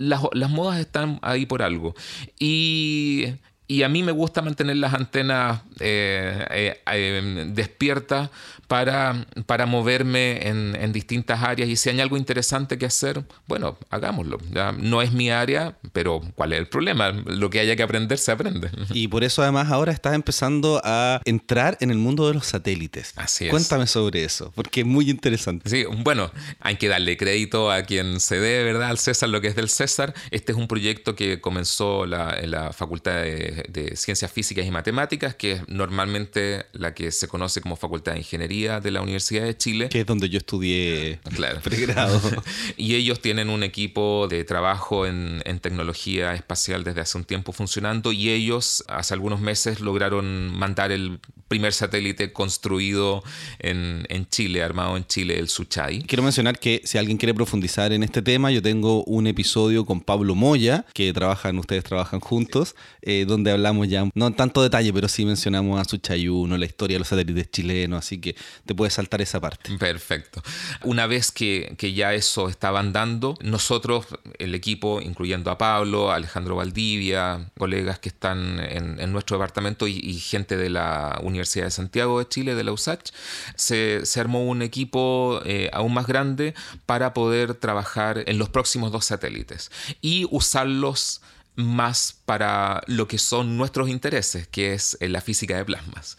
las, 0.01 0.23
las 0.33 0.51
modas 0.51 0.81
están 0.81 1.19
ahí 1.23 1.47
por 1.47 1.63
algo. 1.63 1.95
Y 2.39 3.35
y 3.71 3.85
a 3.85 3.89
mí 3.89 4.03
me 4.03 4.11
gusta 4.11 4.43
mantener 4.43 4.79
las 4.79 4.95
antenas 4.95 5.61
eh, 5.81 6.47
eh, 6.51 6.81
eh, 6.93 7.45
despiertas 7.53 8.31
para, 8.67 9.27
para 9.47 9.67
moverme 9.67 10.47
en, 10.47 10.93
distintas 10.93 11.43
áreas 11.43 11.69
y 11.69 11.77
si 11.77 11.89
hay 11.89 12.01
algo 12.01 12.17
interesante 12.17 12.79
que 12.79 12.87
hacer, 12.87 13.25
bueno, 13.47 13.79
hagámoslo. 13.91 14.39
No 14.79 15.03
es 15.03 15.13
mi 15.13 15.31
área, 15.31 15.77
pero 15.93 16.21
¿cuál 16.35 16.53
es 16.53 16.59
el 16.59 16.69
problema? 16.69 17.11
Lo 17.11 17.49
que 17.51 17.61
haya 17.61 17.77
que 17.77 17.83
aprender 17.83 18.19
se 18.19 18.33
aprende. 18.33 18.71
Y 18.93 19.09
por 19.09 19.25
eso 19.25 19.43
además 19.43 19.71
ahora 19.71 19.93
estás 19.93 20.15
empezando 20.15 20.81
a 20.85 21.21
entrar 21.25 21.79
en 21.81 21.91
el 21.91 21.99
mundo 21.99 22.27
de 22.27 22.35
los 22.35 22.47
satélites. 22.47 23.13
Así 23.17 23.47
es. 23.47 23.51
Cuéntame 23.51 23.87
sobre 23.87 24.25
eso, 24.25 24.53
porque 24.55 24.81
es 24.81 24.87
muy 24.87 25.09
interesante. 25.09 25.71
Sí, 25.71 25.85
bueno, 25.99 26.31
hay 26.61 26.77
que 26.77 26.89
darle 26.89 27.17
crédito 27.17 27.71
a 27.71 27.83
quien 27.83 28.21
se 28.21 28.41
dé, 28.41 28.65
¿verdad? 28.65 28.91
Al 28.91 28.99
César 28.99 29.29
lo 29.29 29.41
que 29.41 29.49
es 29.49 29.57
del 29.57 29.69
César. 29.69 30.13
Este 30.31 30.53
es 30.53 30.59
un 30.59 30.67
proyecto 30.67 31.15
que 31.15 31.41
comenzó 31.41 32.05
la, 32.05 32.39
en 32.39 32.51
la 32.51 32.73
Facultad 32.73 33.23
de 33.23 33.41
de, 33.69 33.97
Ciencias 33.97 34.31
Físicas 34.31 34.65
y 34.65 34.71
Matemáticas, 34.71 35.35
que 35.35 35.53
es 35.53 35.69
normalmente 35.71 36.67
la 36.73 36.95
que 36.95 37.13
se 37.13 37.29
conoce 37.29 37.61
como 37.61 37.77
Facultad 37.77 38.13
de 38.13 38.19
Ingeniería 38.19 38.81
de 38.81 38.91
la 38.91 39.01
Universidad 39.01 39.45
de 39.45 39.57
Chile. 39.57 39.89
Que 39.89 40.01
es 40.01 40.07
donde 40.07 40.29
yo 40.29 40.39
estudié 40.39 41.21
claro. 41.35 41.61
pregrado. 41.65 42.21
y 42.77 42.97
ellos 42.97 43.21
tienen 43.21 43.49
un 43.49 43.63
equipo 43.63 44.27
de 44.29 44.45
trabajo 44.45 45.07
en, 45.07 45.41
en 45.45 45.61
tecnología 45.61 46.35
espacial 46.35 46.85
desde 46.85 47.01
hace 47.01 47.17
un 47.17 47.25
tiempo 47.25 47.53
funcionando 47.53 48.13
y 48.13 48.31
ellos 48.31 48.85
hace 48.89 49.15
algunos 49.15 49.41
meses 49.41 49.81
lograron 49.81 50.53
mandar 50.53 50.91
el 50.91 51.21
primer 51.47 51.73
satélite 51.73 52.33
construido 52.33 53.25
en, 53.59 54.07
en, 54.09 54.29
Chile, 54.29 54.63
armado 54.63 54.97
en 54.97 55.05
Chile, 55.05 55.37
el 55.39 55.49
Suchai. 55.49 56.03
Quiero 56.03 56.23
mencionar 56.23 56.59
que 56.61 56.81
si 56.85 56.97
alguien 56.97 57.19
quiere 57.19 57.35
profundizar 57.35 57.93
en 57.93 58.05
este 58.05 58.23
tema, 58.23 58.53
yo 58.53 58.63
tengo 58.63 59.03
un 59.05 59.27
episodio 59.27 59.85
con 59.85 60.01
Pablo 60.01 60.37
Moya, 60.37 60.85
que 60.95 61.13
trabajan, 61.13 61.59
ustedes 61.59 61.83
trabajan 61.83 62.21
juntos, 62.21 62.77
eh, 63.03 63.25
donde 63.27 63.51
hablamos 63.51 63.89
ya, 63.89 64.09
no 64.15 64.29
en 64.29 64.35
tanto 64.35 64.63
detalle, 64.63 64.93
pero 64.93 65.09
sí 65.09 65.25
mencionamos 65.25 65.60
a 65.79 65.85
Suchai 65.85 66.29
1, 66.29 66.57
la 66.57 66.67
historia 66.67 66.97
de 66.97 67.01
los 67.01 67.09
satélites 67.09 67.51
chilenos, 67.51 67.99
así 67.99 68.21
que 68.21 68.37
te 68.65 68.75
puedes 68.75 68.95
saltar 68.95 69.21
esa 69.21 69.41
parte. 69.41 69.77
Perfecto. 69.79 70.43
Una 70.85 71.07
vez 71.07 71.31
que, 71.31 71.75
que 71.79 71.93
ya 71.93 72.15
eso 72.15 72.49
estaba 72.49 72.81
andando, 72.81 73.37
nosotros, 73.43 74.07
el 74.39 74.55
equipo, 74.55 75.01
incluyendo 75.01 75.51
a 75.51 75.59
Pablo, 75.59 76.11
a 76.11 76.17
Alejandro 76.17 76.57
Valdivia, 76.57 77.51
colegas 77.59 77.99
que 77.99 78.09
están 78.09 78.61
en, 78.61 79.01
en 79.01 79.13
nuestro 79.13 79.37
departamento 79.37 79.87
y, 79.87 80.21
gente 80.21 80.57
de 80.57 80.71
la 80.71 81.19
Universidad 81.23 81.65
de 81.65 81.71
Santiago 81.71 82.19
de 82.19 82.29
Chile, 82.29 82.55
de 82.55 82.65
la 82.65 82.73
USACH, 82.73 83.11
se, 83.57 84.03
armó 84.21 84.45
un 84.45 84.63
equipo 84.63 85.41
eh, 85.45 85.71
aún 85.73 85.95
más 85.95 86.07
grande 86.07 86.55
para 86.87 87.15
poder 87.15 87.55
trabajar 87.55 88.23
en 88.27 88.39
los 88.39 88.49
próximos 88.51 88.93
dos 88.93 89.07
satélites 89.07 89.71
y 90.01 90.27
usarlos 90.31 91.23
más 91.57 92.21
para 92.25 92.83
lo 92.87 93.09
que 93.09 93.19
son 93.19 93.57
nuestros 93.57 93.89
intereses, 93.89 94.47
que 94.49 94.73
es 94.73 94.97
eh, 95.01 95.09
la 95.09 95.21
física 95.21 95.57
de 95.57 95.65
plasmas. 95.65 96.17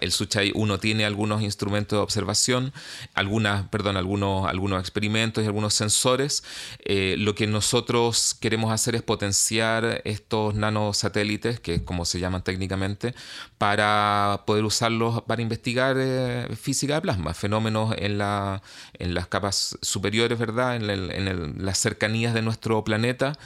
El 0.00 0.12
Suchai 0.12 0.52
1 0.54 0.78
tiene 0.78 1.04
algunos 1.04 1.42
instrumentos 1.42 1.98
de 1.98 2.02
observación, 2.02 2.72
algunas, 3.14 3.68
perdón, 3.68 3.96
algunos, 3.96 4.48
algunos 4.48 4.80
experimentos 4.80 5.42
y 5.42 5.46
algunos 5.46 5.74
sensores. 5.74 6.44
Eh, 6.84 7.16
lo 7.18 7.34
que 7.34 7.46
nosotros 7.46 8.36
queremos 8.40 8.72
hacer 8.72 8.94
es 8.94 9.02
potenciar 9.02 10.02
estos 10.04 10.54
nanosatélites, 10.54 11.60
que 11.60 11.74
es 11.74 11.82
como 11.82 12.04
se 12.04 12.20
llaman 12.20 12.42
técnicamente, 12.42 13.14
para 13.56 14.42
poder 14.46 14.64
usarlos 14.64 15.22
para 15.22 15.42
investigar 15.42 15.96
eh, 15.98 16.48
física 16.60 16.94
de 16.94 17.00
plasma, 17.00 17.34
fenómenos 17.34 17.94
en, 17.98 18.18
la, 18.18 18.62
en 18.94 19.14
las 19.14 19.26
capas 19.26 19.78
superiores, 19.82 20.38
¿verdad? 20.38 20.76
En, 20.76 20.90
en 20.90 21.64
las 21.64 21.78
cercanías 21.78 22.34
de 22.34 22.42
nuestro 22.42 22.84
planeta 22.84 23.38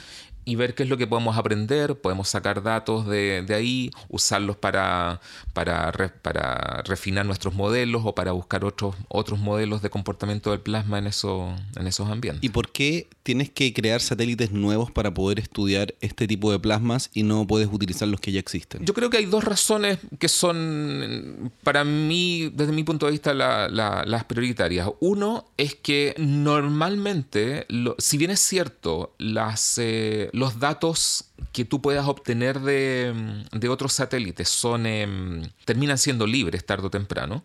y 0.45 0.55
ver 0.55 0.75
qué 0.75 0.83
es 0.83 0.89
lo 0.89 0.97
que 0.97 1.07
podemos 1.07 1.37
aprender, 1.37 1.95
podemos 1.95 2.29
sacar 2.29 2.63
datos 2.63 3.07
de, 3.07 3.45
ahí, 3.49 3.91
usarlos 4.09 4.57
para, 4.57 5.21
para, 5.53 5.91
para, 6.21 6.81
refinar 6.85 7.25
nuestros 7.25 7.53
modelos 7.53 8.03
o 8.05 8.15
para 8.15 8.31
buscar 8.31 8.65
otros, 8.65 8.95
otros 9.07 9.39
modelos 9.39 9.81
de 9.81 9.89
comportamiento 9.89 10.51
del 10.51 10.59
plasma 10.59 10.99
en, 10.99 11.07
eso, 11.07 11.55
en 11.75 11.87
esos 11.87 12.09
ambientes. 12.09 12.43
¿Y 12.43 12.49
por 12.49 12.71
qué 12.71 13.07
tienes 13.23 13.49
que 13.49 13.73
crear 13.73 14.01
satélites 14.01 14.51
nuevos 14.51 14.91
para 14.91 15.13
poder 15.13 15.39
estudiar 15.39 15.93
este 16.01 16.27
tipo 16.27 16.51
de 16.51 16.59
plasmas 16.59 17.09
y 17.13 17.23
no 17.23 17.47
puedes 17.47 17.69
utilizar 17.71 18.07
los 18.07 18.19
que 18.19 18.31
ya 18.31 18.39
existen? 18.39 18.85
Yo 18.85 18.93
creo 18.93 19.09
que 19.09 19.17
hay 19.17 19.25
dos 19.25 19.43
razones 19.43 19.99
que 20.19 20.27
son, 20.27 21.51
para 21.63 21.83
mí, 21.83 22.51
desde 22.53 22.73
mi 22.73 22.83
punto 22.83 23.05
de 23.05 23.13
vista, 23.13 23.33
las 23.33 24.23
prioritarias. 24.25 24.89
Uno 24.99 25.45
es 25.57 25.75
que 25.75 26.15
normalmente, 26.17 27.65
si 27.97 28.17
bien 28.17 28.31
es 28.31 28.39
cierto, 28.39 29.15
las... 29.17 29.77
Eh, 29.77 30.29
los 30.33 30.59
datos 30.59 31.25
que 31.53 31.63
tú 31.63 31.81
puedas 31.81 32.07
obtener 32.07 32.59
de, 32.59 33.13
otros 33.69 33.93
satélites 33.93 34.49
son, 34.49 34.85
em, 34.85 35.43
terminan 35.63 35.97
siendo 35.97 36.27
libres 36.27 36.65
tarde 36.65 36.87
o 36.87 36.89
temprano 36.89 37.43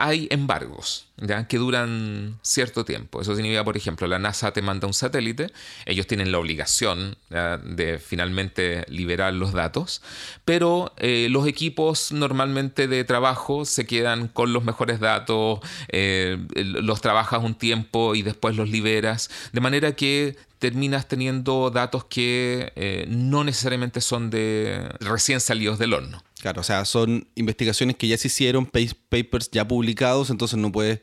hay 0.00 0.28
embargos 0.30 1.06
que 1.48 1.58
duran 1.58 2.38
cierto 2.40 2.86
tiempo. 2.86 3.20
Eso 3.20 3.36
significa, 3.36 3.62
por 3.62 3.76
ejemplo, 3.76 4.06
la 4.06 4.18
NASA 4.18 4.50
te 4.50 4.62
manda 4.62 4.86
un 4.86 4.94
satélite, 4.94 5.52
ellos 5.84 6.06
tienen 6.06 6.32
la 6.32 6.38
obligación 6.38 7.18
de 7.28 7.98
finalmente 7.98 8.86
liberar 8.88 9.34
los 9.34 9.52
datos, 9.52 10.00
pero 10.46 10.94
eh, 10.96 11.28
los 11.30 11.46
equipos 11.46 12.12
normalmente 12.12 12.88
de 12.88 13.04
trabajo 13.04 13.66
se 13.66 13.84
quedan 13.84 14.28
con 14.28 14.54
los 14.54 14.64
mejores 14.64 15.00
datos, 15.00 15.60
eh, 15.88 16.38
los 16.54 17.02
trabajas 17.02 17.44
un 17.44 17.54
tiempo 17.54 18.14
y 18.14 18.22
después 18.22 18.56
los 18.56 18.70
liberas, 18.70 19.30
de 19.52 19.60
manera 19.60 19.92
que 19.92 20.38
terminas 20.60 21.08
teniendo 21.08 21.70
datos 21.70 22.04
que 22.04 22.72
eh, 22.76 23.06
no 23.08 23.42
necesariamente 23.42 24.00
son 24.00 24.30
de 24.30 24.88
recién 25.00 25.40
salidos 25.40 25.78
del 25.80 25.94
horno. 25.94 26.22
Claro, 26.40 26.60
o 26.60 26.64
sea, 26.64 26.84
son 26.84 27.26
investigaciones 27.34 27.96
que 27.96 28.06
ya 28.06 28.16
se 28.16 28.28
hicieron, 28.28 28.66
papers 28.66 29.50
ya 29.50 29.66
publicados, 29.66 30.30
entonces 30.30 30.58
no 30.58 30.70
puedes 30.70 31.00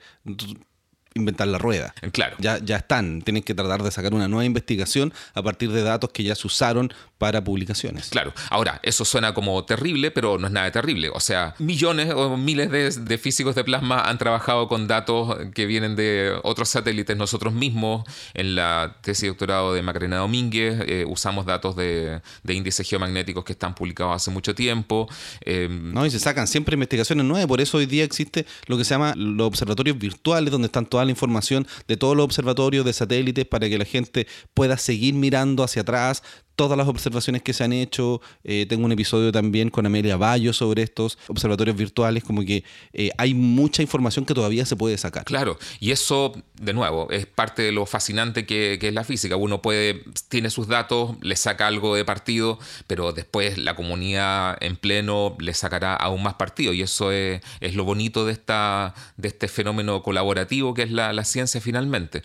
inventar 1.17 1.47
la 1.47 1.57
rueda. 1.57 1.93
Claro. 2.11 2.35
Ya, 2.39 2.59
ya 2.59 2.77
están, 2.77 3.21
tienes 3.21 3.43
que 3.43 3.53
tratar 3.53 3.83
de 3.83 3.91
sacar 3.91 4.13
una 4.13 4.27
nueva 4.27 4.45
investigación 4.45 5.13
a 5.33 5.41
partir 5.41 5.71
de 5.71 5.83
datos 5.83 6.11
que 6.11 6.23
ya 6.23 6.35
se 6.35 6.47
usaron 6.47 6.93
para 7.17 7.43
publicaciones. 7.43 8.09
Claro. 8.09 8.33
Ahora, 8.49 8.79
eso 8.83 9.03
suena 9.03 9.33
como 9.33 9.63
terrible, 9.65 10.11
pero 10.11 10.37
no 10.37 10.47
es 10.47 10.53
nada 10.53 10.71
terrible. 10.71 11.09
O 11.09 11.19
sea, 11.19 11.55
millones 11.59 12.13
o 12.13 12.37
miles 12.37 12.69
de, 12.71 13.17
físicos 13.17 13.55
de 13.55 13.63
plasma 13.63 14.01
han 14.01 14.17
trabajado 14.17 14.67
con 14.67 14.87
datos 14.87 15.35
que 15.53 15.65
vienen 15.65 15.95
de 15.95 16.37
otros 16.43 16.69
satélites. 16.69 17.17
Nosotros 17.17 17.53
mismos, 17.53 18.03
en 18.33 18.55
la 18.55 18.97
tesis 19.01 19.23
de 19.23 19.27
doctorado 19.29 19.73
de 19.73 19.81
Macarena 19.81 20.17
Domínguez, 20.17 20.83
eh, 20.87 21.05
usamos 21.07 21.45
datos 21.45 21.75
de, 21.75 22.21
índices 22.47 22.87
geomagnéticos 22.87 23.43
que 23.43 23.53
están 23.53 23.73
publicados 23.75 24.15
hace 24.15 24.31
mucho 24.31 24.53
tiempo. 24.53 25.09
Em, 25.41 25.93
no, 25.93 26.05
y 26.05 26.11
se 26.11 26.19
sacan 26.19 26.47
siempre 26.47 26.75
investigaciones 26.75 27.25
nuevas. 27.25 27.47
Por 27.47 27.61
eso 27.61 27.77
hoy 27.77 27.85
día 27.85 28.03
existe 28.03 28.45
lo 28.67 28.77
que 28.77 28.83
se 28.83 28.91
llama 28.93 29.13
los 29.15 29.47
observatorios 29.47 29.97
virtuales, 29.97 30.51
donde 30.51 30.67
están 30.67 30.85
toda 30.85 31.03
la 31.07 31.11
información 31.11 31.67
de 31.87 31.97
todos 31.97 32.15
los 32.15 32.23
observatorios 32.23 32.85
de 32.85 32.93
satélites 32.93 33.45
para 33.45 33.67
que 33.69 33.77
la 33.77 33.85
gente 33.85 34.27
pueda 34.53 34.77
seguir 34.77 35.13
mirando 35.13 35.63
hacia 35.63 35.81
atrás, 35.81 36.23
todas 36.57 36.77
las 36.77 36.87
observaciones 36.87 37.43
que 37.43 37.53
se 37.53 37.63
han 37.63 37.71
hecho. 37.71 38.19
Eh, 38.43 38.65
tengo 38.67 38.83
un 38.83 38.91
episodio 38.91 39.31
también 39.31 39.69
con 39.69 39.85
Amelia 39.85 40.17
Bayo 40.17 40.51
sobre 40.51 40.81
estos 40.81 41.17
observatorios 41.27 41.77
virtuales, 41.77 42.23
como 42.23 42.43
que 42.43 42.63
eh, 42.93 43.11
hay 43.17 43.33
mucha 43.35 43.83
información 43.83 44.25
que 44.25 44.33
todavía 44.33 44.65
se 44.65 44.75
puede 44.75 44.97
sacar. 44.97 45.23
Claro, 45.23 45.57
y 45.79 45.91
eso, 45.91 46.33
de 46.59 46.73
nuevo, 46.73 47.09
es 47.11 47.27
parte 47.27 47.61
de 47.61 47.71
lo 47.71 47.85
fascinante 47.85 48.45
que, 48.45 48.79
es 48.81 48.93
la 48.93 49.03
física. 49.03 49.35
Uno 49.35 49.61
puede, 49.61 50.03
tiene 50.29 50.49
sus 50.49 50.67
datos, 50.67 51.15
le 51.21 51.35
saca 51.35 51.67
algo 51.67 51.95
de 51.95 52.03
partido, 52.03 52.57
pero 52.87 53.13
después 53.13 53.59
la 53.59 53.75
comunidad 53.75 54.57
en 54.59 54.77
pleno 54.77 55.35
le 55.39 55.53
sacará 55.53 55.95
aún 55.95 56.23
más 56.23 56.33
partido. 56.33 56.73
Y 56.73 56.81
eso 56.81 57.11
es, 57.11 57.41
lo 57.75 57.83
bonito 57.83 58.25
de, 58.25 58.33
esta, 58.33 58.95
de 59.15 59.27
este 59.27 59.47
fenómeno 59.47 60.01
colaborativo 60.01 60.73
que 60.73 60.81
es 60.81 60.91
la, 60.91 61.13
la 61.13 61.23
ciencia 61.23 61.61
finalmente. 61.61 62.23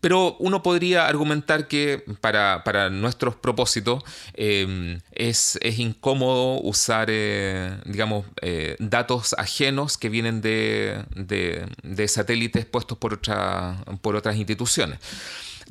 Pero 0.00 0.36
uno 0.38 0.62
podría 0.62 1.08
argumentar 1.08 1.66
que 1.66 2.04
para, 2.20 2.90
nuestros 2.90 3.34
propósitos 3.34 4.02
em, 4.34 5.00
es, 5.12 5.58
incómodo 5.78 6.60
usar, 6.60 7.08
eh, 7.10 7.78
digamos, 7.84 8.26
eh, 8.42 8.76
datos 8.78 9.34
ajenos 9.38 9.98
que 9.98 10.08
vienen 10.08 10.40
de, 10.40 11.04
de, 11.14 12.08
satélites 12.08 12.64
puestos 12.64 12.96
por, 12.98 13.14
otra, 13.14 13.84
por 14.00 14.14
otras 14.14 14.36
instituciones. 14.36 15.00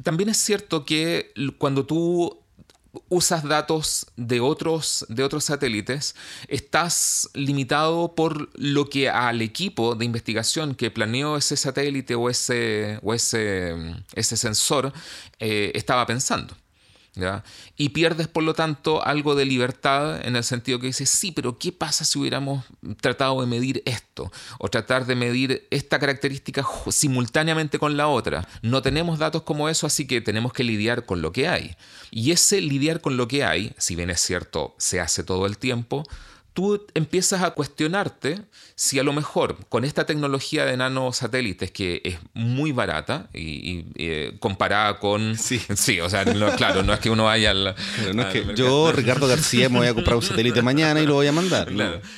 También 0.04 0.30
es 0.30 0.38
cierto 0.38 0.86
que 0.86 1.34
cuando 1.58 1.86
tú 1.86 2.38
usas 3.10 3.44
datos 3.44 4.08
de 4.16 4.40
otros, 4.40 5.06
de 5.10 5.24
otros 5.24 5.46
satélites, 5.46 6.16
estás 6.48 7.30
limitado 7.34 8.16
por 8.16 8.50
lo 8.58 8.90
que 8.90 9.10
al 9.10 9.42
equipo 9.42 9.96
de 9.96 10.06
investigación 10.06 10.76
que 10.76 10.92
planeó 10.92 11.38
ese 11.38 11.58
satélite 11.58 12.16
o 12.16 12.30
ese, 12.30 13.00
o 13.04 13.14
ese, 13.14 13.76
ese 14.14 14.38
sensor 14.38 14.94
eh, 15.40 15.72
estaba 15.76 16.06
pensando. 16.06 16.56
Y 17.76 17.90
pierdes, 17.90 18.28
por 18.28 18.44
lo 18.44 18.54
tanto, 18.54 19.06
algo 19.06 19.36
de 19.36 19.46
libertad 19.46 20.26
en 20.26 20.36
el 20.36 20.44
sentido 20.44 20.80
que 20.80 20.88
dices, 20.88 21.10
sí, 21.10 21.32
pero 21.32 21.58
¿qué 21.58 21.72
pasa 21.72 22.06
si 22.06 22.20
hubiéramos 22.20 22.66
tratado 23.02 23.42
de 23.42 23.48
medir 23.48 23.84
esto? 23.86 24.32
O 24.60 24.70
tratar 24.70 25.06
de 25.06 25.16
medir 25.16 25.68
esta 25.72 26.00
característica 26.00 26.66
simultáneamente 26.90 27.80
con 27.80 27.98
la 27.98 28.08
otra. 28.08 28.48
No 28.62 28.82
tenemos 28.82 29.20
datos 29.20 29.44
como 29.44 29.70
eso, 29.70 29.88
así 29.88 30.08
que 30.08 30.22
tenemos 30.22 30.54
que 30.54 30.64
lidiar 30.64 31.06
con 31.06 31.22
lo 31.22 31.32
que 31.32 31.48
hay. 31.48 31.76
Y 32.12 32.32
ese 32.32 32.62
lidiar 32.62 33.02
con 33.02 33.18
lo 33.18 33.28
que 33.28 33.44
hay, 33.44 33.74
si 33.78 33.96
bien 33.96 34.10
es 34.10 34.22
cierto, 34.22 34.76
se 34.78 35.00
hace 35.00 35.24
todo 35.24 35.46
el 35.46 35.58
tiempo, 35.58 36.04
tú 36.58 36.84
empiezas 36.96 37.44
a 37.44 37.52
cuestionarte 37.52 38.42
si 38.74 38.98
a 38.98 39.04
lo 39.04 39.14
mejor 39.14 39.58
con 39.70 39.86
esta 39.86 40.08
tecnología 40.08 40.66
de 40.66 40.76
nanosatélites 40.76 41.70
que 41.70 42.02
es 42.04 42.18
muy 42.34 42.72
barata 42.72 43.30
y, 43.32 43.86
eh, 43.94 44.36
comparada 44.40 44.98
con... 44.98 45.38
Sí. 45.48 45.62
sí, 45.76 46.02
o 46.02 46.10
sea, 46.10 46.26
claro, 46.56 46.82
no 46.82 46.94
es 46.94 47.00
que 47.00 47.12
uno 47.12 47.26
vaya 47.26 47.52
al... 47.52 47.76
yo, 48.56 48.92
Ricardo 48.92 49.28
García, 49.28 49.70
me 49.70 49.78
voy 49.78 49.88
a 49.88 49.94
comprar 49.94 50.16
un 50.16 50.24
satélite 50.24 50.64
mañana 50.64 51.00
y 51.00 51.06
lo 51.06 51.14
voy 51.14 51.28
a 51.28 51.32
mandar. 51.32 51.72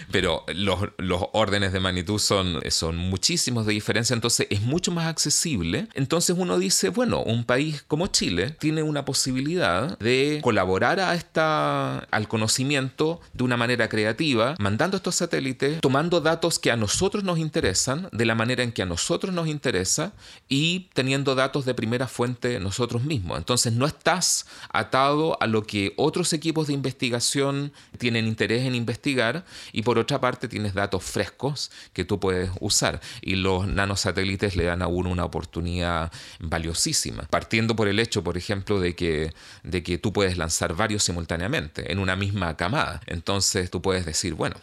Pero 0.10 0.46
los, 0.56 0.80
los, 0.98 1.22
órdenes 1.34 1.74
de 1.74 1.82
magnitud 1.82 2.18
son, 2.18 2.62
son 2.70 2.96
muchísimos 2.96 3.66
de 3.66 3.74
diferencia, 3.74 4.14
entonces 4.14 4.48
es 4.50 4.62
mucho 4.62 4.92
más 4.92 5.08
accesible. 5.08 5.90
Entonces 5.96 6.36
uno 6.40 6.58
dice, 6.58 6.88
bueno, 6.90 7.22
un 7.24 7.44
país 7.44 7.84
como 7.88 8.08
Chile 8.08 8.56
tiene 8.58 8.84
una 8.84 9.04
posibilidad 9.04 10.00
de 10.00 10.40
colaborar 10.42 11.02
a 11.02 11.14
esta, 11.14 12.00
al 12.00 12.28
conocimiento 12.30 13.20
de 13.34 13.44
una 13.44 13.58
manera 13.58 13.90
creativa 13.90 14.29
mandando 14.60 14.98
estos 14.98 15.16
satélites, 15.16 15.82
tomando 15.82 16.22
datos 16.22 16.60
que 16.60 16.72
a 16.72 16.76
nosotros 16.76 17.24
nos 17.24 17.40
interesan, 17.40 18.10
de 18.12 18.26
la 18.26 18.36
manera 18.36 18.64
en 18.64 18.72
que 18.72 18.82
a 18.82 18.86
nosotros 18.86 19.34
nos 19.34 19.48
interesa 19.48 20.14
y 20.48 20.90
teniendo 20.94 21.36
datos 21.36 21.66
de 21.66 21.74
primera 21.74 22.08
fuente 22.08 22.60
nosotros 22.60 23.04
mismos. 23.04 23.38
Entonces 23.38 23.74
no 23.74 23.86
estás 23.86 24.46
atado 24.70 25.38
a 25.42 25.48
lo 25.48 25.64
que 25.64 25.94
otros 25.98 26.34
equipos 26.34 26.68
de 26.68 26.74
investigación 26.74 27.72
tienen 27.98 28.28
interés 28.28 28.66
en 28.66 28.76
investigar 28.76 29.46
y 29.72 29.84
por 29.84 29.98
otra 29.98 30.20
parte 30.20 30.48
tienes 30.48 30.74
datos 30.74 31.04
frescos 31.04 31.72
que 31.94 32.06
tú 32.06 32.20
puedes 32.20 32.50
usar 32.60 33.02
y 33.22 33.36
los 33.36 33.68
nanosatélites 33.68 34.56
le 34.56 34.66
dan 34.66 34.82
a 34.82 34.88
uno 34.88 35.10
una 35.10 35.26
oportunidad 35.26 36.12
valiosísima, 36.40 37.24
partiendo 37.30 37.76
por 37.76 37.88
el 37.88 38.00
hecho, 38.00 38.24
por 38.24 38.38
ejemplo, 38.38 38.80
de 38.80 38.96
que, 38.96 39.34
de 39.64 39.84
que 39.84 39.98
tú 39.98 40.14
puedes 40.14 40.38
lanzar 40.38 40.76
varios 40.76 41.04
simultáneamente 41.04 41.92
en 41.92 42.00
una 42.00 42.16
misma 42.16 42.56
camada. 42.58 43.02
Entonces 43.06 43.70
tú 43.70 43.82
puedes 43.82 44.06
decir, 44.06 44.19
bueno, 44.36 44.56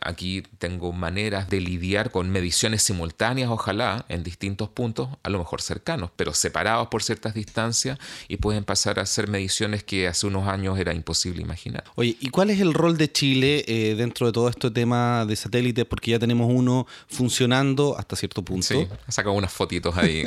Aquí 0.00 0.42
tengo 0.58 0.92
maneras 0.92 1.48
de 1.48 1.60
lidiar 1.60 2.10
con 2.10 2.30
mediciones 2.30 2.82
simultáneas, 2.82 3.50
ojalá, 3.50 4.04
en 4.08 4.24
distintos 4.24 4.68
puntos, 4.68 5.08
a 5.22 5.30
lo 5.30 5.38
mejor 5.38 5.62
cercanos, 5.62 6.10
pero 6.16 6.34
separados 6.34 6.88
por 6.88 7.02
ciertas 7.02 7.34
distancias 7.34 7.98
y 8.28 8.38
pueden 8.38 8.64
pasar 8.64 8.98
a 8.98 9.06
ser 9.06 9.28
mediciones 9.28 9.84
que 9.84 10.08
hace 10.08 10.26
unos 10.26 10.48
años 10.48 10.78
era 10.78 10.92
imposible 10.92 11.42
imaginar. 11.42 11.84
Oye, 11.94 12.16
¿y 12.20 12.30
cuál 12.30 12.50
es 12.50 12.60
el 12.60 12.74
rol 12.74 12.96
de 12.96 13.10
Chile 13.10 13.64
eh, 13.66 13.94
dentro 13.96 14.26
de 14.26 14.32
todo 14.32 14.48
este 14.48 14.70
tema 14.70 15.24
de 15.26 15.36
satélites? 15.36 15.84
Porque 15.84 16.12
ya 16.12 16.18
tenemos 16.18 16.50
uno 16.52 16.86
funcionando 17.08 17.96
hasta 17.98 18.16
cierto 18.16 18.42
punto. 18.42 18.66
Sí, 18.66 18.86
sacado 19.08 19.34
unas 19.34 19.52
fotitos 19.52 19.96
ahí. 19.96 20.24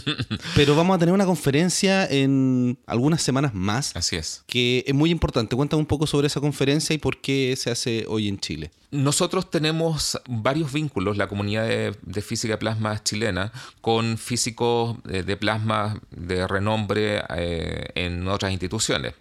pero 0.56 0.74
vamos 0.74 0.96
a 0.96 0.98
tener 0.98 1.14
una 1.14 1.26
conferencia 1.26 2.06
en 2.06 2.78
algunas 2.86 3.22
semanas 3.22 3.54
más. 3.54 3.94
Así 3.96 4.16
es. 4.16 4.44
Que 4.46 4.84
es 4.86 4.94
muy 4.94 5.10
importante. 5.10 5.56
Cuéntame 5.56 5.80
un 5.80 5.86
poco 5.86 6.06
sobre 6.06 6.26
esa 6.26 6.40
conferencia 6.40 6.94
y 6.94 6.98
por 6.98 7.20
qué 7.20 7.54
se 7.56 7.70
hace 7.70 8.06
hoy 8.08 8.28
en 8.28 8.38
Chile. 8.38 8.61
Nosotros 8.90 9.50
tenemos 9.50 10.20
varios 10.28 10.72
vínculos, 10.72 11.16
la 11.16 11.28
comunidad 11.28 11.66
de, 11.66 12.22
física 12.22 12.54
de 12.54 12.58
plasma 12.58 13.02
chilena, 13.02 13.52
con 13.80 14.18
físicos 14.18 15.02
de, 15.04 15.36
plasma 15.36 16.00
de 16.10 16.46
renombre 16.46 17.22
eh, 17.36 17.90
en 17.94 18.28
otras 18.28 18.52
instituciones. 18.52 19.14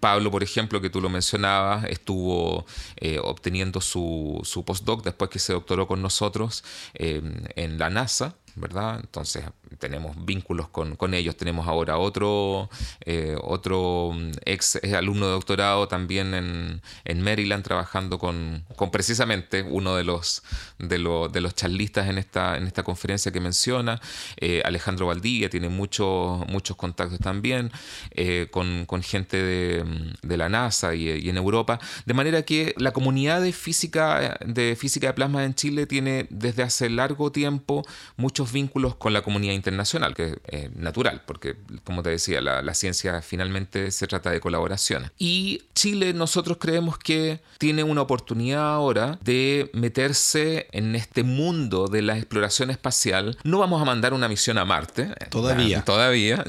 Pablo, 0.00 0.30
por 0.30 0.42
ejemplo, 0.42 0.80
que 0.80 0.90
tú 0.90 1.00
lo 1.00 1.08
mencionabas, 1.08 1.84
estuvo 1.84 2.66
eh, 2.96 3.18
obteniendo 3.18 3.80
su, 3.80 4.42
postdoc 4.64 5.02
después 5.02 5.30
que 5.30 5.38
se 5.38 5.52
doctoró 5.52 5.86
con 5.86 6.02
nosotros 6.02 6.62
eh, 6.94 7.22
en 7.56 7.78
la 7.78 7.90
NASA, 7.90 8.36
¿verdad? 8.56 9.00
Entonces 9.00 9.44
tenemos 9.78 10.16
vínculos 10.24 10.68
con, 10.68 11.14
ellos. 11.14 11.36
Tenemos 11.36 11.66
ahora 11.68 11.98
otro, 11.98 12.68
eh, 13.04 13.36
otro 13.42 14.12
mm, 14.14 14.30
ex 14.44 14.76
alumno 14.94 15.26
de 15.26 15.32
doctorado 15.32 15.88
también 15.88 16.34
en, 16.34 17.22
Maryland 17.22 17.64
trabajando 17.64 18.18
con, 18.18 18.64
con, 18.76 18.90
precisamente 18.90 19.62
uno 19.62 19.96
de 19.96 20.04
los, 20.04 20.42
de, 20.78 20.98
de 21.32 21.40
los 21.40 21.54
charlistas 21.54 22.08
en 22.08 22.18
esta, 22.18 22.56
en 22.56 22.66
esta 22.66 22.82
conferencia 22.82 23.32
que 23.32 23.40
menciona. 23.40 24.00
Eh, 24.36 24.62
Alejandro 24.64 25.06
Valdivia 25.06 25.50
tiene 25.50 25.68
muchos 25.68 26.46
muchos 26.48 26.76
contactos 26.76 27.18
también 27.18 27.70
eh, 28.12 28.48
con, 28.50 28.86
gente 29.02 29.36
de, 29.36 29.84
mm, 29.84 30.26
de, 30.26 30.36
la 30.36 30.48
NASA 30.48 30.94
y, 30.94 31.10
y, 31.10 31.28
en 31.28 31.36
Europa. 31.36 31.78
De 32.06 32.14
manera 32.14 32.42
que 32.42 32.74
la 32.78 32.92
comunidad 32.92 33.40
de 33.42 33.52
física, 33.52 34.38
de 34.44 34.76
física 34.76 35.08
de 35.08 35.12
plasma 35.14 35.44
en 35.44 35.54
Chile 35.54 35.86
tiene 35.86 36.26
desde 36.30 36.62
hace 36.62 36.88
largo 36.88 37.30
tiempo 37.32 37.84
muchos 38.16 38.45
vínculos 38.52 38.94
con 38.96 39.12
la 39.12 39.22
comunidad 39.22 39.54
internacional, 39.54 40.14
que 40.14 40.38
es 40.46 40.74
natural, 40.74 41.22
porque 41.26 41.56
como 41.84 42.02
te 42.02 42.10
decía, 42.10 42.40
la, 42.40 42.74
ciencia 42.74 43.22
finalmente 43.22 43.90
se 43.90 44.06
trata 44.06 44.30
de 44.30 44.40
colaboración. 44.40 45.10
Y 45.18 45.62
Chile 45.74 46.12
nosotros 46.12 46.58
creemos 46.60 46.98
que 46.98 47.40
tiene 47.58 47.84
una 47.84 48.02
oportunidad 48.02 48.74
ahora 48.74 49.18
de 49.22 49.70
meterse 49.72 50.68
en 50.72 50.94
este 50.94 51.22
mundo 51.22 51.88
de 51.88 52.02
la 52.02 52.16
exploración 52.16 52.70
espacial. 52.70 53.38
No 53.44 53.58
vamos 53.58 53.80
a 53.80 53.84
mandar 53.84 54.12
una 54.12 54.28
misión 54.28 54.58
a 54.58 54.64
Marte. 54.64 55.14
Todavía. 55.30 55.82
Todavía, 55.84 56.44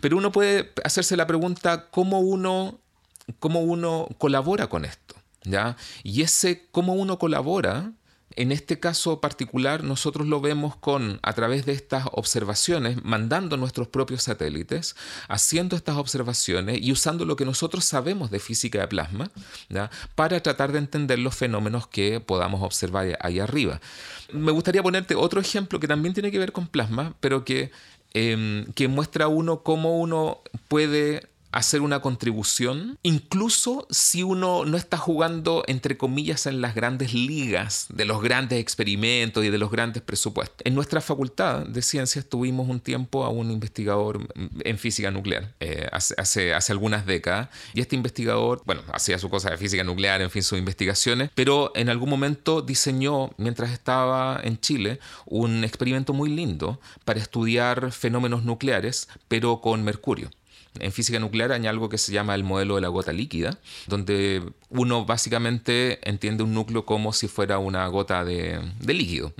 Pero 0.00 0.16
uno 0.16 0.32
puede 0.32 0.72
hacerse 0.84 1.16
la 1.16 1.26
pregunta, 1.26 1.86
¿cómo 1.90 2.20
uno, 2.20 2.78
cómo 3.38 3.60
uno 3.60 4.08
colabora 4.18 4.66
con 4.68 4.84
esto? 4.84 5.14
¿Ya? 5.44 5.76
Y 6.02 6.22
ese 6.22 6.66
cómo 6.70 6.94
uno 6.94 7.18
colabora 7.18 7.92
en 8.36 8.52
este 8.52 8.80
caso 8.80 9.20
particular, 9.20 9.84
nosotros 9.84 10.26
lo 10.26 10.40
vemos 10.40 10.76
con, 10.76 11.20
a 11.22 11.32
través 11.32 11.66
de 11.66 11.72
estas 11.72 12.06
observaciones, 12.12 13.02
mandando 13.04 13.56
nuestros 13.56 13.88
propios 13.88 14.24
satélites, 14.24 14.96
haciendo 15.28 15.76
estas 15.76 15.96
observaciones 15.96 16.78
y 16.80 16.92
usando 16.92 17.24
lo 17.24 17.36
que 17.36 17.44
nosotros 17.44 17.84
sabemos 17.84 18.30
de 18.30 18.40
física 18.40 18.80
de 18.80 18.88
plasma, 18.88 19.30
para 20.14 20.40
tratar 20.40 20.72
de 20.72 20.78
entender 20.78 21.18
los 21.18 21.34
fenómenos 21.34 21.86
que 21.86 22.20
podamos 22.20 22.62
observar 22.62 23.16
ahí 23.20 23.38
arriba. 23.38 23.80
Me 24.32 24.52
gustaría 24.52 24.82
ponerte 24.82 25.14
otro 25.14 25.40
ejemplo 25.40 25.80
que 25.80 25.88
también 25.88 26.14
tiene 26.14 26.30
que 26.30 26.38
ver 26.38 26.52
con 26.52 26.66
plasma, 26.66 27.14
pero 27.20 27.44
que, 27.44 27.70
em, 28.14 28.66
que 28.72 28.88
muestra 28.88 29.28
uno 29.28 29.62
cómo 29.62 29.98
uno 29.98 30.42
puede 30.68 31.33
hacer 31.54 31.82
una 31.82 32.00
contribución, 32.00 32.98
incluso 33.04 33.86
si 33.88 34.24
uno 34.24 34.64
no 34.64 34.76
está 34.76 34.98
jugando, 34.98 35.62
entre 35.68 35.96
comillas, 35.96 36.46
en 36.46 36.60
las 36.60 36.74
grandes 36.74 37.14
ligas 37.14 37.86
de 37.90 38.04
los 38.04 38.20
grandes 38.20 38.58
experimentos 38.58 39.44
y 39.44 39.50
de 39.50 39.58
los 39.58 39.70
grandes 39.70 40.02
presupuestos. 40.02 40.58
En 40.64 40.74
nuestra 40.74 41.00
facultad 41.00 41.64
de 41.64 41.80
ciencias 41.80 42.26
tuvimos 42.26 42.68
un 42.68 42.80
tiempo 42.80 43.24
a 43.24 43.28
un 43.28 43.52
investigador 43.52 44.26
en 44.64 44.78
física 44.78 45.12
nuclear, 45.12 45.54
eh, 45.60 45.86
hace, 45.92 46.52
hace, 46.52 46.72
algunas 46.72 47.06
décadas, 47.06 47.50
y 47.72 47.80
este 47.80 47.94
investigador, 47.94 48.60
bueno, 48.66 48.82
hacía 48.92 49.20
su 49.20 49.30
cosa 49.30 49.50
de 49.50 49.56
física 49.56 49.84
nuclear, 49.84 50.22
en 50.22 50.30
fin, 50.30 50.42
sus 50.42 50.58
investigaciones, 50.58 51.30
pero 51.36 51.70
en 51.76 51.88
algún 51.88 52.10
momento 52.10 52.62
diseñó, 52.62 53.30
mientras 53.36 53.70
estaba 53.70 54.40
en 54.42 54.58
Chile, 54.58 54.98
un 55.24 55.62
experimento 55.62 56.12
muy 56.12 56.30
lindo 56.30 56.80
para 57.04 57.20
estudiar 57.20 57.92
fenómenos 57.92 58.42
nucleares, 58.42 59.08
pero 59.28 59.60
con 59.60 59.84
mercurio. 59.84 60.30
En 60.80 60.92
física 60.92 61.18
nuclear 61.18 61.52
hay 61.52 61.66
algo 61.66 61.88
que 61.88 61.98
se 61.98 62.12
llama 62.12 62.34
el 62.34 62.42
modelo 62.42 62.74
de 62.74 62.80
la 62.80 62.88
gota 62.88 63.12
líquida, 63.12 63.58
donde 63.86 64.42
uno 64.70 65.04
básicamente 65.04 66.00
entiende 66.08 66.42
un 66.42 66.52
núcleo 66.52 66.84
como 66.84 67.12
si 67.12 67.28
fuera 67.28 67.58
una 67.58 67.86
gota 67.86 68.24
de, 68.24 68.60
líquido. 68.84 69.32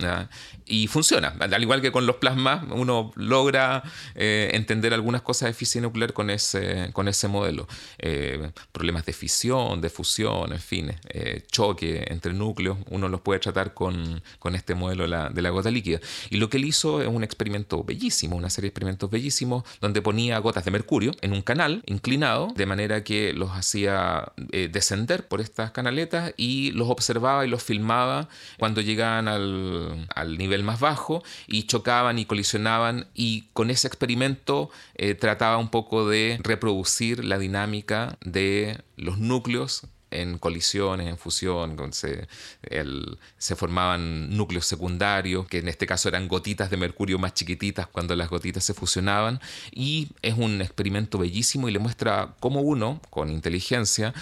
Y 0.66 0.87
funciona. 0.87 1.35
Al 1.41 1.62
igual 1.62 1.82
que 1.82 1.91
con 1.91 2.07
los 2.07 2.16
plasmas, 2.16 2.64
uno 2.70 3.12
logra 3.16 3.82
eh, 4.14 4.51
entender 4.53 4.95
algunas 4.95 5.22
cosas 5.22 5.49
de 5.49 5.55
física 5.55 5.82
nuclear 5.82 6.12
con 6.12 6.30
ese, 6.30 6.91
con 6.93 7.09
ese 7.09 7.26
modelo. 7.28 7.66
Eh, 7.99 8.51
problemas 8.72 9.05
de 9.05 9.12
fisión, 9.12 9.80
de 9.80 9.91
fusión, 9.91 10.53
en 10.53 10.61
fin, 10.61 10.95
eh, 11.09 11.43
choque 11.51 12.05
entre 12.09 12.32
núcleos, 12.32 12.78
uno 12.91 13.09
los 13.09 13.20
puede 13.20 13.41
tratar 13.41 13.74
con, 13.74 14.22
este 14.55 14.74
modelo 14.74 15.03
de 15.30 15.43
la, 15.43 15.51
gota 15.51 15.70
líquida. 15.70 16.01
Y 16.30 16.37
lo 16.37 16.49
que 16.49 16.59
él 16.59 16.64
hizo 16.64 17.03
es 17.03 17.09
un 17.09 17.24
experimento 17.24 17.82
bellísimo, 17.82 18.37
una 18.37 18.51
serie 18.51 18.66
de 18.66 18.70
experimentos 18.70 19.11
bellísimos, 19.11 19.64
donde 19.80 20.01
ponía 20.01 20.39
gotas 20.39 20.64
de 20.64 20.70
mercurio 20.70 21.12
en 21.25 21.33
un 21.33 21.41
canal 21.41 21.83
inclinado, 21.87 22.53
de 22.55 22.66
manera 22.66 23.03
que 23.03 23.33
los 23.33 23.51
hacía 23.53 24.33
eh, 24.53 24.68
descender 24.70 25.27
por 25.27 25.41
estas 25.41 25.70
canaletas 25.70 26.35
y 26.37 26.70
los 26.72 26.91
observaba 26.91 27.47
y 27.47 27.49
los 27.49 27.62
filmaba 27.62 28.29
cuando 28.59 28.83
llegaban 28.83 29.27
al, 29.27 30.07
al 30.14 30.37
nivel 30.37 30.64
más 30.64 30.81
bajo 30.81 31.22
y 31.47 31.62
chocaban 31.62 32.18
y 32.18 32.27
colisionaban 32.27 33.07
y 33.14 33.49
con 33.55 33.70
ese 33.70 33.89
experimento 33.89 34.68
eh, 34.97 35.14
trataba 35.14 35.57
un 35.57 35.70
poco 35.70 36.07
de 36.07 36.39
reproducir 36.43 37.25
la 37.25 37.39
dinámica 37.39 38.18
de 38.20 38.83
los 38.97 39.18
núcleos 39.18 39.87
en 40.14 40.38
colisiones, 40.38 41.08
en 41.08 41.18
fusión, 41.18 41.76
se, 41.92 43.56
formaban 43.56 44.36
núcleos 44.36 44.66
secundarios, 44.66 45.46
que 45.46 45.58
en 45.58 45.68
este 45.68 45.86
caso 45.86 46.08
eran 46.08 46.28
gotitas 46.28 46.70
de 46.70 46.76
mercurio 46.76 47.18
más 47.18 47.34
chiquititas 47.34 47.86
cuando 47.86 48.16
las 48.16 48.28
gotitas 48.28 48.64
se 48.64 48.74
fusionaban, 48.74 49.40
y 49.72 50.08
es 50.22 50.34
un 50.36 50.60
experimento 50.62 51.18
bellísimo 51.18 51.68
y 51.68 51.72
le 51.72 51.78
muestra 51.78 52.34
cómo 52.40 52.60
uno, 52.60 53.00
con 53.10 53.30
inteligencia, 53.30 54.14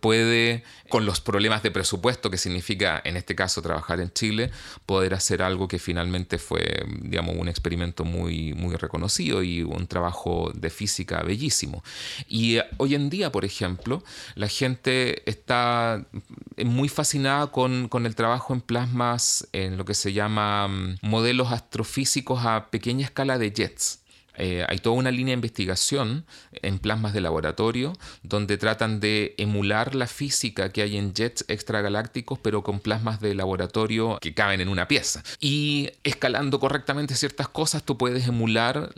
puede, 0.00 0.64
con 0.88 1.06
los 1.06 1.20
problemas 1.20 1.62
de 1.62 1.70
presupuesto 1.70 2.30
que 2.30 2.38
significa 2.38 3.00
en 3.04 3.16
este 3.16 3.34
caso 3.34 3.62
trabajar 3.62 4.00
en 4.00 4.12
Chile, 4.12 4.50
poder 4.86 5.14
hacer 5.14 5.42
algo 5.42 5.68
que 5.68 5.78
finalmente 5.78 6.38
fue, 6.38 6.84
digamos, 7.00 7.36
un 7.36 7.48
experimento 7.48 8.04
muy, 8.04 8.54
muy 8.54 8.76
reconocido 8.76 9.42
y 9.42 9.62
un 9.62 9.86
trabajo 9.86 10.52
de 10.54 10.70
física 10.70 11.22
bellísimo. 11.22 11.82
Y 12.26 12.56
eh, 12.56 12.64
hoy 12.76 12.94
en 12.94 13.10
día, 13.10 13.32
por 13.32 13.44
ejemplo, 13.44 14.02
la 14.34 14.48
gente 14.48 15.28
está 15.38 16.04
muy 16.64 16.88
fascinada 16.88 17.48
con, 17.48 17.88
con, 17.88 18.06
el 18.06 18.14
trabajo 18.14 18.54
en 18.54 18.60
plasmas, 18.60 19.48
en 19.52 19.76
lo 19.76 19.84
que 19.84 19.94
se 19.94 20.12
llama 20.12 20.68
mm, 20.68 20.98
modelos 21.02 21.52
astrofísicos 21.52 22.44
a 22.44 22.70
pequeña 22.70 23.04
escala 23.04 23.38
de 23.38 23.52
jets. 23.52 24.00
Eh, 24.38 24.64
hay 24.68 24.78
toda 24.78 24.96
una 24.96 25.10
línea 25.10 25.32
de 25.32 25.38
investigación 25.38 26.24
en 26.52 26.78
plasmas 26.78 27.12
de 27.12 27.20
laboratorio 27.20 27.92
donde 28.22 28.56
tratan 28.56 29.00
de 29.00 29.34
emular 29.36 29.94
la 29.94 30.06
física 30.06 30.70
que 30.70 30.82
hay 30.82 30.96
en 30.96 31.12
jets 31.12 31.44
extragalácticos, 31.48 32.38
pero 32.38 32.62
con 32.62 32.80
plasmas 32.80 33.20
de 33.20 33.34
laboratorio 33.34 34.18
que 34.20 34.34
caben 34.34 34.60
en 34.60 34.68
una 34.68 34.88
pieza. 34.88 35.22
Y 35.40 35.90
escalando 36.04 36.60
correctamente 36.60 37.14
ciertas 37.16 37.48
cosas, 37.48 37.82
tú 37.82 37.98
puedes 37.98 38.26
emular 38.28 38.92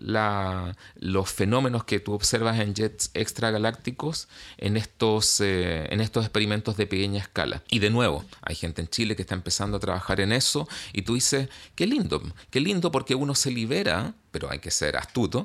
los 0.97 1.30
fenómenos 1.30 1.84
que 1.84 2.01
tú 2.01 2.12
observas 2.12 2.61
en 2.61 2.74
jets 2.74 3.11
extragalácticos 3.14 4.28
en 4.59 4.76
estos, 4.76 5.41
eh, 5.41 5.86
en 5.91 6.01
estos 6.01 6.24
experimentos 6.24 6.76
de 6.76 6.86
pequeña 6.86 7.20
escala. 7.20 7.62
Y 7.70 7.78
de 7.78 7.91
nuevo, 7.91 8.24
hay 8.43 8.55
gente 8.55 8.82
en 8.82 8.88
Chile 8.88 9.16
que 9.16 9.22
está 9.22 9.34
empezando 9.34 9.78
a 9.78 9.80
trabajar 9.80 10.20
en 10.20 10.32
eso 10.32 10.68
y 10.93 11.03
tú 11.03 11.14
dices, 11.14 11.49
qué 11.74 11.86
lindo, 11.86 12.22
qué 12.51 12.61
lindo 12.61 12.93
porque 12.93 13.14
uno 13.14 13.34
se 13.34 13.51
libera 13.51 14.14
pero 14.31 14.51
hay 14.51 14.59
que 14.59 14.70
ser 14.70 14.97
astuto, 14.97 15.45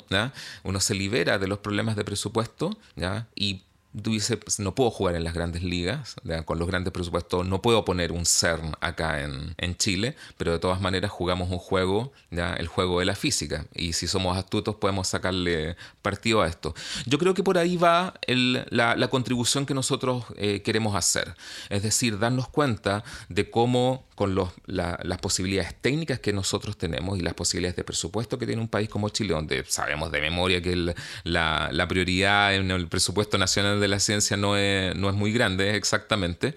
uno 0.63 0.79
se 0.79 0.95
libera 0.95 1.37
de 1.37 1.47
los 1.47 1.59
problemas 1.59 1.95
de 1.95 2.03
presupuesto 2.03 2.77
y 3.35 3.61
tú 4.01 4.11
dices, 4.11 4.37
pues, 4.37 4.59
no 4.59 4.75
puedo 4.75 4.91
jugar 4.91 5.15
en 5.15 5.23
las 5.23 5.33
grandes 5.33 5.63
ligas, 5.63 6.15
con 6.45 6.59
los 6.59 6.67
grandes 6.67 6.91
presupuestos, 6.91 7.47
no 7.47 7.61
puedo 7.61 7.85
poner 7.85 8.11
un 8.11 8.25
CERN 8.25 8.73
acá 8.81 9.21
en, 9.21 9.55
en, 9.57 9.77
Chile, 9.77 10.15
pero 10.37 10.51
de 10.51 10.59
todas 10.59 10.81
maneras 10.81 11.11
jugamos 11.11 11.49
un 11.49 11.59
juego, 11.59 12.11
¿ya? 12.31 12.53
el 12.55 12.67
juego 12.67 12.99
de 12.99 13.05
la 13.05 13.15
física, 13.15 13.65
y 13.73 13.93
si 13.93 14.07
somos 14.07 14.37
astutos 14.37 14.75
podemos 14.75 15.07
sacarle 15.07 15.75
partido 16.01 16.41
a 16.41 16.47
esto. 16.47 16.73
Yo 17.05 17.17
creo 17.17 17.33
que 17.33 17.43
por 17.43 17.57
ahí 17.57 17.77
va 17.77 18.13
la, 18.27 18.95
la, 18.95 19.07
contribución 19.07 19.65
que 19.65 19.73
nosotros 19.73 20.25
eh, 20.35 20.61
queremos 20.61 20.95
hacer, 20.95 21.35
es 21.69 21.83
decir, 21.83 22.19
darnos 22.19 22.49
cuenta 22.49 23.03
de 23.29 23.49
cómo 23.49 24.05
con 24.15 24.33
las 24.65 25.17
posibilidades 25.19 25.75
técnicas 25.81 26.19
que 26.19 26.31
nosotros 26.31 26.77
tenemos 26.77 27.19
y 27.19 27.21
las 27.21 27.33
posibilidades 27.33 27.75
de 27.75 27.83
presupuesto 27.83 28.39
que 28.39 28.45
tiene 28.45 28.61
un 28.61 28.69
país 28.69 28.89
como 28.89 29.09
Chile, 29.09 29.33
donde 29.33 29.65
sabemos 29.67 30.11
de 30.11 30.21
memoria 30.21 30.61
que 30.61 30.93
la, 31.23 31.69
la 31.71 31.87
prioridad 31.87 32.55
en 32.55 32.71
el 32.71 32.87
presupuesto 32.87 33.37
nacional 33.37 33.79
de 33.79 33.87
la 33.89 33.99
ciencia 33.99 34.37
no 34.37 34.55
es, 34.55 34.95
no 34.95 35.09
es 35.09 35.15
muy 35.15 35.33
grande 35.33 35.75
exactamente, 35.75 36.55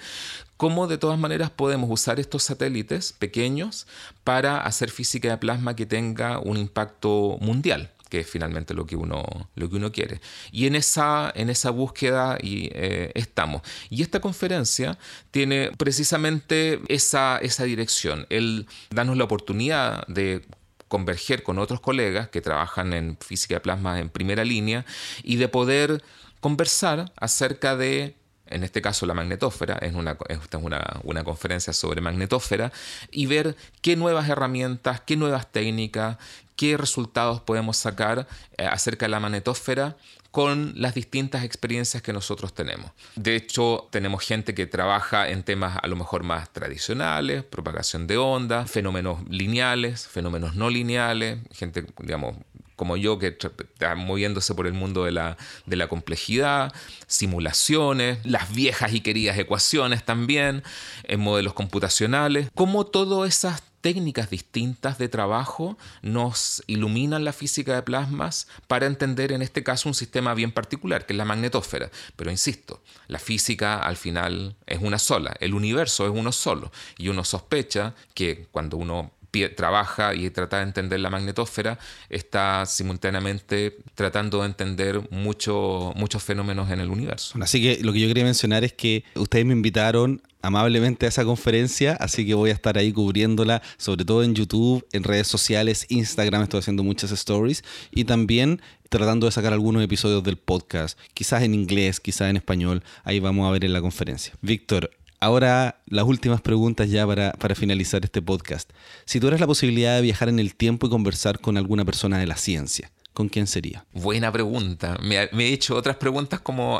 cómo 0.56 0.86
de 0.86 0.98
todas 0.98 1.18
maneras 1.18 1.50
podemos 1.50 1.90
usar 1.90 2.20
estos 2.20 2.44
satélites 2.44 3.12
pequeños 3.12 3.86
para 4.24 4.60
hacer 4.60 4.90
física 4.90 5.30
de 5.30 5.38
plasma 5.38 5.74
que 5.74 5.86
tenga 5.86 6.38
un 6.38 6.56
impacto 6.56 7.38
mundial 7.40 7.90
que 8.08 8.20
es 8.20 8.26
finalmente 8.28 8.74
lo 8.74 8.86
que 8.86 8.96
uno, 8.96 9.24
lo 9.54 9.68
que 9.68 9.76
uno 9.76 9.92
quiere. 9.92 10.20
Y 10.50 10.66
en 10.66 10.74
esa, 10.74 11.32
en 11.34 11.50
esa 11.50 11.70
búsqueda 11.70 12.38
y, 12.40 12.70
eh, 12.72 13.12
estamos. 13.14 13.62
Y 13.90 14.02
esta 14.02 14.20
conferencia 14.20 14.98
tiene 15.30 15.70
precisamente 15.76 16.80
esa, 16.88 17.38
esa 17.38 17.64
dirección, 17.64 18.26
el 18.30 18.66
darnos 18.90 19.16
la 19.16 19.24
oportunidad 19.24 20.06
de 20.06 20.46
converger 20.88 21.42
con 21.42 21.58
otros 21.58 21.80
colegas 21.80 22.28
que 22.28 22.40
trabajan 22.40 22.92
en 22.92 23.18
física 23.20 23.56
de 23.56 23.60
plasma 23.60 24.00
en 24.00 24.08
primera 24.08 24.44
línea 24.44 24.86
y 25.22 25.36
de 25.36 25.48
poder 25.48 26.02
conversar 26.40 27.12
acerca 27.16 27.76
de 27.76 28.16
en 28.50 28.64
este 28.64 28.82
caso 28.82 29.06
la 29.06 29.14
magnetósfera, 29.14 29.78
es, 29.80 29.94
una, 29.94 30.16
es 30.28 30.38
una, 30.60 31.00
una, 31.04 31.24
conferencia 31.24 31.72
sobre 31.72 32.00
magnetósfera, 32.00 32.72
y 33.10 33.26
ver 33.26 33.56
qué 33.82 33.96
nuevas 33.96 34.28
herramientas, 34.28 35.00
qué 35.00 35.16
nuevas 35.16 35.50
técnicas, 35.50 36.18
qué 36.56 36.76
resultados 36.76 37.40
podemos 37.40 37.76
sacar 37.76 38.26
eh, 38.56 38.66
acerca 38.66 39.06
de 39.06 39.10
la 39.10 39.20
magnetósfera 39.20 39.96
con 40.30 40.72
las 40.76 40.94
distintas 40.94 41.42
experiencias 41.42 42.02
que 42.02 42.12
nosotros 42.12 42.52
tenemos. 42.52 42.90
De 43.16 43.34
hecho, 43.34 43.88
tenemos 43.90 44.22
gente 44.22 44.54
que 44.54 44.66
trabaja 44.66 45.28
en 45.30 45.42
temas 45.42 45.78
a 45.82 45.86
lo 45.86 45.96
mejor 45.96 46.22
más 46.22 46.52
tradicionales, 46.52 47.44
propagación 47.44 48.06
de 48.06 48.18
ondas, 48.18 48.70
fenómenos 48.70 49.26
lineales, 49.28 50.06
fenómenos 50.06 50.54
no 50.54 50.68
lineales, 50.68 51.38
gente, 51.52 51.86
digamos, 52.00 52.36
como 52.78 52.96
yo, 52.96 53.18
que 53.18 53.36
está 53.36 53.96
moviéndose 53.96 54.54
por 54.54 54.68
el 54.68 54.72
mundo 54.72 55.04
de 55.04 55.10
la, 55.10 55.36
de 55.66 55.74
la 55.74 55.88
complejidad, 55.88 56.72
simulaciones, 57.08 58.24
las 58.24 58.54
viejas 58.54 58.94
y 58.94 59.00
queridas 59.00 59.36
ecuaciones 59.36 60.04
también, 60.04 60.62
en 61.02 61.18
modelos 61.18 61.54
computacionales, 61.54 62.48
cómo 62.54 62.86
todas 62.86 63.28
esas 63.28 63.64
técnicas 63.80 64.30
distintas 64.30 64.98
de 64.98 65.08
trabajo 65.08 65.76
nos 66.02 66.62
iluminan 66.68 67.24
la 67.24 67.32
física 67.32 67.74
de 67.74 67.82
plasmas 67.82 68.46
para 68.68 68.86
entender 68.86 69.32
en 69.32 69.42
este 69.42 69.64
caso 69.64 69.88
un 69.88 69.94
sistema 69.94 70.34
bien 70.34 70.52
particular, 70.52 71.04
que 71.04 71.14
es 71.14 71.16
la 71.16 71.24
magnetósfera. 71.24 71.90
Pero 72.14 72.30
insisto, 72.30 72.80
la 73.08 73.18
física 73.18 73.78
al 73.78 73.96
final 73.96 74.54
es 74.66 74.78
una 74.80 75.00
sola, 75.00 75.36
el 75.40 75.54
universo 75.54 76.06
es 76.06 76.12
uno 76.14 76.30
solo, 76.30 76.70
y 76.96 77.08
uno 77.08 77.24
sospecha 77.24 77.94
que 78.14 78.46
cuando 78.52 78.76
uno 78.76 79.12
trabaja 79.56 80.14
y 80.14 80.30
trata 80.30 80.58
de 80.58 80.64
entender 80.64 81.00
la 81.00 81.10
magnetósfera, 81.10 81.78
está 82.08 82.66
simultáneamente 82.66 83.78
tratando 83.94 84.40
de 84.40 84.46
entender 84.46 85.08
mucho, 85.10 85.92
muchos 85.96 86.22
fenómenos 86.22 86.70
en 86.70 86.80
el 86.80 86.90
universo. 86.90 87.38
Así 87.40 87.62
que 87.62 87.82
lo 87.82 87.92
que 87.92 88.00
yo 88.00 88.08
quería 88.08 88.24
mencionar 88.24 88.64
es 88.64 88.72
que 88.72 89.04
ustedes 89.14 89.44
me 89.44 89.52
invitaron 89.52 90.22
amablemente 90.42 91.06
a 91.06 91.08
esa 91.08 91.24
conferencia, 91.24 91.94
así 91.94 92.26
que 92.26 92.34
voy 92.34 92.50
a 92.50 92.52
estar 92.52 92.78
ahí 92.78 92.92
cubriéndola, 92.92 93.60
sobre 93.76 94.04
todo 94.04 94.22
en 94.22 94.34
YouTube, 94.34 94.86
en 94.92 95.02
redes 95.02 95.26
sociales, 95.26 95.86
Instagram, 95.88 96.42
estoy 96.42 96.60
haciendo 96.60 96.82
muchas 96.82 97.10
stories 97.10 97.64
y 97.90 98.04
también 98.04 98.62
tratando 98.88 99.26
de 99.26 99.32
sacar 99.32 99.52
algunos 99.52 99.82
episodios 99.82 100.22
del 100.22 100.38
podcast, 100.38 100.98
quizás 101.12 101.42
en 101.42 101.54
inglés, 101.54 102.00
quizás 102.00 102.30
en 102.30 102.36
español, 102.36 102.82
ahí 103.04 103.20
vamos 103.20 103.46
a 103.46 103.50
ver 103.50 103.64
en 103.64 103.72
la 103.72 103.80
conferencia. 103.80 104.32
Víctor, 104.40 104.90
Ahora, 105.20 105.80
las 105.86 106.04
últimas 106.04 106.40
preguntas 106.40 106.90
ya 106.90 107.06
para, 107.06 107.54
finalizar 107.56 108.04
este 108.04 108.22
podcast. 108.22 108.70
Si 109.04 109.18
tuvieras 109.18 109.40
la 109.40 109.48
posibilidad 109.48 109.96
de 109.96 110.02
viajar 110.02 110.28
en 110.28 110.38
el 110.38 110.54
tiempo 110.54 110.86
y 110.86 110.90
conversar 110.90 111.40
con 111.40 111.56
alguna 111.56 111.84
persona 111.84 112.18
de 112.18 112.26
la 112.26 112.36
ciencia, 112.36 112.92
¿con 113.14 113.28
quién 113.28 113.48
sería? 113.48 113.84
Buena 113.92 114.30
pregunta. 114.30 114.96
Me, 115.02 115.16
he 115.16 115.52
hecho 115.52 115.74
otras 115.74 115.96
preguntas 115.96 116.40
como 116.40 116.78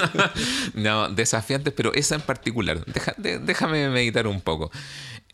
no, 0.74 1.10
desafiantes, 1.10 1.74
pero 1.74 1.92
esa 1.92 2.14
en 2.14 2.22
particular. 2.22 2.82
déjame 3.18 3.90
meditar 3.90 4.26
un 4.26 4.40
poco. 4.40 4.70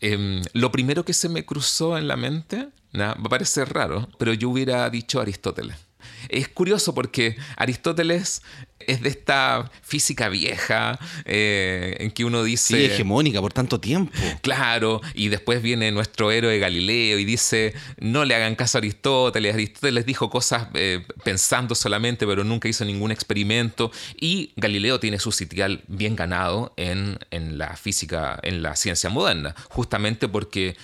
Em, 0.01 0.41
lo 0.51 0.73
primero 0.73 1.05
que 1.05 1.13
se 1.13 1.29
me 1.29 1.45
cruzó 1.45 1.97
en 1.97 2.09
la 2.09 2.17
mente, 2.17 2.67
va 2.93 3.11
a 3.11 3.29
parecer 3.29 3.73
raro, 3.73 4.09
pero 4.17 4.33
yo 4.33 4.49
hubiera 4.49 4.89
dicho 4.89 5.21
Aristóteles. 5.21 5.84
Es 6.29 6.47
curioso 6.47 6.93
porque 6.93 7.35
Aristóteles 7.57 8.41
es 8.79 9.01
de 9.01 9.09
esta 9.09 9.71
física 9.81 10.29
vieja 10.29 10.99
eh, 11.25 11.95
en 11.99 12.11
que 12.11 12.25
uno 12.25 12.43
dice... 12.43 12.77
Sí, 12.77 12.85
hegemónica 12.85 13.41
por 13.41 13.53
tanto 13.53 13.79
tiempo. 13.79 14.11
Claro, 14.41 15.01
y 15.13 15.29
después 15.29 15.61
viene 15.61 15.91
nuestro 15.91 16.31
héroe 16.31 16.59
Galileo 16.59 17.17
y 17.17 17.25
dice, 17.25 17.73
no 17.97 18.25
le 18.25 18.35
hagan 18.35 18.55
caso 18.55 18.77
a 18.77 18.79
Aristóteles, 18.79 19.53
Aristóteles 19.53 20.05
dijo 20.05 20.29
cosas 20.29 20.67
eh, 20.73 21.05
pensando 21.23 21.73
solamente, 21.75 22.27
pero 22.27 22.43
nunca 22.43 22.67
hizo 22.67 22.85
ningún 22.85 23.11
experimento, 23.11 23.91
y 24.19 24.53
Galileo 24.55 24.99
tiene 24.99 25.19
su 25.19 25.31
sitial 25.31 25.83
bien 25.87 26.15
ganado 26.15 26.73
en, 26.77 27.17
en 27.31 27.57
la 27.57 27.75
física, 27.77 28.39
en 28.43 28.61
la 28.61 28.75
ciencia 28.75 29.09
moderna, 29.09 29.55
justamente 29.69 30.27
porque 30.27 30.75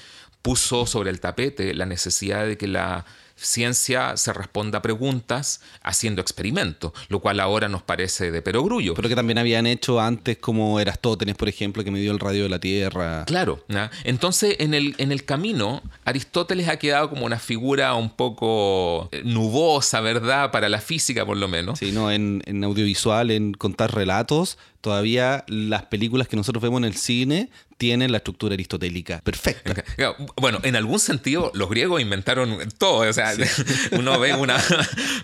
puso 0.41 0.85
sobre 0.85 1.11
el 1.11 1.19
tapete 1.19 1.73
la 1.73 1.85
necesidad 1.85 2.47
de 2.47 2.57
que 2.57 2.67
la 2.67 3.05
ciencia 3.41 4.15
se 4.17 4.33
responda 4.33 4.79
a 4.79 4.81
preguntas 4.81 5.61
haciendo 5.81 6.21
experimentos, 6.21 6.91
lo 7.09 7.19
cual 7.19 7.39
ahora 7.39 7.67
nos 7.69 7.81
parece 7.81 8.31
de 8.31 8.41
perogrullo. 8.41 8.93
Pero 8.93 9.09
que 9.09 9.15
también 9.15 9.37
habían 9.37 9.67
hecho 9.67 9.99
antes 9.99 10.37
como 10.37 10.79
Erastótenes, 10.79 11.35
por 11.35 11.49
ejemplo, 11.49 11.83
que 11.83 11.91
midió 11.91 12.11
el 12.11 12.19
radio 12.19 12.43
de 12.43 12.49
la 12.49 12.59
Tierra. 12.59 13.25
Claro. 13.25 13.65
Entonces, 14.03 14.55
en 14.59 14.73
el, 14.73 14.95
en 14.97 15.11
el 15.11 15.25
camino, 15.25 15.81
Aristóteles 16.05 16.67
ha 16.67 16.77
quedado 16.77 17.09
como 17.09 17.25
una 17.25 17.39
figura 17.39 17.93
un 17.95 18.09
poco 18.09 19.09
eh, 19.11 19.21
nubosa, 19.25 20.01
¿verdad? 20.01 20.51
Para 20.51 20.69
la 20.69 20.79
física, 20.79 21.25
por 21.25 21.37
lo 21.37 21.47
menos. 21.47 21.79
Sí, 21.79 21.91
no, 21.91 22.11
en, 22.11 22.41
en 22.45 22.63
audiovisual, 22.63 23.31
en 23.31 23.53
contar 23.53 23.93
relatos, 23.93 24.57
todavía 24.81 25.45
las 25.47 25.83
películas 25.83 26.27
que 26.27 26.35
nosotros 26.35 26.61
vemos 26.61 26.79
en 26.79 26.85
el 26.85 26.95
cine 26.95 27.49
tienen 27.81 28.11
la 28.11 28.17
estructura 28.17 28.53
aristotélica 28.53 29.21
perfecta. 29.21 29.73
Bueno, 30.37 30.59
en 30.63 30.75
algún 30.75 30.99
sentido 30.99 31.51
los 31.55 31.69
griegos 31.69 31.99
inventaron 31.99 32.57
todo. 32.77 33.09
O 33.09 33.13
sea, 33.13 33.33
uno, 33.91 34.19
ve 34.19 34.35
una, 34.35 34.57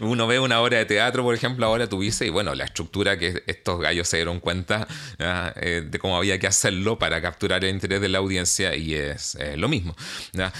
uno 0.01 0.25
ve 0.25 0.39
una 0.39 0.59
obra 0.61 0.79
de 0.79 0.85
teatro, 0.85 1.21
por 1.23 1.35
ejemplo, 1.35 1.67
ahora 1.67 1.87
tuviste, 1.87 2.25
y 2.25 2.29
bueno, 2.29 2.55
la 2.55 2.65
estructura 2.65 3.17
que 3.17 3.43
estos 3.45 3.79
gallos 3.79 4.07
se 4.07 4.17
dieron 4.17 4.39
cuenta 4.39 4.87
eh, 5.19 5.83
de 5.87 5.99
cómo 5.99 6.17
había 6.17 6.39
que 6.39 6.47
hacerlo 6.47 6.97
para 6.97 7.21
capturar 7.21 7.63
el 7.63 7.75
interés 7.75 8.01
de 8.01 8.09
la 8.09 8.17
audiencia 8.17 8.75
y 8.75 8.95
es 8.95 9.37
lo 9.55 9.67
mismo. 9.67 9.95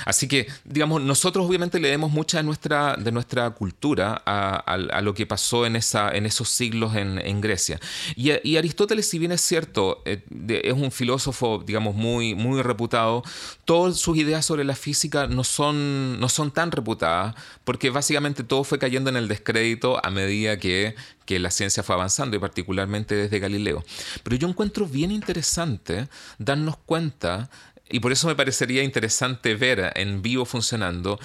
Así 0.06 0.28
que, 0.28 0.48
digamos, 0.66 1.02
nosotros 1.02 1.48
obviamente 1.48 1.80
le 1.80 1.90
demos 1.90 2.12
mucha 2.12 2.38
de 2.38 2.44
nuestra, 2.44 2.96
de 2.96 3.12
nuestra 3.12 3.50
cultura 3.52 4.22
a, 4.26 5.02
lo 5.02 5.14
que 5.16 5.26
pasó 5.26 5.66
en, 5.66 5.76
esa, 5.76 6.12
en 6.12 6.28
esos 6.28 6.50
siglos 6.50 6.96
en, 6.96 7.42
Grecia. 7.42 7.80
Y, 8.16 8.32
y 8.48 8.58
Aristóteles 8.58 8.87
si 9.02 9.20
bien 9.20 9.32
es 9.32 9.42
cierto, 9.42 10.02
eh, 10.06 10.24
es 10.64 10.74
un 10.74 10.92
filósofo, 10.92 11.64
digamos, 11.66 11.96
muy, 11.96 12.36
muy 12.36 12.62
reputado, 12.62 13.24
todas 13.66 13.98
sus 13.98 14.18
ideas 14.18 14.46
sobre 14.46 14.64
la 14.64 14.76
física 14.76 15.28
no 15.28 15.44
son, 15.44 16.20
no 16.20 16.30
son 16.30 16.52
tan 16.52 16.72
reputadas, 16.72 17.36
porque 17.64 17.90
básicamente 17.90 18.44
todo 18.44 18.64
fue 18.64 18.80
cayendo 18.80 19.10
en 19.10 19.18
el 19.18 19.28
descrédito 19.28 20.04
a 20.04 20.10
medida 20.10 20.58
que, 20.58 20.96
que 21.26 21.40
la 21.40 21.52
ciencia 21.52 21.84
fue 21.84 21.96
avanzando, 21.96 22.38
y 22.38 22.40
particularmente 22.40 23.16
desde 23.16 23.40
Galileo. 23.40 23.84
Pero 24.24 24.36
yo 24.36 24.48
encuentro 24.48 24.86
bien 24.86 25.12
interesante 25.12 26.08
darnos 26.40 26.78
cuenta 26.78 27.50
y 27.90 28.00
por 28.00 28.12
eso 28.12 28.28
me 28.28 28.36
parecería 28.36 28.84
interesante 28.84 29.56
ver 29.56 29.94
en 29.96 30.22
vivo 30.22 30.46
funcionando 30.46 31.20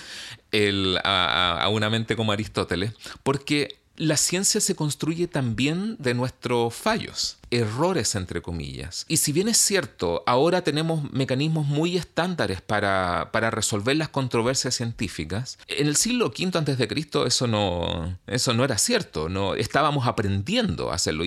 el, 0.53 0.99
a, 1.03 1.69
una 1.71 1.91
mente 1.91 2.17
como 2.17 2.33
Aristóteles, 2.33 2.93
porque 3.23 3.82
la 4.03 4.17
ciencia 4.17 4.61
se 4.61 4.75
construye 4.75 5.29
también 5.29 5.97
de 6.01 6.13
nuestros 6.13 6.75
fallos, 6.75 7.39
errores 7.51 8.17
entre 8.17 8.43
comillas. 8.43 9.07
Y 9.09 9.19
si 9.19 9.31
bien 9.31 9.49
es 9.49 9.59
cierto, 9.59 10.25
ahora 10.27 10.65
tenemos 10.65 11.13
mecanismos 11.13 11.67
muy 11.67 11.97
estándares 11.97 12.61
para, 12.61 13.31
para 13.33 13.53
resolver 13.53 13.97
las 13.97 14.09
controversias 14.09 14.75
científicas, 14.75 15.59
en 15.69 15.87
el 15.87 15.95
siglo 15.95 16.27
V 16.27 16.59
antes 16.59 16.79
de 16.79 16.89
Cristo 16.89 17.27
eso 17.27 17.47
no, 17.47 18.19
eso 18.27 18.53
no 18.55 18.65
era 18.65 18.77
cierto, 18.77 19.29
no 19.29 19.55
estábamos 19.55 20.09
aprendiendo 20.09 20.91
a 20.91 20.97
hacerlo 20.97 21.25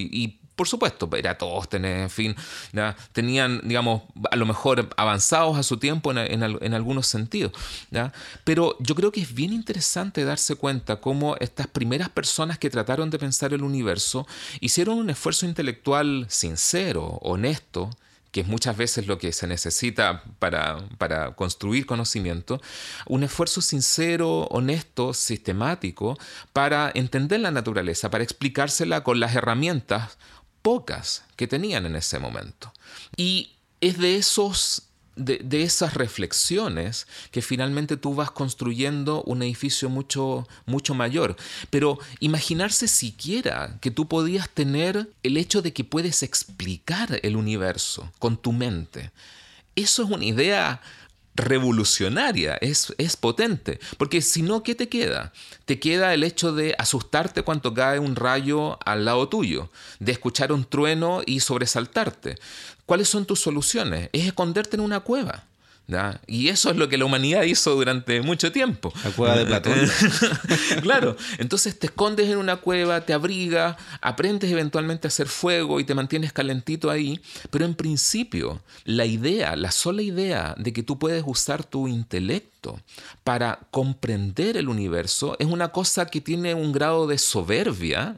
por 0.55 0.67
supuesto, 0.67 1.09
Eratóstenes, 1.15 2.03
en 2.03 2.09
fin, 2.09 2.35
tenían, 3.11 3.61
digamos, 3.63 4.03
a 4.31 4.35
lo 4.35 4.45
mejor 4.45 4.89
avanzados 4.97 5.57
a 5.57 5.63
su 5.63 5.77
tiempo 5.77 6.11
en, 6.11 6.73
algunos 6.73 7.07
sentidos. 7.07 7.51
Pero 8.43 8.77
yo 8.79 8.95
creo 8.95 9.11
que 9.11 9.21
es 9.21 9.33
bien 9.33 9.53
interesante 9.53 10.23
darse 10.23 10.55
cuenta 10.55 10.97
cómo 10.97 11.35
estas 11.39 11.67
primeras 11.67 12.09
personas 12.09 12.57
que 12.57 12.69
trataron 12.69 13.09
de 13.09 13.19
pensar 13.19 13.53
el 13.53 13.63
universo 13.63 14.27
hicieron 14.61 14.97
un 14.97 15.09
esfuerzo 15.09 15.45
intelectual 15.45 16.25
sincero, 16.29 17.19
honesto, 17.21 17.89
que 18.35 18.41
es 18.41 18.47
muchas 18.47 18.75
veces 18.75 19.07
lo 19.07 19.17
que 19.17 19.31
se 19.31 19.47
necesita 19.47 20.21
para, 20.39 20.79
para, 20.97 21.35
construir 21.35 21.85
conocimiento, 21.85 22.61
un 23.05 23.23
esfuerzo 23.23 23.61
sincero, 23.61 24.47
honesto, 24.51 25.13
sistemático, 25.13 26.17
para 26.51 26.91
entender 26.95 27.39
la 27.39 27.51
naturaleza, 27.51 28.11
para 28.11 28.25
explicársela 28.25 29.05
con 29.05 29.21
las 29.21 29.35
herramientas 29.35 30.17
pocas 30.65 31.23
que 31.35 31.45
tenían 31.45 31.85
en 31.85 31.95
ese 31.95 32.17
momento. 32.17 32.73
Y 33.15 33.51
es 33.81 33.99
de 33.99 34.15
esos 34.15 34.81
de, 35.15 35.61
esas 35.61 35.93
reflexiones 35.93 37.05
que 37.29 37.43
finalmente 37.43 37.97
tú 37.97 38.15
vas 38.15 38.31
construyendo 38.31 39.21
un 39.27 39.43
edificio 39.43 39.89
mucho, 39.91 40.47
mucho 40.65 40.95
mayor. 40.95 41.35
Pero 41.69 41.99
imaginarse 42.19 42.87
siquiera 42.87 43.77
que 43.79 43.91
tú 43.91 44.07
podías 44.07 44.49
tener 44.49 45.07
el 45.21 45.37
hecho 45.37 45.61
de 45.61 45.71
que 45.71 45.83
puedes 45.83 46.23
explicar 46.23 47.19
el 47.21 47.35
universo 47.35 48.11
con 48.17 48.35
tu 48.35 48.51
mente. 48.51 49.11
Eso 49.75 50.01
es 50.01 50.09
una 50.09 50.25
idea 50.25 50.81
revolucionaria, 51.35 52.55
es, 52.55 52.93
es, 52.97 53.17
potente. 53.17 53.79
Porque 53.97 54.21
si 54.21 54.41
no, 54.41 54.63
¿qué 54.63 54.75
te 54.75 54.89
queda? 54.89 55.33
Te 55.65 55.79
queda 55.79 56.13
el 56.13 56.23
hecho 56.23 56.53
de 56.53 56.75
asustarte 56.77 57.43
cuando 57.43 57.73
cae 57.73 57.99
un 57.99 58.15
rayo 58.15 58.79
al 58.85 59.05
lado 59.05 59.29
tuyo, 59.29 59.69
de 59.99 60.11
escuchar 60.11 60.51
un 60.51 60.65
trueno 60.65 61.21
y 61.25 61.41
sobresaltarte. 61.41 62.37
¿Cuáles 62.85 63.09
son 63.09 63.25
tus 63.25 63.39
soluciones? 63.39 64.09
Es 64.13 64.25
esconderte 64.25 64.77
en 64.77 64.81
una 64.81 65.01
cueva. 65.01 65.43
Y 66.27 66.47
eso 66.47 66.71
es 66.71 66.77
lo 66.77 66.89
que 66.89 66.97
la 66.97 67.05
humanidad 67.05 67.43
hizo 67.43 67.75
durante 67.75 68.21
mucho 68.21 68.51
tiempo. 68.51 68.91
La 69.03 69.11
cueva 69.11 69.37
de 69.37 69.45
Platón. 69.45 69.79
claro, 70.81 71.15
entonces 71.37 71.77
te 71.77 71.87
escondes 71.87 72.29
en 72.29 72.37
una 72.37 72.57
cueva, 72.57 73.01
te 73.01 73.13
abrigas, 73.13 73.77
aprendes 74.01 74.51
eventualmente 74.51 75.07
a 75.07 75.09
hacer 75.09 75.27
fuego 75.27 75.79
y 75.79 75.83
te 75.83 75.93
mantienes 75.93 76.33
calentito 76.33 76.89
ahí, 76.89 77.21
pero 77.51 77.65
en 77.65 77.75
principio 77.75 78.61
la 78.83 79.05
idea, 79.05 79.55
la 79.55 79.71
sola 79.71 80.01
idea 80.01 80.55
de 80.57 80.73
que 80.73 80.83
tú 80.83 80.97
puedes 80.97 81.23
usar 81.25 81.63
tu 81.63 81.87
intelecto 81.87 82.79
para 83.23 83.59
comprender 83.69 84.57
el 84.57 84.69
universo 84.69 85.35
es 85.39 85.47
una 85.47 85.69
cosa 85.69 86.07
que 86.07 86.21
tiene 86.21 86.55
un 86.55 86.71
grado 86.71 87.05
de 87.05 87.19
soberbia 87.19 88.15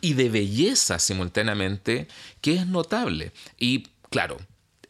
y 0.00 0.14
de 0.14 0.28
belleza 0.28 0.98
simultáneamente 0.98 2.08
que 2.40 2.54
es 2.54 2.66
notable. 2.66 3.32
Y 3.58 3.84
claro, 4.10 4.38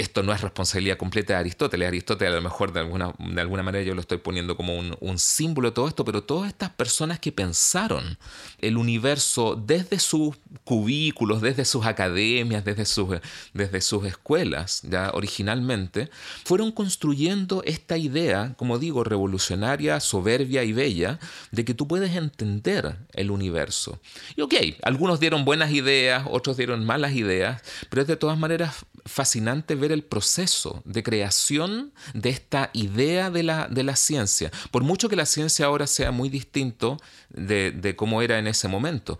esto 0.00 0.22
no 0.22 0.32
es 0.32 0.40
responsabilidad 0.40 0.96
completa 0.96 1.34
de 1.34 1.40
Aristóteles. 1.40 1.86
Aristóteles 1.86 2.32
a 2.32 2.36
lo 2.36 2.42
mejor 2.42 2.72
de 2.72 2.80
alguna, 2.80 3.14
de 3.18 3.40
alguna 3.40 3.62
manera 3.62 3.84
yo 3.84 3.94
lo 3.94 4.00
estoy 4.00 4.16
poniendo 4.16 4.56
como 4.56 4.78
un, 4.78 5.18
símbolo 5.18 5.68
de 5.68 5.74
todo 5.74 5.88
esto, 5.88 6.04
pero 6.06 6.24
todas 6.24 6.48
estas 6.48 6.70
personas 6.70 7.18
que 7.20 7.32
pensaron 7.32 8.16
el 8.60 8.78
universo 8.78 9.56
desde 9.56 9.98
sus 9.98 10.36
cubículos, 10.64 11.42
desde 11.42 11.66
sus 11.66 11.84
academias, 11.84 12.64
desde 12.64 12.86
sus, 12.86 13.18
desde 13.52 13.82
sus 13.82 14.06
escuelas, 14.06 14.80
ya 14.88 15.10
originalmente, 15.12 16.08
fueron 16.44 16.72
construyendo 16.72 17.62
esta 17.66 17.98
idea, 17.98 18.54
como 18.56 18.78
digo, 18.78 19.04
revolucionaria, 19.04 20.00
soberbia 20.00 20.64
y 20.64 20.72
bella, 20.72 21.18
de 21.50 21.66
que 21.66 21.74
tú 21.74 21.86
puedes 21.86 22.16
entender 22.16 22.96
el 23.12 23.30
universo. 23.30 24.00
Y 24.34 24.40
ok, 24.40 24.54
algunos 24.82 25.20
dieron 25.20 25.44
buenas 25.44 25.72
ideas, 25.72 26.24
otros 26.30 26.56
dieron 26.56 26.86
malas 26.86 27.12
ideas, 27.12 27.62
pero 27.90 28.00
es 28.00 28.08
de 28.08 28.16
todas 28.16 28.38
maneras 28.38 28.86
fascinante 29.04 29.74
ver 29.74 29.92
el 29.92 30.02
proceso 30.02 30.82
de 30.84 31.02
creación 31.02 31.92
de 32.14 32.30
esta 32.30 32.70
idea 32.72 33.30
de 33.30 33.42
la, 33.42 33.68
de 33.68 33.82
la 33.82 33.96
ciencia, 33.96 34.50
por 34.70 34.82
mucho 34.82 35.08
que 35.08 35.16
la 35.16 35.26
ciencia 35.26 35.66
ahora 35.66 35.86
sea 35.86 36.10
muy 36.10 36.28
distinto 36.28 36.98
de, 37.30 37.70
de 37.72 37.96
cómo 37.96 38.22
era 38.22 38.38
en 38.38 38.46
ese 38.46 38.68
momento. 38.68 39.18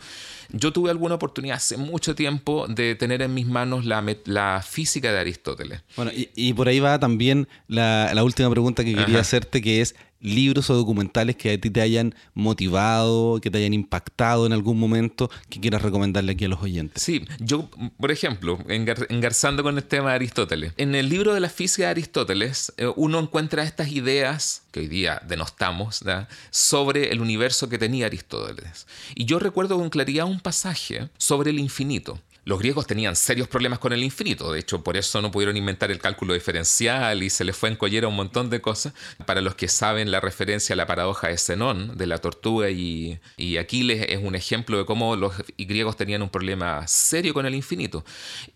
Yo 0.50 0.72
tuve 0.72 0.90
alguna 0.90 1.14
oportunidad 1.14 1.56
hace 1.56 1.76
mucho 1.76 2.14
tiempo 2.14 2.66
de 2.68 2.94
tener 2.94 3.22
en 3.22 3.34
mis 3.34 3.46
manos 3.46 3.84
la, 3.84 4.04
la 4.24 4.64
física 4.68 5.12
de 5.12 5.20
Aristóteles. 5.20 5.82
Bueno, 5.96 6.10
y, 6.14 6.52
por 6.54 6.68
ahí 6.68 6.80
va 6.80 6.98
también 6.98 7.48
la, 7.68 8.12
la 8.14 8.24
última 8.24 8.50
pregunta 8.50 8.84
que 8.84 8.94
quería 8.94 9.20
hacerte, 9.20 9.62
que 9.62 9.80
es 9.80 9.94
libros 10.20 10.70
o 10.70 10.74
documentales 10.74 11.36
que 11.36 11.52
a 11.52 11.60
ti 11.60 11.70
te 11.70 11.80
hayan 11.80 12.14
motivado, 12.34 13.40
que 13.40 13.50
te 13.50 13.58
hayan 13.58 13.74
impactado 13.74 14.46
en 14.46 14.52
algún 14.52 14.78
momento, 14.78 15.30
que 15.48 15.60
quieras 15.60 15.82
recomendarle 15.82 16.32
aquí 16.32 16.44
a 16.44 16.48
los 16.48 16.62
oyentes. 16.62 17.02
Sí, 17.02 17.24
yo, 17.38 17.68
por 17.98 18.10
ejemplo, 18.10 18.58
engarzando 18.68 19.62
con 19.62 19.76
el 19.76 19.84
tema 19.84 20.10
de 20.10 20.16
Aristóteles, 20.16 20.72
en 20.76 20.94
el 20.94 21.08
libro 21.08 21.34
de 21.34 21.40
la 21.40 21.48
física 21.48 21.84
de 21.84 21.90
Aristóteles, 21.90 22.72
eh, 22.76 22.90
uno 22.96 23.18
encuentra 23.18 23.62
estas 23.62 23.88
ideas 23.92 24.62
que 24.70 24.80
hoy 24.80 24.88
día 24.88 25.20
denostamos 25.26 26.02
sobre 26.50 27.10
el 27.10 27.20
universo 27.20 27.68
que 27.68 27.78
tenía 27.78 28.06
Aristóteles. 28.06 28.86
Y 29.14 29.24
yo 29.24 29.38
recuerdo 29.38 29.78
con 29.78 29.90
claridad 29.90 30.26
un 30.26 30.40
pasaje 30.40 31.08
sobre 31.18 31.50
el 31.50 31.58
infinito. 31.58 32.20
Los 32.44 32.58
griegos 32.58 32.86
tenían 32.86 33.16
serios 33.16 33.48
problemas 33.48 33.78
con 33.78 33.92
el 33.92 34.02
infinito, 34.02 34.52
de 34.52 34.60
hecho 34.60 34.82
por 34.82 34.96
eso 34.96 35.20
no 35.20 35.30
pudieron 35.30 35.56
inventar 35.56 35.90
el 35.90 35.98
cálculo 35.98 36.34
diferencial 36.34 37.22
y 37.22 37.30
se 37.30 37.44
les 37.44 37.56
fue 37.56 37.68
en 37.68 37.76
collera 37.76 38.08
un 38.08 38.16
montón 38.16 38.48
de 38.48 38.60
cosas. 38.60 38.94
Para 39.26 39.40
los 39.42 39.54
que 39.54 39.68
saben 39.68 40.10
la 40.10 40.20
referencia 40.20 40.72
a 40.72 40.76
la 40.76 40.86
paradoja 40.86 41.28
de 41.28 41.36
Zenón, 41.36 41.98
de 41.98 42.06
la 42.06 42.18
tortuga 42.18 42.70
y, 42.70 43.20
Aquiles, 43.58 44.06
es 44.08 44.22
un 44.22 44.34
ejemplo 44.34 44.78
de 44.78 44.86
cómo 44.86 45.16
los 45.16 45.34
griegos 45.58 45.96
tenían 45.96 46.22
un 46.22 46.30
problema 46.30 46.86
serio 46.86 47.34
con 47.34 47.44
el 47.44 47.54
infinito. 47.54 48.04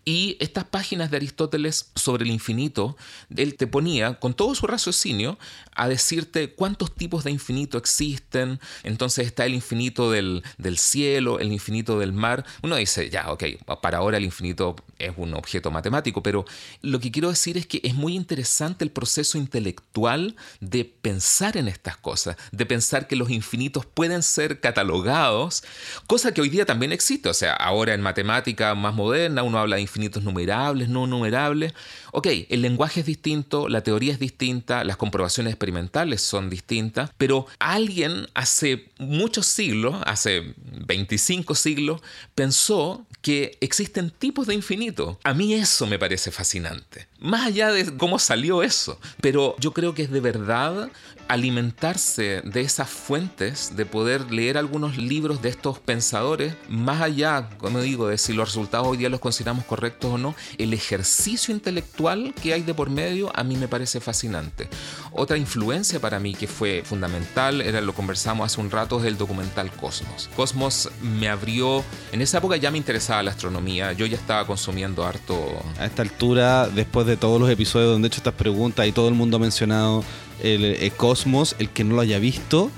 Y 0.03 0.37
estas 0.39 0.63
páginas 0.63 1.11
de 1.11 1.17
Aristóteles 1.17 1.91
sobre 1.95 2.25
el 2.25 2.31
infinito, 2.31 2.97
él 3.35 3.55
te 3.55 3.67
ponía 3.67 4.15
con 4.15 4.33
todo 4.33 4.55
su 4.55 4.65
raciocinio 4.65 5.37
a 5.75 5.87
decirte 5.87 6.53
cuántos 6.53 6.95
tipos 6.95 7.23
de 7.23 7.31
infinito 7.31 7.77
existen. 7.77 8.59
Entonces 8.83 9.27
está 9.27 9.45
el 9.45 9.53
infinito 9.53 10.09
del, 10.09 10.43
del 10.57 10.77
cielo, 10.77 11.39
el 11.39 11.51
infinito 11.51 11.99
del 11.99 12.13
mar. 12.13 12.45
Uno 12.63 12.77
dice, 12.77 13.09
ya, 13.09 13.31
ok, 13.31 13.43
para 13.81 13.99
ahora 13.99 14.17
el 14.17 14.25
infinito 14.25 14.75
es 14.99 15.11
un 15.17 15.33
objeto 15.33 15.71
matemático, 15.71 16.23
pero 16.23 16.45
lo 16.81 16.99
que 16.99 17.11
quiero 17.11 17.29
decir 17.29 17.57
es 17.57 17.65
que 17.65 17.81
es 17.83 17.93
muy 17.93 18.15
interesante 18.15 18.83
el 18.83 18.91
proceso 18.91 19.37
intelectual 19.37 20.35
de 20.59 20.85
pensar 20.85 21.57
en 21.57 21.67
estas 21.67 21.97
cosas, 21.97 22.37
de 22.51 22.65
pensar 22.65 23.07
que 23.07 23.15
los 23.15 23.29
infinitos 23.29 23.85
pueden 23.85 24.23
ser 24.23 24.59
catalogados, 24.59 25.63
cosa 26.07 26.33
que 26.33 26.41
hoy 26.41 26.49
día 26.49 26.65
también 26.65 26.91
existe, 26.91 27.29
o 27.29 27.33
sea, 27.33 27.53
ahora 27.53 27.93
en 27.93 28.01
matemática 28.01 28.75
más 28.75 28.93
moderna 28.93 29.43
uno 29.43 29.59
habla 29.59 29.75
de 29.75 29.81
infinitos 29.81 30.23
numerables, 30.23 30.89
no 30.89 31.07
numerables. 31.07 31.73
Ok, 32.11 32.27
el 32.49 32.61
lenguaje 32.61 33.01
es 33.01 33.05
distinto, 33.05 33.67
la 33.67 33.81
teoría 33.81 34.13
es 34.13 34.19
distinta, 34.19 34.83
las 34.83 34.97
comprobaciones 34.97 35.51
experimentales 35.51 36.21
son 36.21 36.49
distintas, 36.49 37.11
pero 37.17 37.47
alguien 37.59 38.27
hace 38.33 38.89
muchos 38.99 39.45
siglos, 39.45 39.95
hace 40.05 40.53
25 40.57 41.55
siglos, 41.55 42.01
pensó 42.33 43.05
que 43.25 43.57
existen 43.59 44.11
tipos 44.11 44.45
de 44.45 44.53
infinito. 44.53 45.19
A 45.23 45.33
mí 45.33 45.55
eso 45.55 45.87
me 45.87 45.97
parece 45.97 46.29
fascinante. 46.29 47.07
Más 47.17 47.47
allá 47.47 47.71
de 47.71 47.97
cómo 47.97 48.19
salió 48.19 48.61
eso. 48.61 48.99
Pero 49.19 49.55
yo 49.57 49.71
creo 49.71 49.95
que 49.95 50.03
es 50.03 50.11
de 50.11 50.19
verdad 50.19 50.91
alimentarse 51.27 52.41
de 52.43 52.61
esas 52.61 52.89
fuentes, 52.89 53.75
de 53.75 53.85
poder 53.85 54.31
leer 54.31 54.57
algunos 54.57 54.97
libros 54.97 55.41
de 55.41 55.49
estos 55.49 55.79
pensadores, 55.79 56.55
más 56.69 57.01
allá, 57.01 57.49
como 57.57 57.81
digo, 57.81 58.07
de 58.07 58.17
si 58.17 58.33
los 58.33 58.49
resultados 58.49 58.87
hoy 58.87 58.97
día 58.97 59.09
los 59.09 59.19
consideramos 59.19 59.65
correctos 59.65 60.13
o 60.13 60.17
no, 60.17 60.35
el 60.57 60.73
ejercicio 60.73 61.53
intelectual 61.53 62.33
que 62.41 62.53
hay 62.53 62.61
de 62.61 62.73
por 62.73 62.89
medio 62.89 63.31
a 63.35 63.43
mí 63.43 63.55
me 63.55 63.67
parece 63.67 63.99
fascinante. 63.99 64.67
Otra 65.11 65.37
influencia 65.37 65.99
para 65.99 66.19
mí 66.19 66.33
que 66.33 66.47
fue 66.47 66.83
fundamental, 66.85 67.61
era 67.61 67.81
lo 67.81 67.93
conversamos 67.93 68.45
hace 68.45 68.61
un 68.61 68.69
rato, 68.69 68.99
es 68.99 69.05
el 69.05 69.17
documental 69.17 69.71
Cosmos. 69.71 70.29
Cosmos 70.35 70.89
me 71.01 71.29
abrió, 71.29 71.83
en 72.11 72.21
esa 72.21 72.37
época 72.37 72.57
ya 72.57 72.71
me 72.71 72.77
interesaba 72.77 73.23
la 73.23 73.31
astronomía, 73.31 73.93
yo 73.93 74.05
ya 74.05 74.17
estaba 74.17 74.45
consumiendo 74.45 75.05
harto... 75.05 75.35
A 75.79 75.85
esta 75.85 76.01
altura, 76.01 76.67
después 76.67 77.07
de 77.07 77.17
todos 77.17 77.39
los 77.39 77.49
episodios 77.49 77.91
donde 77.91 78.07
he 78.07 78.09
hecho 78.09 78.17
estas 78.17 78.33
preguntas 78.33 78.87
y 78.87 78.91
todo 78.91 79.07
el 79.07 79.15
mundo 79.15 79.37
ha 79.37 79.39
mencionado 79.39 80.03
el, 80.41 80.91
Cosmos, 80.97 81.55
el 81.59 81.69
que 81.69 81.83
no 81.83 81.95
lo 81.95 82.01
haya 82.01 82.19
visto, 82.19 82.71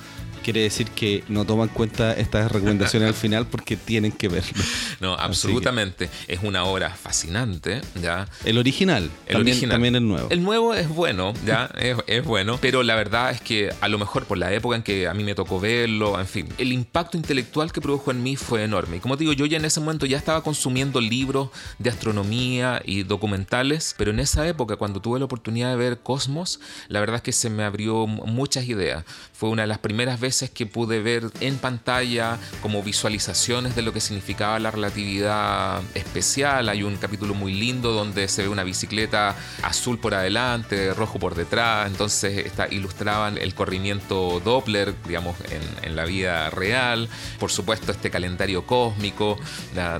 quiere 0.48 0.62
decir 0.62 0.90
que 0.92 1.26
no 1.28 1.44
toman 1.44 1.68
en 1.68 1.74
cuenta 1.74 2.14
estas 2.14 2.50
recomendaciones 2.50 3.10
al 3.10 3.14
final 3.16 3.48
porque 3.48 3.76
tienen 3.76 4.14
que 4.14 4.30
verlo. 4.30 4.64
No, 5.02 5.14
absolutamente. 5.14 6.10
Es 6.30 6.40
una 6.42 6.64
obra 6.64 6.90
fascinante, 6.90 7.82
¿ya? 8.02 8.30
El 8.46 8.58
original. 8.58 9.12
El 9.26 9.34
también, 9.34 9.56
original. 9.56 9.76
También 9.76 9.96
el 9.98 10.08
nuevo. 10.08 10.30
El 10.30 10.44
nuevo 10.44 10.74
es 10.74 10.88
bueno, 10.88 11.34
¿ya? 11.46 11.70
es, 11.76 12.24
bueno. 12.24 12.60
Pero 12.62 12.82
la 12.82 12.96
verdad 12.96 13.32
es 13.32 13.42
que 13.42 13.74
a 13.82 13.90
lo 13.90 14.00
mejor 14.00 14.24
por 14.24 14.38
la 14.38 14.54
época 14.54 14.78
en 14.78 14.84
que 14.84 15.10
a 15.10 15.14
mí 15.14 15.26
me 15.26 15.36
tocó 15.36 15.60
verlo, 15.60 16.18
en 16.18 16.28
fin, 16.28 16.48
el 16.58 16.72
impacto 16.72 17.18
intelectual 17.18 17.74
que 17.74 17.82
produjo 17.82 18.12
en 18.12 18.24
mí 18.24 18.38
fue 18.38 18.64
enorme. 18.64 18.98
Y 18.98 19.00
como 19.02 19.18
digo, 19.18 19.34
yo 19.34 19.46
ya 19.46 19.58
en 19.58 19.66
ese 19.66 19.82
momento 19.82 20.06
ya 20.06 20.18
estaba 20.18 20.44
consumiendo 20.44 21.02
libros 21.02 21.50
de 21.78 21.90
astronomía 21.90 22.82
y 22.86 23.04
documentales, 23.04 23.96
pero 23.98 24.12
en 24.12 24.22
esa 24.22 24.48
época, 24.48 24.78
cuando 24.78 25.02
tuve 25.02 25.20
la 25.20 25.26
oportunidad 25.26 25.72
de 25.72 25.76
ver 25.76 26.00
Cosmos, 26.00 26.62
la 26.88 27.02
verdad 27.02 27.18
es 27.18 27.22
que 27.22 27.34
se 27.34 27.50
me 27.50 27.64
abrió 27.64 28.08
muchas 28.08 28.66
ideas. 28.70 29.04
Fue 29.38 29.50
una 29.50 29.62
de 29.62 29.68
las 29.68 29.78
primeras 29.78 30.20
veces 30.20 30.50
que 30.50 30.66
pude 30.66 31.00
ver 31.00 31.30
en 31.42 31.60
pantalla 31.60 32.40
como 32.60 32.82
visualizaciones 32.82 33.76
de 33.76 33.84
lo 33.84 33.94
que 33.94 34.02
significaba 34.02 34.58
la 34.58 34.72
relatividad 34.72 35.80
especial. 35.94 36.70
Hay 36.70 36.82
un 36.82 36.96
capítulo 36.98 37.36
muy 37.36 37.54
lindo 37.54 37.92
donde 37.92 38.30
se 38.30 38.42
ve 38.42 38.50
una 38.50 38.64
bicicleta 38.64 39.36
azul 39.62 40.00
por 40.00 40.16
adelante, 40.16 40.92
rojo 40.96 41.20
por 41.20 41.36
detrás, 41.36 41.86
entonces 41.86 42.48
está, 42.48 42.68
ilustraban 42.68 43.38
el 43.38 43.54
corrimiento 43.54 44.42
Doppler, 44.44 44.96
digamos, 45.08 45.36
en, 45.84 45.96
la 45.96 46.06
vida 46.06 46.50
real. 46.50 47.08
Por 47.40 47.52
supuesto, 47.52 47.92
este 47.92 48.10
calendario 48.10 48.66
cósmico, 48.66 49.38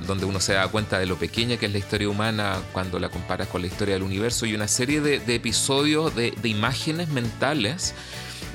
donde 0.04 0.24
uno 0.24 0.40
se 0.40 0.54
da 0.54 0.66
cuenta 0.66 0.98
de 0.98 1.06
lo 1.06 1.16
pequeña 1.16 1.58
que 1.58 1.66
es 1.66 1.72
la 1.72 1.78
historia 1.78 2.08
humana 2.08 2.56
cuando 2.72 2.98
la 2.98 3.08
comparas 3.08 3.46
con 3.46 3.60
la 3.60 3.68
historia 3.68 3.94
del 3.94 4.02
universo 4.02 4.46
y 4.46 4.54
una 4.54 4.66
serie 4.66 5.00
de, 5.00 5.22
episodios 5.32 6.16
de, 6.16 6.32
de 6.32 6.48
imágenes 6.48 7.08
mentales 7.08 7.94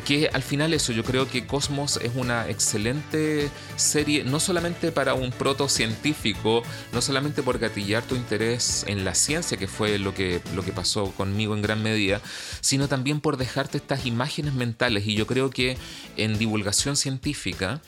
que 0.04 0.30
al 0.32 0.44
final 0.44 0.74
eso, 0.74 0.92
yo 0.92 1.04
creo 1.04 1.30
que 1.30 1.46
Cosmos 1.48 1.98
es 1.98 2.12
una 2.16 2.50
excelente 2.50 3.50
serie, 3.76 4.24
no 4.24 4.40
solamente 4.40 4.92
para 4.92 5.14
un 5.14 5.32
proto 5.32 5.70
científico, 5.70 6.64
no 6.92 7.02
solamente 7.02 7.44
por 7.44 7.60
gatillar 7.60 8.04
tu 8.04 8.16
interés 8.16 8.86
en 8.88 9.06
la 9.06 9.16
ciencia, 9.16 9.58
que 9.58 9.68
fue 9.68 9.98
lo 10.00 10.14
que, 10.14 10.42
lo 10.56 10.64
que 10.64 10.72
pasó 10.72 11.12
conmigo 11.12 11.56
en 11.56 11.62
gran 11.62 11.82
medida, 11.82 12.22
sino 12.62 12.88
también 12.88 13.22
por 13.22 13.38
dejarte 13.38 13.78
estas 13.78 14.06
imágenes 14.06 14.54
mentales. 14.54 15.08
Y 15.08 15.16
yo 15.16 15.28
creo 15.28 15.50
que 15.50 15.78
en 16.18 16.38
divulgación 16.38 16.96
científica, 16.96 17.82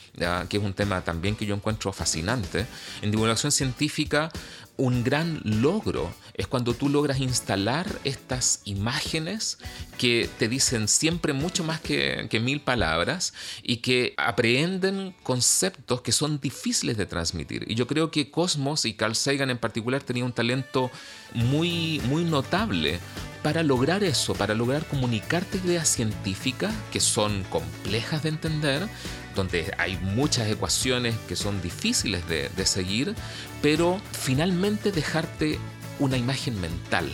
que 0.49 0.57
es 0.57 0.63
un 0.63 0.73
tema 0.73 1.03
también 1.03 1.35
que 1.35 1.45
yo 1.45 1.55
encuentro 1.55 1.91
fascinante, 1.93 2.65
en 3.01 3.11
divulgación 3.11 3.51
científica 3.51 4.31
un 4.77 5.03
gran 5.03 5.41
logro 5.43 6.14
es 6.34 6.47
cuando 6.47 6.73
tú 6.73 6.89
logras 6.89 7.19
instalar 7.19 7.88
estas 8.03 8.61
imágenes 8.65 9.57
que 9.97 10.30
te 10.38 10.49
dicen 10.49 10.88
siempre 10.88 11.34
mucho 11.34 11.64
más 11.64 11.80
que, 11.80 12.27
mil 12.41 12.60
palabras 12.60 13.34
y 13.64 13.77
que 13.77 14.14
aprehenden 14.18 15.15
conceptos 15.23 16.02
que 16.02 16.11
son 16.11 16.39
difíciles 16.39 16.97
de 16.97 17.06
transmitir. 17.06 17.64
Y 17.68 17.76
yo 17.76 17.88
creo 17.88 18.11
que 18.11 18.30
Cosmos 18.30 18.85
y 18.85 18.93
Carl 18.93 19.15
Sagan 19.15 19.49
en 19.49 19.57
particular 19.57 20.03
tenían 20.03 20.27
un 20.27 20.34
talento 20.34 20.91
muy, 21.34 22.02
muy 22.07 22.26
notable 22.26 22.99
para 23.41 23.64
lograr 23.64 24.03
eso, 24.03 24.34
para 24.34 24.56
lograr 24.56 24.85
comunicarte 24.88 25.60
ideas 25.60 25.88
científicas 25.88 26.73
que 26.91 26.99
son 26.99 27.43
complejas 27.45 28.23
de 28.23 28.30
entender, 28.30 28.89
donde 29.35 29.73
hay 29.77 29.97
muchas 29.97 30.47
ecuaciones 30.47 31.15
que 31.27 31.35
son 31.35 31.61
difíciles 31.61 32.27
de, 32.27 32.49
de 32.49 32.65
seguir, 32.65 33.15
pero 33.61 33.99
finalmente 34.11 34.91
dejarte 34.91 35.59
una 35.99 36.17
imagen 36.17 36.59
mental. 36.59 37.11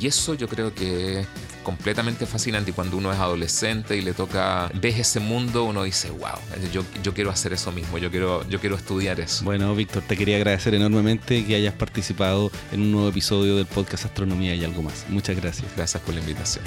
Y 0.00 0.06
eso 0.06 0.34
yo 0.34 0.46
creo 0.46 0.74
que 0.74 1.20
es 1.20 1.26
completamente 1.66 2.26
fascinante. 2.26 2.70
Y 2.70 2.74
cuando 2.74 2.96
uno 2.96 3.12
es 3.12 3.18
adolescente 3.18 3.96
y 3.96 4.02
le 4.02 4.12
toca, 4.12 4.70
ves 4.74 5.00
ese 5.00 5.18
mundo, 5.18 5.64
uno 5.64 5.82
dice, 5.82 6.10
wow, 6.10 6.38
yo, 6.72 6.84
yo 7.02 7.12
quiero 7.12 7.30
hacer 7.30 7.52
eso 7.52 7.72
mismo, 7.72 7.98
yo 7.98 8.08
quiero, 8.08 8.48
yo 8.48 8.60
quiero 8.60 8.76
estudiar 8.76 9.18
eso. 9.18 9.44
Bueno, 9.44 9.74
Víctor, 9.74 10.04
te 10.06 10.16
quería 10.16 10.36
agradecer 10.36 10.74
enormemente 10.74 11.44
que 11.44 11.56
hayas 11.56 11.74
participado 11.74 12.52
en 12.70 12.82
un 12.82 12.92
nuevo 12.92 13.08
episodio 13.08 13.56
del 13.56 13.66
podcast 13.66 14.04
Astronomía 14.04 14.54
y 14.54 14.64
algo 14.64 14.82
más. 14.82 15.06
Muchas 15.08 15.34
gracias. 15.34 15.66
Gracias 15.76 16.00
por 16.04 16.14
la 16.14 16.20
invitación. 16.20 16.64